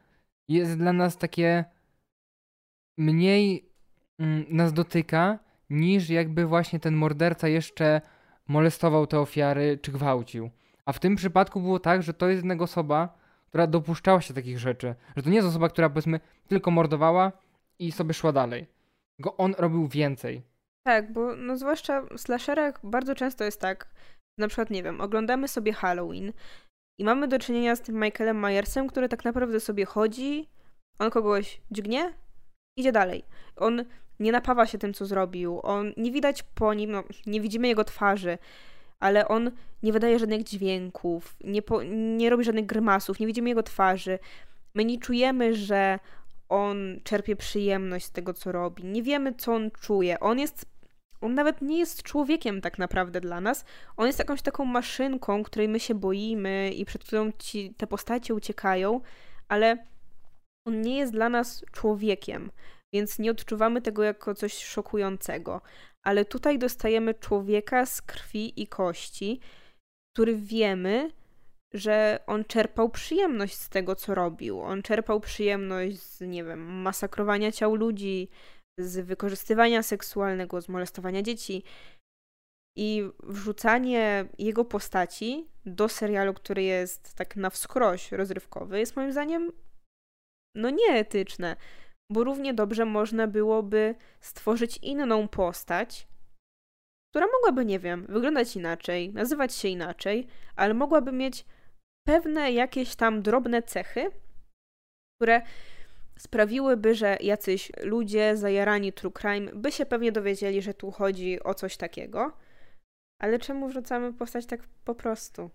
jest 0.48 0.78
dla 0.78 0.92
nas 0.92 1.18
takie 1.18 1.64
mniej 2.98 3.70
mm, 4.18 4.44
nas 4.48 4.72
dotyka, 4.72 5.38
niż 5.70 6.10
jakby 6.10 6.46
właśnie 6.46 6.80
ten 6.80 6.94
morderca 6.94 7.48
jeszcze 7.48 8.00
molestował 8.48 9.06
te 9.06 9.20
ofiary 9.20 9.78
czy 9.82 9.92
gwałcił. 9.92 10.50
A 10.86 10.92
w 10.92 10.98
tym 10.98 11.16
przypadku 11.16 11.60
było 11.60 11.80
tak, 11.80 12.02
że 12.02 12.14
to 12.14 12.28
jest 12.28 12.44
jedna 12.44 12.64
osoba, 12.64 13.18
która 13.48 13.66
dopuszczała 13.66 14.20
się 14.20 14.34
takich 14.34 14.58
rzeczy. 14.58 14.94
Że 15.16 15.22
to 15.22 15.30
nie 15.30 15.36
jest 15.36 15.48
osoba, 15.48 15.68
która 15.68 15.90
powiedzmy 15.90 16.20
tylko 16.48 16.70
mordowała 16.70 17.32
i 17.78 17.92
sobie 17.92 18.14
szła 18.14 18.32
dalej. 18.32 18.66
Tylko 19.16 19.36
on 19.36 19.54
robił 19.58 19.88
więcej. 19.88 20.42
Tak, 20.86 21.12
bo 21.12 21.36
no 21.36 21.56
zwłaszcza 21.56 22.02
w 22.02 22.18
slasherach 22.18 22.80
bardzo 22.82 23.14
często 23.14 23.44
jest 23.44 23.60
tak, 23.60 23.90
na 24.38 24.48
przykład, 24.48 24.70
nie 24.70 24.82
wiem, 24.82 25.00
oglądamy 25.00 25.48
sobie 25.48 25.72
Halloween 25.72 26.32
i 27.00 27.04
mamy 27.04 27.28
do 27.28 27.38
czynienia 27.38 27.76
z 27.76 27.82
tym 27.82 28.00
Michaelem 28.00 28.40
Myersem, 28.40 28.88
który 28.88 29.08
tak 29.08 29.24
naprawdę 29.24 29.60
sobie 29.60 29.84
chodzi, 29.84 30.48
on 30.98 31.10
kogoś 31.10 31.60
dźgnie, 31.70 32.14
idzie 32.78 32.92
dalej. 32.92 33.24
On 33.56 33.84
nie 34.20 34.32
napawa 34.32 34.66
się 34.66 34.78
tym, 34.78 34.94
co 34.94 35.06
zrobił, 35.06 35.60
on 35.62 35.92
nie 35.96 36.12
widać 36.12 36.42
po 36.42 36.74
nim, 36.74 36.90
no, 36.90 37.04
nie 37.26 37.40
widzimy 37.40 37.68
jego 37.68 37.84
twarzy, 37.84 38.38
ale 39.00 39.28
on 39.28 39.50
nie 39.82 39.92
wydaje 39.92 40.18
żadnych 40.18 40.44
dźwięków, 40.44 41.36
nie, 41.44 41.62
po, 41.62 41.82
nie 42.16 42.30
robi 42.30 42.44
żadnych 42.44 42.66
grymasów, 42.66 43.20
nie 43.20 43.26
widzimy 43.26 43.48
jego 43.48 43.62
twarzy. 43.62 44.18
My 44.74 44.84
nie 44.84 44.98
czujemy, 44.98 45.54
że 45.54 45.98
on 46.48 47.00
czerpie 47.04 47.36
przyjemność 47.36 48.06
z 48.06 48.10
tego, 48.10 48.34
co 48.34 48.52
robi. 48.52 48.84
Nie 48.84 49.02
wiemy, 49.02 49.34
co 49.34 49.54
on 49.54 49.70
czuje. 49.70 50.20
On 50.20 50.38
jest. 50.38 50.66
On 51.20 51.34
nawet 51.34 51.62
nie 51.62 51.78
jest 51.78 52.02
człowiekiem 52.02 52.60
tak 52.60 52.78
naprawdę 52.78 53.20
dla 53.20 53.40
nas. 53.40 53.64
On 53.96 54.06
jest 54.06 54.18
jakąś 54.18 54.42
taką 54.42 54.64
maszynką, 54.64 55.42
której 55.42 55.68
my 55.68 55.80
się 55.80 55.94
boimy 55.94 56.70
i 56.76 56.84
przed 56.84 57.04
którą 57.04 57.32
ci, 57.38 57.74
te 57.76 57.86
postacie 57.86 58.34
uciekają, 58.34 59.00
ale 59.48 59.86
on 60.66 60.80
nie 60.80 60.98
jest 60.98 61.12
dla 61.12 61.28
nas 61.28 61.64
człowiekiem, 61.72 62.50
więc 62.92 63.18
nie 63.18 63.30
odczuwamy 63.30 63.82
tego 63.82 64.02
jako 64.02 64.34
coś 64.34 64.64
szokującego 64.64 65.60
ale 66.06 66.24
tutaj 66.24 66.58
dostajemy 66.58 67.14
człowieka 67.14 67.86
z 67.86 68.02
krwi 68.02 68.62
i 68.62 68.66
kości, 68.66 69.40
który 70.14 70.36
wiemy, 70.36 71.10
że 71.74 72.18
on 72.26 72.44
czerpał 72.44 72.88
przyjemność 72.88 73.54
z 73.54 73.68
tego, 73.68 73.94
co 73.96 74.14
robił. 74.14 74.60
On 74.60 74.82
czerpał 74.82 75.20
przyjemność 75.20 75.98
z, 76.02 76.20
nie 76.20 76.44
wiem, 76.44 76.82
masakrowania 76.82 77.52
ciał 77.52 77.74
ludzi, 77.74 78.28
z 78.80 79.06
wykorzystywania 79.06 79.82
seksualnego, 79.82 80.60
z 80.60 80.68
molestowania 80.68 81.22
dzieci. 81.22 81.62
I 82.76 83.02
wrzucanie 83.22 84.28
jego 84.38 84.64
postaci 84.64 85.48
do 85.64 85.88
serialu, 85.88 86.34
który 86.34 86.62
jest 86.62 87.14
tak 87.14 87.36
na 87.36 87.50
wskroś 87.50 88.12
rozrywkowy, 88.12 88.78
jest 88.78 88.96
moim 88.96 89.12
zdaniem 89.12 89.52
no 90.54 90.70
nieetyczne 90.70 91.56
bo 92.10 92.24
równie 92.24 92.54
dobrze 92.54 92.84
można 92.84 93.26
byłoby 93.26 93.94
stworzyć 94.20 94.78
inną 94.82 95.28
postać, 95.28 96.08
która 97.10 97.26
mogłaby, 97.32 97.64
nie 97.64 97.78
wiem, 97.78 98.06
wyglądać 98.08 98.56
inaczej, 98.56 99.12
nazywać 99.12 99.54
się 99.54 99.68
inaczej, 99.68 100.26
ale 100.56 100.74
mogłaby 100.74 101.12
mieć 101.12 101.44
pewne 102.06 102.52
jakieś 102.52 102.96
tam 102.96 103.22
drobne 103.22 103.62
cechy, 103.62 104.10
które 105.16 105.42
sprawiłyby, 106.18 106.94
że 106.94 107.16
jacyś 107.20 107.72
ludzie 107.82 108.36
zajarani 108.36 108.92
true 108.92 109.12
crime 109.12 109.52
by 109.54 109.72
się 109.72 109.86
pewnie 109.86 110.12
dowiedzieli, 110.12 110.62
że 110.62 110.74
tu 110.74 110.90
chodzi 110.90 111.42
o 111.42 111.54
coś 111.54 111.76
takiego. 111.76 112.32
Ale 113.22 113.38
czemu 113.38 113.68
wrzucamy 113.68 114.12
postać 114.12 114.46
tak 114.46 114.60
po 114.84 114.94
prostu? 114.94 115.50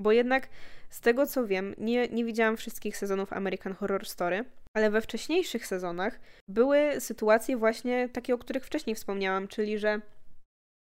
Bo 0.00 0.12
jednak 0.12 0.48
z 0.90 1.00
tego 1.00 1.26
co 1.26 1.46
wiem, 1.46 1.74
nie, 1.78 2.08
nie 2.08 2.24
widziałam 2.24 2.56
wszystkich 2.56 2.96
sezonów 2.96 3.32
American 3.32 3.74
Horror 3.74 4.08
Story, 4.08 4.44
ale 4.76 4.90
we 4.90 5.00
wcześniejszych 5.00 5.66
sezonach 5.66 6.20
były 6.48 7.00
sytuacje 7.00 7.56
właśnie 7.56 8.08
takie, 8.08 8.34
o 8.34 8.38
których 8.38 8.66
wcześniej 8.66 8.96
wspomniałam, 8.96 9.48
czyli 9.48 9.78
że 9.78 10.00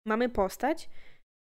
mamy 0.08 0.30
postać, 0.30 0.90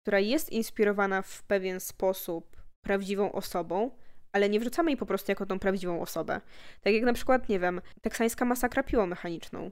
która 0.04 0.18
jest 0.18 0.52
inspirowana 0.52 1.22
w 1.22 1.42
pewien 1.42 1.80
sposób 1.80 2.56
prawdziwą 2.84 3.32
osobą, 3.32 3.90
ale 4.32 4.48
nie 4.48 4.60
wrzucamy 4.60 4.90
jej 4.90 4.96
po 4.96 5.06
prostu 5.06 5.30
jako 5.30 5.46
tą 5.46 5.58
prawdziwą 5.58 6.00
osobę. 6.00 6.40
Tak 6.80 6.92
jak 6.92 7.02
na 7.02 7.12
przykład, 7.12 7.48
nie 7.48 7.60
wiem, 7.60 7.80
teksańska 8.02 8.44
masakra 8.44 8.82
piłą 8.82 9.06
mechaniczną. 9.06 9.70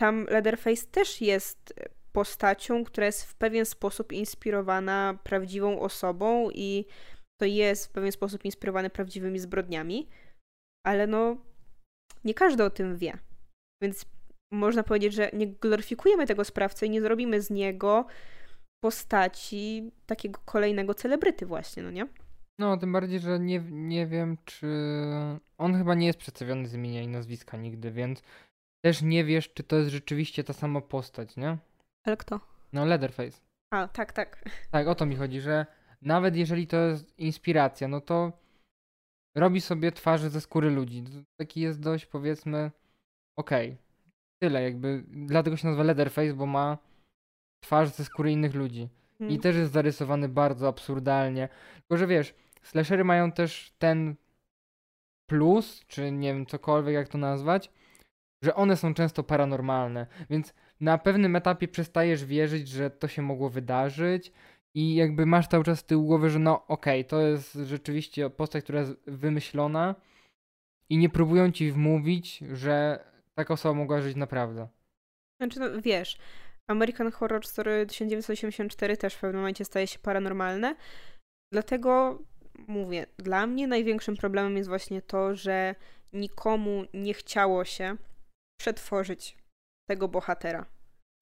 Tam 0.00 0.24
Leatherface 0.24 0.86
też 0.86 1.20
jest 1.20 1.74
postacią, 2.18 2.84
która 2.84 3.06
jest 3.06 3.24
w 3.24 3.34
pewien 3.34 3.66
sposób 3.66 4.12
inspirowana 4.12 5.18
prawdziwą 5.24 5.80
osobą 5.80 6.50
i 6.54 6.84
to 7.40 7.46
jest 7.46 7.86
w 7.86 7.90
pewien 7.90 8.12
sposób 8.12 8.44
inspirowane 8.44 8.90
prawdziwymi 8.90 9.38
zbrodniami, 9.38 10.08
ale 10.86 11.06
no 11.06 11.36
nie 12.24 12.34
każdy 12.34 12.64
o 12.64 12.70
tym 12.70 12.96
wie. 12.96 13.18
Więc 13.82 14.06
można 14.52 14.82
powiedzieć, 14.82 15.14
że 15.14 15.30
nie 15.32 15.46
gloryfikujemy 15.46 16.26
tego 16.26 16.44
sprawcę 16.44 16.86
i 16.86 16.90
nie 16.90 17.00
zrobimy 17.00 17.42
z 17.42 17.50
niego 17.50 18.06
postaci 18.84 19.90
takiego 20.06 20.40
kolejnego 20.44 20.94
celebryty 20.94 21.46
właśnie, 21.46 21.82
no 21.82 21.90
nie? 21.90 22.06
No, 22.58 22.76
tym 22.76 22.92
bardziej, 22.92 23.20
że 23.20 23.38
nie, 23.38 23.62
nie 23.70 24.06
wiem, 24.06 24.36
czy... 24.44 24.66
On 25.58 25.74
chyba 25.78 25.94
nie 25.94 26.06
jest 26.06 26.18
przedstawiony 26.18 26.68
z 26.68 26.74
imienia 26.74 27.02
i 27.02 27.08
nazwiska 27.08 27.56
nigdy, 27.56 27.90
więc 27.90 28.22
też 28.84 29.02
nie 29.02 29.24
wiesz, 29.24 29.52
czy 29.52 29.62
to 29.62 29.76
jest 29.76 29.90
rzeczywiście 29.90 30.44
ta 30.44 30.52
sama 30.52 30.80
postać, 30.80 31.36
nie? 31.36 31.58
Ale 32.08 32.16
kto? 32.16 32.40
No, 32.72 32.84
Leatherface. 32.84 33.40
A, 33.70 33.88
tak, 33.88 34.12
tak. 34.12 34.44
Tak, 34.70 34.86
o 34.88 34.94
to 34.94 35.06
mi 35.06 35.16
chodzi, 35.16 35.40
że 35.40 35.66
nawet 36.02 36.36
jeżeli 36.36 36.66
to 36.66 36.76
jest 36.76 37.18
inspiracja, 37.18 37.88
no 37.88 38.00
to 38.00 38.32
robi 39.36 39.60
sobie 39.60 39.92
twarze 39.92 40.30
ze 40.30 40.40
skóry 40.40 40.70
ludzi. 40.70 41.04
Taki 41.36 41.60
jest 41.60 41.80
dość, 41.80 42.06
powiedzmy, 42.06 42.70
okej. 43.38 43.68
Okay. 43.68 43.82
Tyle, 44.42 44.62
jakby. 44.62 45.04
Dlatego 45.08 45.56
się 45.56 45.68
nazywa 45.68 45.84
Leatherface, 45.84 46.34
bo 46.34 46.46
ma 46.46 46.78
twarz 47.64 47.88
ze 47.88 48.04
skóry 48.04 48.32
innych 48.32 48.54
ludzi. 48.54 48.88
Hmm. 49.18 49.36
I 49.36 49.40
też 49.40 49.56
jest 49.56 49.72
zarysowany 49.72 50.28
bardzo 50.28 50.68
absurdalnie. 50.68 51.48
Tylko, 51.74 51.96
że 51.96 52.06
wiesz, 52.06 52.34
slashery 52.62 53.04
mają 53.04 53.32
też 53.32 53.72
ten 53.78 54.16
plus, 55.26 55.84
czy 55.86 56.12
nie 56.12 56.34
wiem, 56.34 56.46
cokolwiek 56.46 56.94
jak 56.94 57.08
to 57.08 57.18
nazwać, 57.18 57.70
że 58.42 58.54
one 58.54 58.76
są 58.76 58.94
często 58.94 59.22
paranormalne, 59.22 60.06
więc 60.30 60.54
na 60.80 60.98
pewnym 60.98 61.36
etapie 61.36 61.68
przestajesz 61.68 62.24
wierzyć, 62.24 62.68
że 62.68 62.90
to 62.90 63.08
się 63.08 63.22
mogło 63.22 63.50
wydarzyć 63.50 64.32
i 64.74 64.94
jakby 64.94 65.26
masz 65.26 65.48
cały 65.48 65.64
czas 65.64 65.78
z 65.78 65.84
tyłu 65.84 66.06
głowy, 66.06 66.30
że 66.30 66.38
no 66.38 66.66
okej, 66.66 67.00
okay, 67.00 67.10
to 67.10 67.20
jest 67.20 67.54
rzeczywiście 67.54 68.30
postać, 68.30 68.64
która 68.64 68.80
jest 68.80 68.92
wymyślona 69.06 69.94
i 70.88 70.98
nie 70.98 71.08
próbują 71.08 71.52
ci 71.52 71.72
wmówić, 71.72 72.38
że 72.52 73.04
taka 73.34 73.54
osoba 73.54 73.74
mogła 73.74 74.00
żyć 74.00 74.16
naprawdę. 74.16 74.68
Znaczy, 75.40 75.60
no 75.60 75.82
wiesz, 75.82 76.18
American 76.70 77.10
Horror 77.10 77.46
Story 77.46 77.86
1984 77.86 78.96
też 78.96 79.14
w 79.14 79.20
pewnym 79.20 79.40
momencie 79.40 79.64
staje 79.64 79.86
się 79.86 79.98
paranormalne, 79.98 80.76
dlatego 81.52 82.22
mówię, 82.68 83.06
dla 83.16 83.46
mnie 83.46 83.66
największym 83.66 84.16
problemem 84.16 84.56
jest 84.56 84.68
właśnie 84.68 85.02
to, 85.02 85.34
że 85.34 85.74
nikomu 86.12 86.84
nie 86.94 87.14
chciało 87.14 87.64
się 87.64 87.96
przetworzyć 88.60 89.38
tego 89.88 90.08
bohatera. 90.08 90.66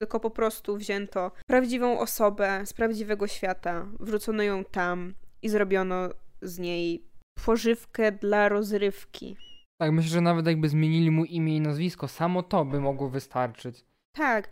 Tylko 0.00 0.20
po 0.20 0.30
prostu 0.30 0.76
wzięto 0.76 1.32
prawdziwą 1.46 1.98
osobę 1.98 2.66
z 2.66 2.72
prawdziwego 2.72 3.26
świata, 3.26 3.86
wrzucono 4.00 4.42
ją 4.42 4.64
tam 4.64 5.14
i 5.42 5.48
zrobiono 5.48 6.08
z 6.42 6.58
niej 6.58 7.06
pożywkę 7.44 8.12
dla 8.12 8.48
rozrywki. 8.48 9.36
Tak, 9.80 9.92
myślę, 9.92 10.10
że 10.10 10.20
nawet 10.20 10.46
jakby 10.46 10.68
zmienili 10.68 11.10
mu 11.10 11.24
imię 11.24 11.56
i 11.56 11.60
nazwisko, 11.60 12.08
samo 12.08 12.42
to 12.42 12.64
by 12.64 12.80
mogło 12.80 13.08
wystarczyć. 13.08 13.84
Tak. 14.12 14.48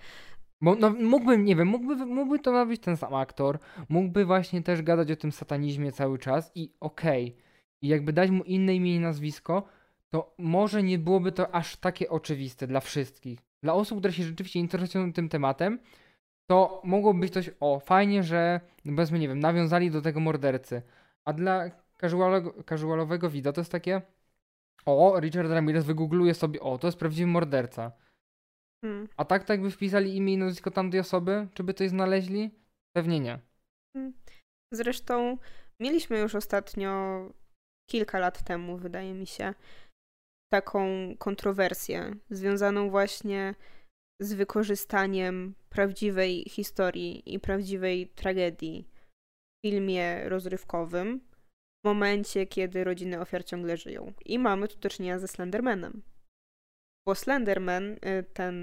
Bo 0.61 0.75
no, 0.75 0.91
mógłbym, 0.91 1.45
nie 1.45 1.57
wiem, 1.57 1.69
mógłby, 1.69 2.07
mógłby 2.07 2.39
to 2.39 2.67
być 2.67 2.81
ten 2.81 2.97
sam 2.97 3.15
aktor, 3.15 3.59
mógłby 3.89 4.25
właśnie 4.25 4.63
też 4.63 4.83
gadać 4.83 5.11
o 5.11 5.17
tym 5.17 5.33
satanizmie 5.33 5.93
cały 5.93 6.19
czas 6.19 6.53
i 6.55 6.73
okej. 6.81 7.27
Okay. 7.27 7.45
I 7.83 7.89
jakby 7.89 8.13
dać 8.13 8.31
mu 8.31 8.45
inne 8.45 8.75
imię 8.75 8.95
i 8.95 9.01
nazwisko, 9.01 9.63
to 10.11 10.35
może 10.39 10.83
nie 10.83 10.99
byłoby 10.99 11.33
to 11.33 11.55
aż 11.55 11.77
takie 11.77 12.11
oczywiste 12.11 12.67
dla 12.67 12.81
wszystkich. 12.81 13.44
Dla 13.65 13.75
osób, 13.75 13.99
które 13.99 14.13
się 14.13 14.23
rzeczywiście 14.23 14.61
interesują 14.61 15.13
tym 15.13 15.29
tematem, 15.29 15.79
to 16.51 16.83
mogło 16.85 17.15
być 17.15 17.33
coś, 17.33 17.51
o, 17.61 17.81
fajnie, 17.81 18.23
że, 18.23 18.61
powiedzmy, 18.85 19.19
nie 19.19 19.29
wiem, 19.29 19.41
nawiązali 19.41 19.91
do 19.91 20.03
tego 20.03 20.21
mordercy. 20.21 20.83
A 21.25 21.33
dla 21.33 21.71
casualowego, 22.01 22.63
casualowego 22.63 23.31
widza 23.31 23.53
to 23.53 23.61
jest 23.61 23.73
takie, 23.73 24.03
o, 24.87 25.21
Richard 25.21 25.51
Ramirez 25.51 25.85
wygoogluje 25.85 26.35
sobie, 26.35 26.61
o, 26.61 26.79
to 26.79 26.87
jest 26.87 26.99
prawdziwy 26.99 27.27
morderca. 27.27 27.93
Hmm. 28.85 29.09
A 29.17 29.25
tak, 29.25 29.45
tak 29.45 29.63
by 29.63 29.71
wpisali 29.71 30.17
imię 30.17 30.33
i 30.33 30.39
nazwisko 30.39 30.71
tamtej 30.71 31.01
osoby, 31.01 31.49
czy 31.55 31.65
by 31.65 31.75
coś 31.75 31.89
znaleźli? 31.89 32.51
Pewnie 32.97 33.21
nie. 33.21 33.39
Hmm. 33.97 34.13
Zresztą 34.73 35.39
mieliśmy 35.81 36.19
już 36.19 36.35
ostatnio, 36.35 37.21
kilka 37.91 38.19
lat 38.19 38.45
temu, 38.45 38.77
wydaje 38.77 39.15
mi 39.15 39.27
się, 39.27 39.55
taką 40.55 41.15
kontrowersję 41.19 42.17
związaną 42.31 42.91
właśnie 42.91 43.55
z 44.21 44.35
wykorzystaniem 44.35 45.55
prawdziwej 45.69 46.45
historii 46.49 47.35
i 47.35 47.41
prawdziwej 47.41 48.09
tragedii 48.09 48.89
w 49.59 49.67
filmie 49.67 50.29
rozrywkowym 50.29 51.21
w 51.85 51.89
momencie, 51.89 52.47
kiedy 52.47 52.85
rodziny 52.85 53.21
ofiar 53.21 53.45
ciągle 53.45 53.77
żyją. 53.77 54.13
I 54.25 54.39
mamy 54.39 54.69
tu 54.69 54.79
do 54.79 54.89
czynienia 54.89 55.19
ze 55.19 55.29
Slendermanem. 55.29 56.03
Bo 57.07 57.15
Slenderman, 57.15 57.93
y, 57.93 58.25
ten 58.35 58.55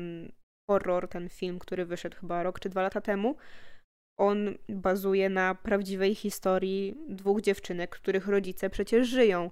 horror, 0.69 1.07
ten 1.07 1.29
film, 1.29 1.59
który 1.59 1.85
wyszedł 1.85 2.17
chyba 2.17 2.43
rok 2.43 2.59
czy 2.59 2.69
dwa 2.69 2.81
lata 2.81 3.01
temu, 3.01 3.35
on 4.19 4.57
bazuje 4.69 5.29
na 5.29 5.55
prawdziwej 5.55 6.15
historii 6.15 6.95
dwóch 7.09 7.41
dziewczynek, 7.41 7.89
których 7.89 8.27
rodzice 8.27 8.69
przecież 8.69 9.07
żyją 9.07 9.51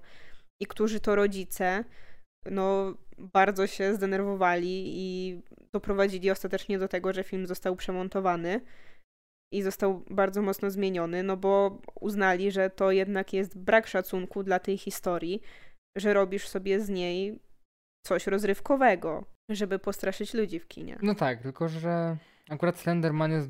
i 0.61 0.65
którzy 0.65 0.99
to 0.99 1.15
rodzice 1.15 1.83
no 2.45 2.93
bardzo 3.17 3.67
się 3.67 3.95
zdenerwowali 3.95 4.83
i 4.87 5.41
doprowadzili 5.73 6.31
ostatecznie 6.31 6.79
do 6.79 6.87
tego, 6.87 7.13
że 7.13 7.23
film 7.23 7.47
został 7.47 7.75
przemontowany 7.75 8.61
i 9.53 9.61
został 9.61 10.03
bardzo 10.09 10.41
mocno 10.41 10.71
zmieniony, 10.71 11.23
no 11.23 11.37
bo 11.37 11.81
uznali, 12.01 12.51
że 12.51 12.69
to 12.69 12.91
jednak 12.91 13.33
jest 13.33 13.57
brak 13.57 13.87
szacunku 13.87 14.43
dla 14.43 14.59
tej 14.59 14.77
historii, 14.77 15.41
że 15.97 16.13
robisz 16.13 16.47
sobie 16.47 16.81
z 16.81 16.89
niej 16.89 17.39
coś 18.07 18.27
rozrywkowego, 18.27 19.25
żeby 19.49 19.79
postraszyć 19.79 20.33
ludzi 20.33 20.59
w 20.59 20.67
kinie. 20.67 20.97
No 21.01 21.15
tak, 21.15 21.41
tylko 21.41 21.69
że 21.69 22.17
akurat 22.49 22.79
Slenderman 22.79 23.31
jest 23.31 23.49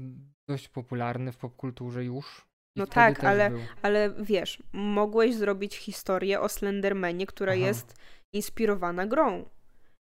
dość 0.49 0.69
popularny 0.69 1.31
w 1.31 1.37
popkulturze 1.37 2.05
już. 2.05 2.49
No 2.75 2.87
tak, 2.87 3.23
ale, 3.23 3.51
ale 3.81 4.13
wiesz, 4.21 4.63
mogłeś 4.73 5.35
zrobić 5.35 5.75
historię 5.75 6.41
o 6.41 6.49
Slendermanie, 6.49 7.25
która 7.25 7.53
Aha. 7.53 7.61
jest 7.61 7.95
inspirowana 8.33 9.05
grą. 9.05 9.49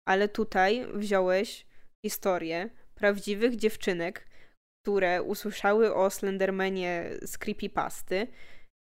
Ale 0.08 0.28
tutaj 0.28 0.86
wziąłeś 0.94 1.66
historię 2.06 2.70
prawdziwych 2.94 3.56
dziewczynek, 3.56 4.28
które 4.84 5.22
usłyszały 5.22 5.94
o 5.94 6.10
Slendermanie 6.10 7.10
z 7.22 7.38
creepypasty 7.38 8.26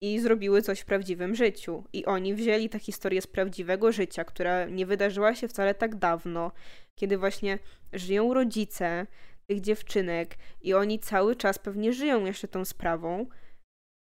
i 0.01 0.19
zrobiły 0.19 0.61
coś 0.61 0.79
w 0.79 0.85
prawdziwym 0.85 1.35
życiu. 1.35 1.83
I 1.93 2.05
oni 2.05 2.33
wzięli 2.33 2.69
tę 2.69 2.79
historię 2.79 3.21
z 3.21 3.27
prawdziwego 3.27 3.91
życia, 3.91 4.23
która 4.23 4.65
nie 4.65 4.85
wydarzyła 4.85 5.35
się 5.35 5.47
wcale 5.47 5.73
tak 5.73 5.95
dawno, 5.95 6.51
kiedy 6.95 7.17
właśnie 7.17 7.59
żyją 7.93 8.33
rodzice 8.33 9.07
tych 9.47 9.61
dziewczynek 9.61 10.37
i 10.61 10.73
oni 10.73 10.99
cały 10.99 11.35
czas 11.35 11.59
pewnie 11.59 11.93
żyją 11.93 12.25
jeszcze 12.25 12.47
tą 12.47 12.65
sprawą, 12.65 13.25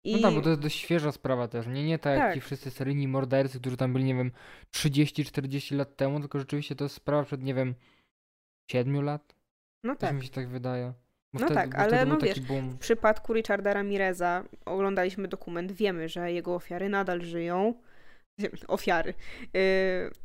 i... 0.04 0.16
No 0.16 0.22
tak, 0.22 0.34
bo 0.34 0.41
to 0.41 0.49
jest 0.49 0.62
dość 0.62 0.80
świeża 0.80 1.12
sprawa 1.12 1.47
też. 1.47 1.68
Nie, 1.68 1.84
nie 1.86 1.99
tak, 1.99 2.18
tak. 2.18 2.26
jak 2.26 2.36
ci 2.36 2.41
wszyscy 2.41 2.72
seryjni 2.72 3.08
mordercy, 3.08 3.60
którzy 3.60 3.78
tam 3.78 3.93
byli, 3.93 4.06
nie 4.06 4.16
wiem, 4.16 4.32
30-40 4.72 5.76
lat 5.76 5.95
temu, 5.95 6.20
tylko 6.20 6.39
rzeczywiście 6.39 6.76
to 6.76 6.86
jest 6.86 6.95
sprawa 6.95 7.24
przed, 7.24 7.43
nie 7.43 7.54
wiem, 7.54 7.76
7 8.72 9.01
lat. 9.01 9.36
No 9.84 9.95
tak. 9.95 10.16
mi 10.16 10.24
się 10.24 10.30
tak 10.30 10.47
wydaje. 10.47 10.93
Bo 11.34 11.39
no 11.39 11.45
wtedy, 11.45 11.62
tak, 11.62 11.76
ale 11.76 12.06
no 12.06 12.18
wiesz, 12.18 12.39
boom. 12.39 12.70
w 12.70 12.78
przypadku 12.78 13.34
Richarda 13.34 13.74
Ramireza 13.74 14.43
oglądaliśmy 14.66 15.28
dokument, 15.28 15.72
wiemy, 15.72 16.10
że 16.10 16.32
jego 16.32 16.56
ofiary 16.56 16.89
nadal 16.89 17.22
żyją. 17.22 17.74
Ofiary. 18.68 19.14
Yy, 19.54 19.62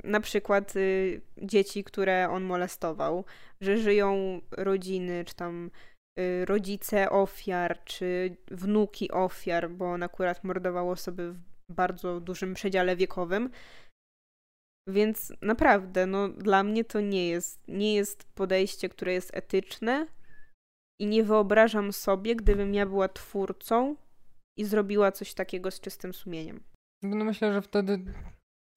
na 0.04 0.20
przykład 0.20 0.74
yy, 0.74 1.20
dzieci, 1.42 1.84
które 1.84 2.28
on 2.30 2.44
molestował, 2.44 3.24
że 3.60 3.76
żyją 3.78 4.40
rodziny, 4.50 5.24
czy 5.24 5.34
tam 5.34 5.70
rodzice 6.44 7.10
ofiar, 7.10 7.84
czy 7.84 8.36
wnuki 8.50 9.10
ofiar, 9.10 9.70
bo 9.70 9.90
on 9.92 10.02
akurat 10.02 10.44
mordował 10.44 10.90
osoby 10.90 11.32
w 11.32 11.74
bardzo 11.74 12.20
dużym 12.20 12.54
przedziale 12.54 12.96
wiekowym. 12.96 13.50
Więc 14.88 15.32
naprawdę, 15.42 16.06
no 16.06 16.28
dla 16.28 16.62
mnie 16.62 16.84
to 16.84 17.00
nie 17.00 17.28
jest, 17.28 17.68
nie 17.68 17.94
jest 17.94 18.24
podejście, 18.34 18.88
które 18.88 19.12
jest 19.12 19.36
etyczne 19.36 20.06
i 21.00 21.06
nie 21.06 21.24
wyobrażam 21.24 21.92
sobie, 21.92 22.36
gdybym 22.36 22.74
ja 22.74 22.86
była 22.86 23.08
twórcą 23.08 23.96
i 24.58 24.64
zrobiła 24.64 25.12
coś 25.12 25.34
takiego 25.34 25.70
z 25.70 25.80
czystym 25.80 26.14
sumieniem. 26.14 26.60
No 27.02 27.24
myślę, 27.24 27.52
że 27.52 27.62
wtedy 27.62 28.04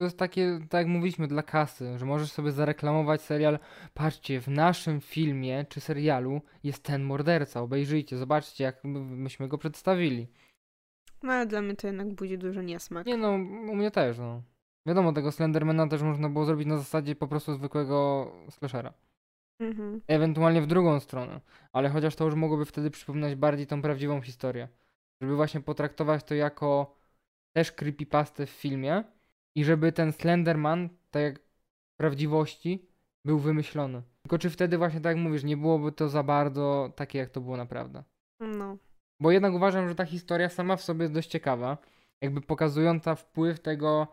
to 0.02 0.06
jest 0.06 0.18
takie, 0.18 0.58
tak 0.68 0.78
jak 0.78 0.86
mówiliśmy, 0.86 1.28
dla 1.28 1.42
kasy, 1.42 1.98
że 1.98 2.06
możesz 2.06 2.32
sobie 2.32 2.52
zareklamować 2.52 3.22
serial. 3.22 3.58
Patrzcie, 3.94 4.40
w 4.40 4.48
naszym 4.48 5.00
filmie 5.00 5.66
czy 5.68 5.80
serialu 5.80 6.40
jest 6.64 6.82
ten 6.82 7.02
morderca. 7.02 7.60
Obejrzyjcie, 7.60 8.18
zobaczcie, 8.18 8.64
jak 8.64 8.84
myśmy 8.84 9.48
go 9.48 9.58
przedstawili. 9.58 10.28
No 11.22 11.32
ale 11.32 11.46
dla 11.46 11.62
mnie 11.62 11.76
to 11.76 11.86
jednak 11.86 12.14
budzi 12.14 12.38
dużo 12.38 12.62
niesmak. 12.62 13.06
Nie 13.06 13.16
no, 13.16 13.30
u 13.32 13.76
mnie 13.76 13.90
też, 13.90 14.18
no. 14.18 14.42
Wiadomo, 14.86 15.12
tego 15.12 15.32
Slendermana 15.32 15.88
też 15.88 16.02
można 16.02 16.28
było 16.28 16.44
zrobić 16.44 16.66
na 16.66 16.76
zasadzie 16.76 17.16
po 17.16 17.28
prostu 17.28 17.54
zwykłego 17.54 18.26
slashera. 18.50 18.92
Mhm. 19.60 20.00
Ewentualnie 20.06 20.62
w 20.62 20.66
drugą 20.66 21.00
stronę. 21.00 21.40
Ale 21.72 21.88
chociaż 21.88 22.16
to 22.16 22.24
już 22.24 22.34
mogłoby 22.34 22.64
wtedy 22.64 22.90
przypominać 22.90 23.34
bardziej 23.34 23.66
tą 23.66 23.82
prawdziwą 23.82 24.20
historię. 24.20 24.68
Żeby 25.20 25.36
właśnie 25.36 25.60
potraktować 25.60 26.24
to 26.24 26.34
jako 26.34 26.96
też 27.52 27.72
creepypastę 27.72 28.46
w 28.46 28.50
filmie, 28.50 29.04
i 29.54 29.64
żeby 29.64 29.92
ten 29.92 30.12
Slenderman, 30.12 30.88
tak 31.10 31.22
jak 31.22 31.38
w 31.38 31.96
prawdziwości, 31.96 32.86
był 33.24 33.38
wymyślony. 33.38 34.02
Tylko 34.22 34.38
czy 34.38 34.50
wtedy 34.50 34.78
właśnie 34.78 35.00
tak 35.00 35.16
jak 35.16 35.24
mówisz, 35.24 35.44
nie 35.44 35.56
byłoby 35.56 35.92
to 35.92 36.08
za 36.08 36.22
bardzo 36.22 36.92
takie, 36.96 37.18
jak 37.18 37.30
to 37.30 37.40
było 37.40 37.56
naprawdę. 37.56 38.04
No. 38.40 38.76
Bo 39.20 39.30
jednak 39.30 39.54
uważam, 39.54 39.88
że 39.88 39.94
ta 39.94 40.04
historia 40.04 40.48
sama 40.48 40.76
w 40.76 40.82
sobie 40.82 41.02
jest 41.02 41.14
dość 41.14 41.28
ciekawa. 41.28 41.78
Jakby 42.20 42.40
pokazująca 42.40 43.14
wpływ 43.14 43.60
tego, 43.60 44.08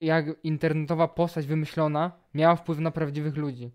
jak 0.00 0.26
internetowa 0.42 1.08
postać 1.08 1.46
wymyślona 1.46 2.12
miała 2.34 2.56
wpływ 2.56 2.78
na 2.78 2.90
prawdziwych 2.90 3.36
ludzi. 3.36 3.70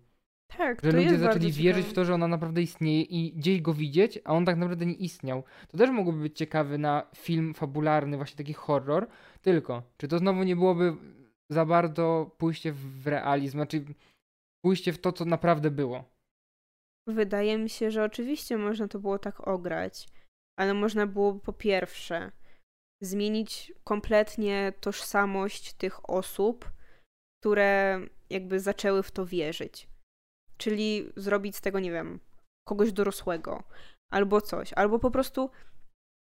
Tak, 0.58 0.80
że 0.82 0.90
to 0.90 0.96
ludzie 0.96 1.18
zaczęli 1.18 1.52
wierzyć 1.52 1.86
w 1.86 1.92
to, 1.92 2.04
że 2.04 2.14
ona 2.14 2.28
naprawdę 2.28 2.62
istnieje 2.62 3.02
i 3.02 3.32
gdzieś 3.32 3.60
go 3.60 3.74
widzieć, 3.74 4.18
a 4.24 4.32
on 4.32 4.44
tak 4.44 4.56
naprawdę 4.56 4.86
nie 4.86 4.94
istniał. 4.94 5.44
To 5.68 5.78
też 5.78 5.90
mogłoby 5.90 6.20
być 6.20 6.38
ciekawy 6.38 6.78
na 6.78 7.06
film 7.16 7.54
fabularny, 7.54 8.16
właśnie 8.16 8.36
taki 8.36 8.52
horror, 8.52 9.08
tylko 9.42 9.82
czy 9.96 10.08
to 10.08 10.18
znowu 10.18 10.42
nie 10.42 10.56
byłoby 10.56 10.96
za 11.50 11.66
bardzo 11.66 12.36
pójście 12.38 12.72
w 12.72 13.06
realizm, 13.06 13.52
znaczy 13.52 13.84
pójście 14.64 14.92
w 14.92 14.98
to, 14.98 15.12
co 15.12 15.24
naprawdę 15.24 15.70
było? 15.70 16.04
Wydaje 17.06 17.58
mi 17.58 17.68
się, 17.68 17.90
że 17.90 18.04
oczywiście 18.04 18.56
można 18.56 18.88
to 18.88 18.98
było 18.98 19.18
tak 19.18 19.48
ograć, 19.48 20.08
ale 20.58 20.74
można 20.74 21.06
było 21.06 21.34
po 21.34 21.52
pierwsze 21.52 22.32
zmienić 23.02 23.72
kompletnie 23.84 24.72
tożsamość 24.80 25.72
tych 25.72 26.10
osób, 26.10 26.72
które 27.42 28.00
jakby 28.30 28.60
zaczęły 28.60 29.02
w 29.02 29.10
to 29.10 29.26
wierzyć 29.26 29.90
Czyli 30.60 31.12
zrobić 31.16 31.56
z 31.56 31.60
tego, 31.60 31.80
nie 31.80 31.92
wiem, 31.92 32.20
kogoś 32.68 32.92
dorosłego 32.92 33.62
albo 34.12 34.40
coś, 34.40 34.72
albo 34.72 34.98
po 34.98 35.10
prostu 35.10 35.50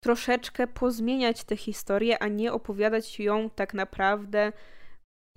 troszeczkę 0.03 0.67
pozmieniać 0.67 1.43
tę 1.43 1.57
historię, 1.57 2.23
a 2.23 2.27
nie 2.27 2.53
opowiadać 2.53 3.19
ją 3.19 3.49
tak 3.49 3.73
naprawdę 3.73 4.51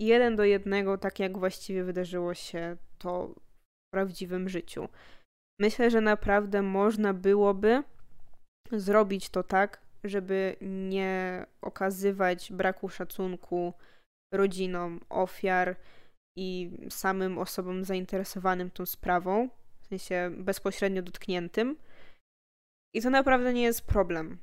jeden 0.01 0.36
do 0.36 0.45
jednego, 0.45 0.99
tak 0.99 1.18
jak 1.18 1.39
właściwie 1.39 1.84
wydarzyło 1.84 2.34
się 2.34 2.76
to 2.99 3.28
w 3.28 3.91
prawdziwym 3.95 4.49
życiu. 4.49 4.89
Myślę, 5.61 5.91
że 5.91 6.01
naprawdę 6.01 6.62
można 6.62 7.14
byłoby 7.14 7.82
zrobić 8.72 9.30
to 9.30 9.43
tak, 9.43 9.80
żeby 10.05 10.57
nie 10.61 11.47
okazywać 11.62 12.53
braku 12.53 12.89
szacunku 12.89 13.72
rodzinom 14.34 15.01
ofiar, 15.09 15.76
i 16.39 16.70
samym 16.91 17.39
osobom 17.39 17.84
zainteresowanym 17.84 18.70
tą 18.70 18.86
sprawą, 18.86 19.49
w 19.80 19.86
sensie 19.86 20.30
bezpośrednio 20.39 21.03
dotkniętym. 21.03 21.76
I 22.95 23.03
to 23.03 23.11
naprawdę 23.11 23.55
nie 23.55 23.62
jest 23.62 23.86
problem. 23.86 24.39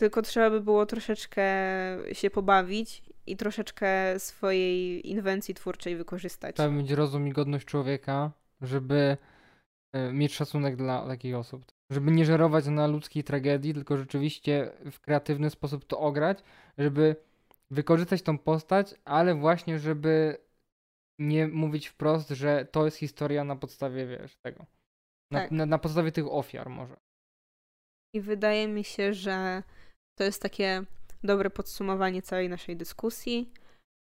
Tylko 0.00 0.22
trzeba 0.22 0.50
by 0.50 0.60
było 0.60 0.86
troszeczkę 0.86 1.44
się 2.12 2.30
pobawić 2.30 3.02
i 3.26 3.36
troszeczkę 3.36 4.18
swojej 4.18 5.10
inwencji 5.10 5.54
twórczej 5.54 5.96
wykorzystać. 5.96 6.56
Trzeba 6.56 6.68
mieć 6.68 6.90
rozum 6.90 7.28
i 7.28 7.32
godność 7.32 7.66
człowieka, 7.66 8.30
żeby 8.60 9.16
e, 9.92 10.12
mieć 10.12 10.34
szacunek 10.34 10.76
dla 10.76 11.06
takich 11.06 11.34
osób. 11.34 11.64
Żeby 11.90 12.10
nie 12.10 12.24
żerować 12.24 12.66
na 12.66 12.86
ludzkiej 12.86 13.24
tragedii, 13.24 13.74
tylko 13.74 13.96
rzeczywiście 13.96 14.72
w 14.92 15.00
kreatywny 15.00 15.50
sposób 15.50 15.84
to 15.84 15.98
ograć, 15.98 16.38
żeby 16.78 17.16
wykorzystać 17.70 18.22
tą 18.22 18.38
postać, 18.38 18.94
ale 19.04 19.34
właśnie, 19.34 19.78
żeby 19.78 20.44
nie 21.18 21.48
mówić 21.48 21.86
wprost, 21.86 22.28
że 22.30 22.64
to 22.64 22.84
jest 22.84 22.96
historia 22.96 23.44
na 23.44 23.56
podstawie, 23.56 24.06
wiesz, 24.06 24.36
tego. 24.36 24.66
Na, 25.32 25.40
Tak. 25.40 25.50
na, 25.50 25.66
na 25.66 25.78
podstawie 25.78 26.12
tych 26.12 26.26
ofiar 26.32 26.70
może. 26.70 26.96
I 28.14 28.20
wydaje 28.20 28.68
mi 28.68 28.84
się, 28.84 29.14
że 29.14 29.62
to 30.18 30.24
jest 30.24 30.42
takie 30.42 30.84
dobre 31.22 31.50
podsumowanie 31.50 32.22
całej 32.22 32.48
naszej 32.48 32.76
dyskusji, 32.76 33.52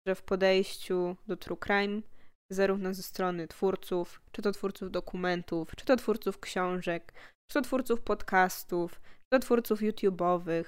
że 0.06 0.14
w 0.14 0.22
podejściu 0.22 1.16
do 1.26 1.36
True 1.36 1.56
Crime, 1.56 2.02
zarówno 2.52 2.94
ze 2.94 3.02
strony 3.02 3.48
twórców, 3.48 4.22
czy 4.32 4.42
to 4.42 4.52
twórców 4.52 4.90
dokumentów, 4.90 5.76
czy 5.76 5.84
to 5.84 5.96
twórców 5.96 6.40
książek, 6.40 7.12
czy 7.50 7.54
to 7.54 7.62
twórców 7.62 8.00
podcastów, 8.00 9.00
czy 9.00 9.28
to 9.30 9.38
twórców 9.38 9.80
YouTube'owych, 9.80 10.64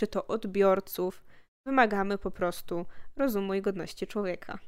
czy 0.00 0.06
to 0.06 0.26
odbiorców, 0.26 1.24
wymagamy 1.66 2.18
po 2.18 2.30
prostu 2.30 2.86
rozumu 3.16 3.54
i 3.54 3.62
godności 3.62 4.06
człowieka. 4.06 4.58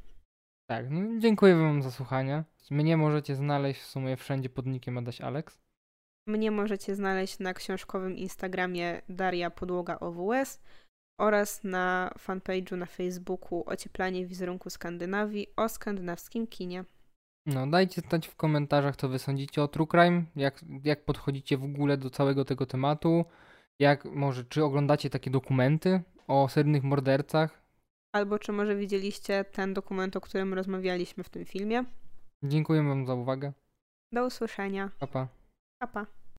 Tak, 0.66 0.90
no 0.90 1.18
dziękuję 1.18 1.54
wam 1.56 1.82
za 1.82 1.90
słuchanie. 1.90 2.44
Mnie 2.70 2.96
możecie 2.96 3.36
znaleźć 3.36 3.80
w 3.80 3.86
sumie 3.86 4.16
wszędzie 4.16 4.48
pod 4.48 4.66
nickiem 4.66 4.98
Adaś 4.98 5.20
Alex. 5.20 5.60
Mnie 6.28 6.50
możecie 6.50 6.94
znaleźć 6.94 7.38
na 7.38 7.54
książkowym 7.54 8.16
Instagramie 8.16 9.02
Daria 9.08 9.50
Podłoga 9.50 9.98
OWS 9.98 10.60
oraz 11.20 11.64
na 11.64 12.10
fanpage'u 12.18 12.76
na 12.76 12.86
Facebooku 12.86 13.64
Ocieplanie 13.66 14.26
wizerunku 14.26 14.70
Skandynawii 14.70 15.46
o 15.56 15.68
skandynawskim 15.68 16.46
kinie. 16.46 16.84
No, 17.46 17.66
dajcie 17.66 18.00
znać 18.00 18.28
w 18.28 18.36
komentarzach, 18.36 18.96
co 18.96 19.08
wy 19.08 19.18
sądzicie 19.18 19.62
o 19.62 19.68
True 19.68 19.86
Crime, 19.86 20.24
jak, 20.36 20.64
jak 20.84 21.04
podchodzicie 21.04 21.56
w 21.56 21.64
ogóle 21.64 21.96
do 21.96 22.10
całego 22.10 22.44
tego 22.44 22.66
tematu, 22.66 23.24
jak 23.78 24.04
może, 24.04 24.44
czy 24.44 24.64
oglądacie 24.64 25.10
takie 25.10 25.30
dokumenty 25.30 26.02
o 26.26 26.48
seryjnych 26.48 26.82
mordercach. 26.82 27.65
Albo 28.16 28.38
czy 28.38 28.52
może 28.52 28.76
widzieliście 28.76 29.44
ten 29.44 29.74
dokument, 29.74 30.16
o 30.16 30.20
którym 30.20 30.54
rozmawialiśmy 30.54 31.24
w 31.24 31.28
tym 31.28 31.44
filmie? 31.44 31.84
Dziękuję 32.42 32.82
wam 32.82 33.06
za 33.06 33.14
uwagę. 33.14 33.52
Do 34.12 34.26
usłyszenia. 34.26 34.90
Pa, 34.98 35.06
pa. 35.06 35.28
Pa, 35.78 35.86
pa. 35.86 36.06